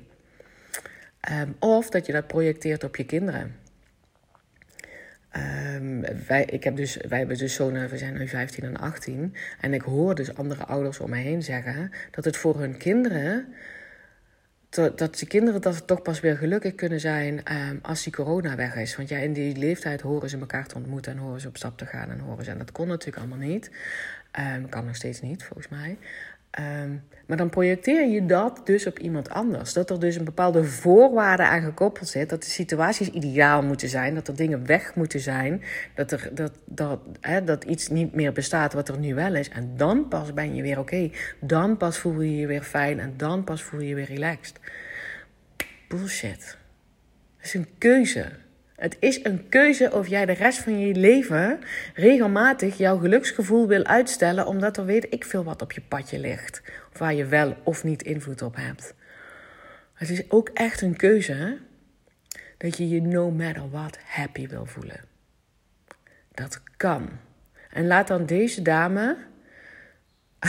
Ehm, 1.20 1.50
of 1.60 1.90
dat 1.90 2.06
je 2.06 2.12
dat 2.12 2.28
projecteert 2.28 2.84
op 2.84 2.96
je 2.96 3.06
kinderen. 3.06 3.56
Um, 5.38 6.06
wij, 6.28 6.46
ik 6.46 6.64
heb 6.64 6.76
dus, 6.76 6.98
wij 7.08 7.18
hebben 7.18 7.38
dus 7.38 7.54
zonen, 7.54 7.90
we 7.90 7.98
zijn 7.98 8.18
nu 8.18 8.28
15 8.28 8.64
en 8.64 8.78
18. 8.78 9.36
En 9.62 9.74
ik 9.74 9.82
hoor 9.82 10.16
dus 10.16 10.36
andere 10.36 10.66
ouders 10.66 11.00
om 11.00 11.10
mij 11.10 11.22
heen 11.22 11.44
zeggen 11.44 11.92
dat 12.12 12.26
het 12.26 12.38
voor 12.38 12.60
hun 12.60 12.78
kinderen. 12.78 13.54
Dat, 14.70 14.98
de 14.98 15.26
kinderen 15.28 15.62
dat 15.62 15.88
toch 15.88 16.02
pas 16.02 16.20
weer 16.20 16.38
gelukkig 16.38 16.76
kunnen 16.76 17.00
zijn 17.00 17.54
um, 17.70 17.80
als 17.82 18.04
die 18.04 18.14
corona 18.14 18.56
weg 18.56 18.76
is. 18.76 18.96
Want 18.96 19.10
ja, 19.10 19.18
in 19.18 19.34
die 19.34 19.58
leeftijd 19.58 20.02
horen 20.02 20.30
ze 20.30 20.38
elkaar 20.38 20.68
te 20.68 20.76
ontmoeten 20.76 21.12
en 21.12 21.18
horen 21.18 21.42
ze 21.42 21.48
op 21.48 21.58
stap 21.58 21.78
te 21.78 21.86
gaan 21.86 22.10
en 22.10 22.20
horen 22.20 22.46
ze. 22.46 22.52
En 22.52 22.58
dat 22.58 22.72
kon 22.72 22.88
natuurlijk 22.88 23.18
allemaal 23.18 23.48
niet. 23.48 23.72
Um, 24.56 24.70
kan 24.70 24.86
nog 24.86 24.96
steeds 24.96 25.22
niet, 25.22 25.44
volgens 25.44 25.68
mij. 25.68 25.98
Um, 26.60 27.04
maar 27.32 27.38
dan 27.40 27.50
projecteer 27.50 28.08
je 28.08 28.26
dat 28.26 28.62
dus 28.64 28.88
op 28.88 29.00
iemand 29.00 29.30
anders. 29.30 29.74
Dat 29.74 29.90
er 29.90 30.00
dus 30.00 30.16
een 30.16 30.26
bepaalde 30.26 30.64
voorwaarde 30.64 31.44
aan 31.44 31.62
gekoppeld 31.62 32.08
zit. 32.08 32.30
Dat 32.30 32.44
de 32.44 32.50
situaties 32.50 33.10
ideaal 33.10 33.64
moeten 33.64 33.90
zijn. 33.90 34.16
Dat 34.16 34.28
er 34.28 34.36
dingen 34.36 34.66
weg 34.66 34.96
moeten 34.96 35.20
zijn. 35.20 35.64
Dat, 35.96 36.12
er, 36.12 36.30
dat, 36.34 36.52
dat, 36.66 37.00
hè, 37.20 37.44
dat 37.44 37.64
iets 37.64 37.88
niet 37.88 38.14
meer 38.14 38.32
bestaat 38.32 38.74
wat 38.74 38.90
er 38.90 38.98
nu 38.98 39.16
wel 39.16 39.36
is. 39.36 39.50
En 39.50 39.74
dan 39.78 40.08
pas 40.08 40.34
ben 40.34 40.56
je 40.56 40.62
weer 40.62 40.80
oké. 40.80 41.12
Dan 41.40 41.78
pas 41.78 41.98
voel 41.98 42.22
je 42.22 42.36
je 42.36 42.48
weer 42.48 42.64
fijn. 42.64 43.00
En 43.00 43.14
dan 43.18 43.44
pas 43.44 43.64
voel 43.64 43.80
je 43.80 43.88
je 43.88 43.96
weer 43.96 44.06
relaxed. 44.06 44.60
Bullshit. 45.88 46.58
Dat 47.38 47.46
is 47.46 47.54
een 47.54 47.68
keuze. 47.78 48.26
Het 48.82 48.98
is 49.00 49.24
een 49.24 49.50
keuze 49.50 49.92
of 49.92 50.08
jij 50.08 50.26
de 50.26 50.32
rest 50.32 50.60
van 50.60 50.80
je 50.80 50.96
leven 50.96 51.60
regelmatig 51.94 52.78
jouw 52.78 52.98
geluksgevoel 52.98 53.68
wil 53.68 53.86
uitstellen, 53.86 54.46
omdat 54.46 54.78
er 54.78 54.86
weet 54.86 55.08
ik 55.10 55.26
veel 55.26 55.44
wat 55.44 55.62
op 55.62 55.72
je 55.72 55.82
padje 55.82 56.20
ligt. 56.20 56.62
Waar 56.98 57.14
je 57.14 57.26
wel 57.26 57.58
of 57.64 57.84
niet 57.84 58.04
invloed 58.04 58.42
op 58.42 58.56
hebt. 58.56 58.94
Het 59.94 60.10
is 60.10 60.32
ook 60.32 60.50
echt 60.54 60.82
een 60.82 60.96
keuze 60.96 61.32
hè? 61.32 61.54
dat 62.58 62.78
je 62.78 62.90
je 62.90 63.02
no 63.02 63.32
matter 63.32 63.70
what 63.70 63.98
happy 64.06 64.48
wil 64.48 64.66
voelen. 64.66 65.00
Dat 66.32 66.62
kan. 66.78 67.10
En 67.70 67.88
laat 67.88 68.08
dan 68.08 68.26
deze 68.26 68.62
dame 68.62 69.18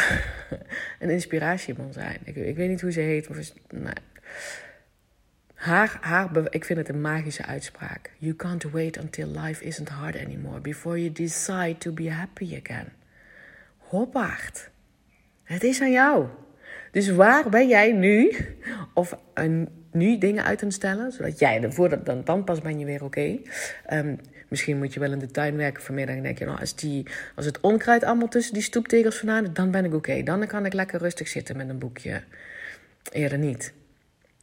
een 1.01 1.11
inspiratiebron 1.11 1.93
zijn. 1.93 2.19
Ik, 2.25 2.37
ik, 2.37 2.57
weet 2.57 2.69
niet 2.69 2.81
hoe 2.81 2.93
ze 2.93 3.01
heet. 3.01 3.29
Of 3.29 3.37
nou, 3.69 3.97
haar, 5.63 5.99
haar, 6.01 6.31
ik 6.51 6.65
vind 6.65 6.79
het 6.79 6.89
een 6.89 7.01
magische 7.01 7.45
uitspraak. 7.45 8.11
You 8.19 8.35
can't 8.35 8.71
wait 8.71 8.99
until 8.99 9.27
life 9.27 9.65
isn't 9.65 9.89
hard 9.89 10.17
anymore 10.25 10.61
before 10.61 10.99
you 10.99 11.13
decide 11.13 11.79
to 11.79 11.93
be 11.93 12.11
happy 12.11 12.61
again. 12.65 12.89
Hoppaard. 13.79 14.71
Het 15.43 15.63
is 15.63 15.81
aan 15.81 15.91
jou. 15.91 16.27
Dus 16.91 17.11
waar 17.11 17.49
ben 17.49 17.69
jij 17.69 17.93
nu? 17.93 18.37
Of 18.95 19.19
een, 19.35 19.69
nu 19.93 20.19
dingen 20.19 20.45
uit 20.45 20.59
te 20.59 20.71
stellen, 20.71 21.13
zodat 21.13 21.39
jij 21.39 21.63
ervoor 21.63 22.05
dan, 22.05 22.25
dan 22.25 22.45
pas 22.45 22.61
ben 22.61 22.79
je 22.79 22.85
weer 22.85 23.05
oké. 23.05 23.39
Ehm, 23.87 24.17
misschien 24.49 24.79
moet 24.79 24.95
je 24.95 25.01
wel 25.01 25.13
in 25.13 25.19
de 25.19 25.31
tuin 25.31 25.57
werken 25.57 25.83
vanmiddag 25.83 26.17
en 26.17 26.23
denk 26.23 26.39
je, 26.39 26.45
nou, 26.45 26.61
als, 26.61 26.75
die, 26.75 27.07
als 27.35 27.47
het 27.47 27.61
onkruid 27.61 28.05
allemaal 28.05 28.29
tussen 28.29 28.55
die 28.55 28.63
stoeptegels 28.63 29.19
vandaan, 29.19 29.51
dan 29.53 29.71
ben 29.71 29.85
ik 29.85 29.95
oké. 29.95 30.23
Dan 30.23 30.47
kan 30.47 30.67
ik 30.67 30.73
lekker 30.73 30.99
rustig 30.99 31.29
zitten 31.29 31.57
met 31.57 31.69
een 31.69 31.79
boekje. 31.79 32.23
Eerder 33.13 33.39
niet. 33.39 33.73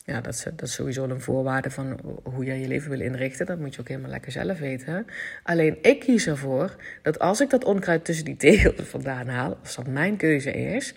Ja, 0.10 0.22
dat 0.22 0.34
is, 0.34 0.46
dat 0.56 0.70
sowieso 0.70 1.04
een 1.04 1.22
voorwaarde 1.22 1.70
van 1.70 2.00
hoe 2.24 2.46
jij 2.46 2.60
je 2.60 2.68
leven 2.68 2.90
wil 2.90 3.00
inrichten. 3.00 3.46
Dat 3.46 3.60
moet 3.60 3.76
je 3.76 3.82
ook 3.82 3.88
helemaal 3.88 4.10
lekker 4.10 4.32
zelf 4.32 4.60
weten. 4.60 5.06
Alleen 5.44 5.78
ik 5.82 6.00
kies 6.00 6.28
ervoor 6.28 6.76
dat 7.02 7.20
als 7.20 7.42
ik 7.42 7.50
dat 7.50 7.64
onkruid 7.64 8.06
tussen 8.06 8.26
die 8.26 8.38
tegels 8.38 8.88
vandaan 8.96 9.28
haal, 9.28 9.58
als 9.62 9.76
dat 9.76 9.88
mijn 9.88 10.18
keuze 10.18 10.52
is, 10.52 10.94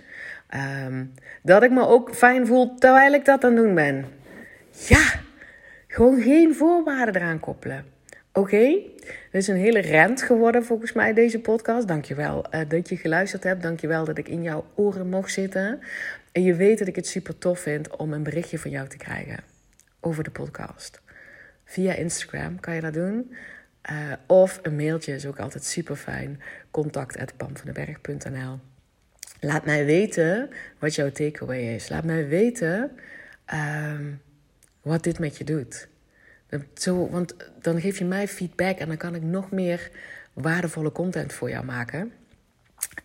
um, 0.86 1.12
dat 1.42 1.62
ik 1.62 1.70
me 1.70 1.86
ook 1.86 2.14
fijn 2.14 2.46
voel 2.46 2.74
terwijl 2.74 3.12
ik 3.12 3.24
dat 3.24 3.44
aan 3.44 3.56
het 3.56 3.64
doen 3.64 3.74
ben. 3.74 4.04
Ja, 4.88 5.12
gewoon 5.86 6.22
geen 6.22 6.54
voorwaarden 6.54 7.16
eraan 7.16 7.40
koppelen. 7.40 7.84
Oké, 8.34 8.54
okay. 8.54 8.90
is 9.30 9.48
een 9.48 9.56
hele 9.56 9.80
rent 9.80 10.22
geworden 10.22 10.64
volgens 10.64 10.92
mij 10.92 11.12
deze 11.12 11.40
podcast. 11.40 11.88
Dankjewel 11.88 12.44
uh, 12.54 12.60
dat 12.68 12.88
je 12.88 12.96
geluisterd 12.96 13.44
hebt. 13.44 13.62
Dankjewel 13.62 14.04
dat 14.04 14.18
ik 14.18 14.28
in 14.28 14.42
jouw 14.42 14.64
oren 14.74 15.08
mocht 15.08 15.32
zitten. 15.32 15.80
En 16.32 16.42
je 16.42 16.54
weet 16.54 16.78
dat 16.78 16.88
ik 16.88 16.96
het 16.96 17.06
super 17.06 17.38
tof 17.38 17.60
vind 17.60 17.96
om 17.96 18.12
een 18.12 18.22
berichtje 18.22 18.58
van 18.58 18.70
jou 18.70 18.88
te 18.88 18.96
krijgen 18.96 19.44
over 20.00 20.24
de 20.24 20.30
podcast. 20.30 21.00
Via 21.64 21.94
Instagram 21.94 22.60
kan 22.60 22.74
je 22.74 22.80
dat 22.80 22.94
doen. 22.94 23.34
Uh, 23.90 24.12
of 24.26 24.58
een 24.62 24.76
mailtje 24.76 25.14
is 25.14 25.26
ook 25.26 25.38
altijd 25.38 25.64
super 25.64 25.96
fijn. 25.96 26.40
Contact@pamvandenberg.nl. 26.70 28.58
Laat 29.40 29.64
mij 29.64 29.84
weten 29.84 30.50
wat 30.78 30.94
jouw 30.94 31.10
takeaway 31.10 31.74
is. 31.74 31.88
Laat 31.88 32.04
mij 32.04 32.28
weten 32.28 32.90
uh, 33.54 33.98
wat 34.82 35.02
dit 35.02 35.18
met 35.18 35.36
je 35.36 35.44
doet. 35.44 35.88
Zo, 36.74 37.08
want 37.10 37.34
dan 37.60 37.80
geef 37.80 37.98
je 37.98 38.04
mij 38.04 38.28
feedback 38.28 38.78
en 38.78 38.88
dan 38.88 38.96
kan 38.96 39.14
ik 39.14 39.22
nog 39.22 39.50
meer 39.50 39.90
waardevolle 40.32 40.92
content 40.92 41.32
voor 41.32 41.50
jou 41.50 41.64
maken. 41.64 42.12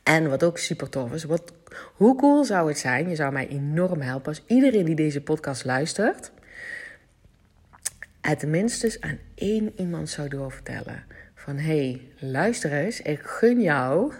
En 0.03 0.29
wat 0.29 0.43
ook 0.43 0.57
super 0.57 0.89
tof 0.89 1.13
is, 1.13 1.23
wat, 1.23 1.53
hoe 1.93 2.15
cool 2.15 2.43
zou 2.43 2.67
het 2.67 2.77
zijn? 2.77 3.09
Je 3.09 3.15
zou 3.15 3.31
mij 3.31 3.47
enorm 3.47 4.01
helpen 4.01 4.27
als 4.27 4.43
iedereen 4.47 4.85
die 4.85 4.95
deze 4.95 5.21
podcast 5.21 5.65
luistert, 5.65 6.31
het 8.21 8.47
minstens 8.47 9.01
aan 9.01 9.19
één 9.35 9.73
iemand 9.75 10.09
zou 10.09 10.27
doorvertellen. 10.27 11.03
Van 11.35 11.57
hey, 11.57 12.01
luister 12.19 12.71
eens, 12.73 13.01
ik 13.01 13.19
gun 13.21 13.61
jou 13.61 14.13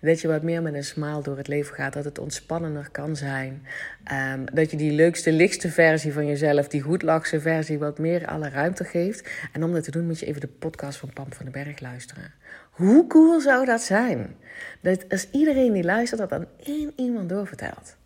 dat 0.00 0.20
je 0.20 0.28
wat 0.28 0.42
meer 0.42 0.62
met 0.62 0.74
een 0.74 0.84
smaal 0.84 1.22
door 1.22 1.36
het 1.36 1.48
leven 1.48 1.74
gaat. 1.74 1.92
Dat 1.92 2.04
het 2.04 2.18
ontspannender 2.18 2.88
kan 2.90 3.16
zijn. 3.16 3.66
Um, 4.12 4.44
dat 4.52 4.70
je 4.70 4.76
die 4.76 4.92
leukste, 4.92 5.32
lichtste 5.32 5.68
versie 5.68 6.12
van 6.12 6.26
jezelf, 6.26 6.68
die 6.68 6.80
goedlachse 6.80 7.40
versie, 7.40 7.78
wat 7.78 7.98
meer 7.98 8.26
alle 8.26 8.48
ruimte 8.48 8.84
geeft. 8.84 9.28
En 9.52 9.64
om 9.64 9.72
dat 9.72 9.84
te 9.84 9.90
doen 9.90 10.06
moet 10.06 10.18
je 10.18 10.26
even 10.26 10.40
de 10.40 10.46
podcast 10.46 10.98
van 10.98 11.12
Pam 11.12 11.32
van 11.32 11.44
den 11.44 11.64
Berg 11.64 11.80
luisteren. 11.80 12.32
Hoe 12.80 13.06
cool 13.06 13.40
zou 13.40 13.64
dat 13.64 13.82
zijn? 13.82 14.36
Dat 14.80 15.08
als 15.08 15.30
iedereen 15.30 15.72
die 15.72 15.84
luistert 15.84 16.20
dat 16.20 16.32
aan 16.32 16.46
één 16.62 16.92
iemand 16.96 17.28
doorvertelt. 17.28 17.96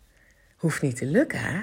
Hoeft 0.57 0.81
niet 0.81 0.95
te 0.95 1.05
lukken, 1.05 1.39
hè? 1.39 1.53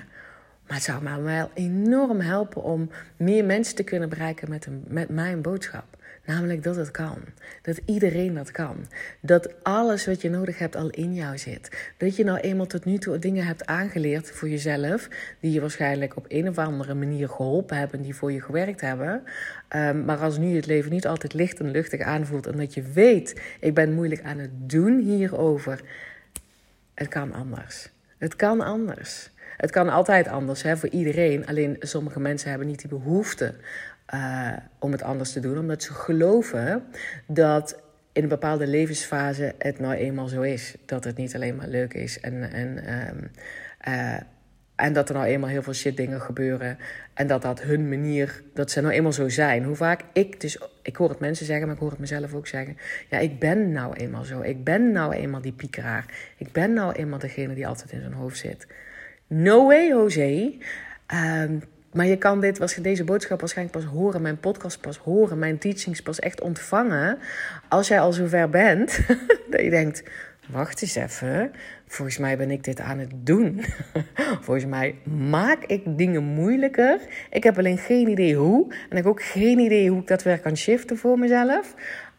Maar 0.66 0.76
het 0.76 0.82
zou 0.82 1.02
mij 1.02 1.22
wel 1.22 1.50
enorm 1.54 2.20
helpen 2.20 2.62
om 2.62 2.90
meer 3.16 3.44
mensen 3.44 3.74
te 3.74 3.82
kunnen 3.82 4.08
bereiken 4.08 4.50
met, 4.50 4.66
een, 4.66 4.84
met 4.88 5.08
mijn 5.08 5.42
boodschap. 5.42 5.91
Namelijk 6.24 6.62
dat 6.62 6.76
het 6.76 6.90
kan. 6.90 7.18
Dat 7.62 7.80
iedereen 7.84 8.34
dat 8.34 8.50
kan. 8.50 8.86
Dat 9.20 9.62
alles 9.62 10.06
wat 10.06 10.22
je 10.22 10.30
nodig 10.30 10.58
hebt 10.58 10.76
al 10.76 10.90
in 10.90 11.14
jou 11.14 11.38
zit. 11.38 11.92
Dat 11.96 12.16
je 12.16 12.24
nou 12.24 12.38
eenmaal 12.38 12.66
tot 12.66 12.84
nu 12.84 12.98
toe 12.98 13.18
dingen 13.18 13.46
hebt 13.46 13.66
aangeleerd 13.66 14.30
voor 14.30 14.48
jezelf. 14.48 15.08
Die 15.40 15.52
je 15.52 15.60
waarschijnlijk 15.60 16.16
op 16.16 16.24
een 16.28 16.48
of 16.48 16.58
andere 16.58 16.94
manier 16.94 17.28
geholpen 17.28 17.76
hebben. 17.76 18.02
Die 18.02 18.14
voor 18.14 18.32
je 18.32 18.40
gewerkt 18.40 18.80
hebben. 18.80 19.22
Um, 19.76 20.04
maar 20.04 20.18
als 20.18 20.38
nu 20.38 20.56
het 20.56 20.66
leven 20.66 20.90
niet 20.90 21.06
altijd 21.06 21.34
licht 21.34 21.60
en 21.60 21.70
luchtig 21.70 22.00
aanvoelt. 22.00 22.46
En 22.46 22.56
dat 22.56 22.74
je 22.74 22.82
weet, 22.82 23.40
ik 23.60 23.74
ben 23.74 23.92
moeilijk 23.92 24.22
aan 24.22 24.38
het 24.38 24.50
doen 24.52 24.98
hierover. 25.00 25.80
Het 26.94 27.08
kan 27.08 27.32
anders. 27.32 27.88
Het 28.18 28.36
kan 28.36 28.60
anders. 28.60 29.30
Het 29.56 29.70
kan 29.70 29.88
altijd 29.88 30.28
anders 30.28 30.62
hè, 30.62 30.76
voor 30.76 30.88
iedereen. 30.88 31.46
Alleen 31.46 31.76
sommige 31.78 32.20
mensen 32.20 32.48
hebben 32.48 32.66
niet 32.66 32.80
die 32.80 32.88
behoefte 32.88 33.54
uh, 34.14 34.52
om 34.78 34.92
het 34.92 35.02
anders 35.02 35.32
te 35.32 35.40
doen. 35.40 35.58
Omdat 35.58 35.82
ze 35.82 35.92
geloven 35.92 36.84
dat 37.26 37.82
in 38.12 38.22
een 38.22 38.28
bepaalde 38.28 38.66
levensfase 38.66 39.54
het 39.58 39.78
nou 39.78 39.94
eenmaal 39.94 40.28
zo 40.28 40.40
is. 40.40 40.74
Dat 40.86 41.04
het 41.04 41.16
niet 41.16 41.34
alleen 41.34 41.56
maar 41.56 41.68
leuk 41.68 41.94
is 41.94 42.20
en, 42.20 42.52
en, 42.52 42.92
um, 43.08 43.30
uh, 43.88 44.16
en 44.74 44.92
dat 44.92 45.08
er 45.08 45.14
nou 45.14 45.26
eenmaal 45.26 45.50
heel 45.50 45.62
veel 45.62 45.72
shit 45.72 45.96
dingen 45.96 46.20
gebeuren. 46.20 46.78
En 47.14 47.26
dat 47.26 47.42
dat 47.42 47.62
hun 47.62 47.88
manier, 47.88 48.42
dat 48.54 48.70
ze 48.70 48.80
nou 48.80 48.94
eenmaal 48.94 49.12
zo 49.12 49.28
zijn. 49.28 49.64
Hoe 49.64 49.76
vaak 49.76 50.00
ik, 50.12 50.40
dus 50.40 50.58
ik 50.82 50.96
hoor 50.96 51.08
het 51.08 51.20
mensen 51.20 51.46
zeggen, 51.46 51.66
maar 51.66 51.74
ik 51.74 51.80
hoor 51.80 51.90
het 51.90 51.98
mezelf 51.98 52.34
ook 52.34 52.46
zeggen. 52.46 52.76
Ja, 53.10 53.18
ik 53.18 53.38
ben 53.38 53.72
nou 53.72 53.94
eenmaal 53.94 54.24
zo. 54.24 54.40
Ik 54.40 54.64
ben 54.64 54.92
nou 54.92 55.12
eenmaal 55.12 55.40
die 55.40 55.52
piekeraar. 55.52 56.32
Ik 56.36 56.52
ben 56.52 56.72
nou 56.72 56.92
eenmaal 56.92 57.18
degene 57.18 57.54
die 57.54 57.66
altijd 57.66 57.92
in 57.92 58.00
zijn 58.00 58.12
hoofd 58.12 58.38
zit. 58.38 58.66
No 59.26 59.66
way, 59.66 59.88
Jose. 59.88 60.56
Um, 61.14 61.62
maar 61.92 62.06
je 62.06 62.16
kan 62.16 62.40
dit, 62.40 62.72
je 62.74 62.80
deze 62.80 63.04
boodschap 63.04 63.40
waarschijnlijk 63.40 63.78
pas 63.78 63.92
horen, 63.92 64.22
mijn 64.22 64.40
podcast 64.40 64.80
pas 64.80 64.98
horen, 64.98 65.38
mijn 65.38 65.58
teachings 65.58 66.02
pas 66.02 66.18
echt 66.18 66.40
ontvangen. 66.40 67.18
Als 67.68 67.88
jij 67.88 68.00
al 68.00 68.12
zover 68.12 68.48
bent, 68.48 69.00
dat 69.50 69.60
je 69.60 69.70
denkt: 69.70 70.02
wacht 70.48 70.82
eens 70.82 70.94
even. 70.94 71.52
Volgens 71.86 72.18
mij 72.18 72.36
ben 72.36 72.50
ik 72.50 72.64
dit 72.64 72.80
aan 72.80 72.98
het 72.98 73.10
doen. 73.14 73.64
Volgens 74.44 74.66
mij 74.66 74.94
maak 75.28 75.64
ik 75.64 75.98
dingen 75.98 76.22
moeilijker. 76.22 77.00
Ik 77.30 77.42
heb 77.42 77.58
alleen 77.58 77.78
geen 77.78 78.08
idee 78.08 78.34
hoe. 78.34 78.72
En 78.72 78.96
ik 78.96 78.96
heb 78.96 79.06
ook 79.06 79.22
geen 79.22 79.58
idee 79.58 79.90
hoe 79.90 80.00
ik 80.00 80.06
dat 80.06 80.22
weer 80.22 80.40
kan 80.40 80.56
shiften 80.56 80.98
voor 80.98 81.18
mezelf. 81.18 81.74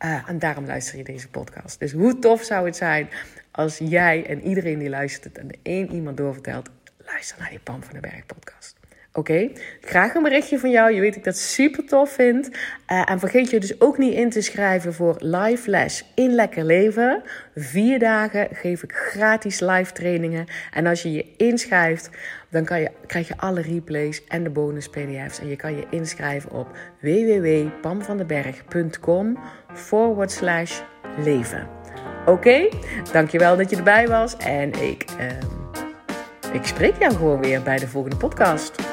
Uh, 0.05 0.29
en 0.29 0.39
daarom 0.39 0.65
luister 0.65 0.97
je 0.97 1.03
deze 1.03 1.29
podcast. 1.29 1.79
Dus 1.79 1.91
hoe 1.91 2.19
tof 2.19 2.43
zou 2.43 2.65
het 2.65 2.75
zijn 2.75 3.09
als 3.51 3.77
jij 3.77 4.25
en 4.25 4.41
iedereen 4.41 4.79
die 4.79 4.89
luistert 4.89 5.37
en 5.37 5.47
de 5.47 5.59
één 5.63 5.93
iemand 5.93 6.17
doorvertelt: 6.17 6.69
luister 6.97 7.37
naar 7.39 7.49
die 7.49 7.59
Pam 7.59 7.83
van 7.83 7.93
de 7.93 7.99
Berg 7.99 8.25
podcast. 8.25 8.82
Oké, 9.15 9.49
graag 9.81 10.13
een 10.13 10.23
berichtje 10.23 10.59
van 10.59 10.69
jou. 10.69 10.93
Je 10.93 10.99
weet 10.99 11.09
dat 11.09 11.17
ik 11.17 11.23
dat 11.23 11.37
super 11.37 11.85
tof 11.85 12.11
vind. 12.11 12.47
Uh, 12.47 13.09
en 13.09 13.19
vergeet 13.19 13.49
je 13.49 13.59
dus 13.59 13.81
ook 13.81 13.97
niet 13.97 14.13
in 14.13 14.29
te 14.29 14.41
schrijven 14.41 14.93
voor 14.93 15.15
live 15.19 15.69
les 15.69 16.05
in 16.15 16.35
Lekker 16.35 16.63
Leven. 16.63 17.23
Vier 17.55 17.99
dagen 17.99 18.47
geef 18.51 18.83
ik 18.83 18.93
gratis 18.93 19.59
live 19.59 19.91
trainingen. 19.91 20.45
En 20.71 20.85
als 20.85 21.01
je 21.01 21.11
je 21.11 21.25
inschrijft, 21.37 22.09
dan 22.49 22.65
kan 22.65 22.79
je, 22.79 22.91
krijg 23.07 23.27
je 23.27 23.37
alle 23.37 23.61
replays 23.61 24.23
en 24.27 24.43
de 24.43 24.49
bonus 24.49 24.89
PDF's. 24.89 25.39
En 25.39 25.47
je 25.47 25.55
kan 25.55 25.75
je 25.75 25.85
inschrijven 25.89 26.51
op 26.51 26.67
www.pamvandenberg.com 26.99 29.37
forward 29.73 30.31
slash 30.31 30.81
leven. 31.17 31.67
Oké, 32.21 32.31
okay? 32.31 32.71
dankjewel 33.11 33.57
dat 33.57 33.69
je 33.69 33.75
erbij 33.75 34.07
was. 34.07 34.37
En 34.37 34.71
ik, 34.71 35.05
uh, 35.19 35.25
ik 36.53 36.65
spreek 36.65 36.95
jou 36.99 37.13
gewoon 37.13 37.41
weer 37.41 37.61
bij 37.61 37.77
de 37.77 37.87
volgende 37.87 38.17
podcast. 38.17 38.92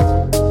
you 0.00 0.41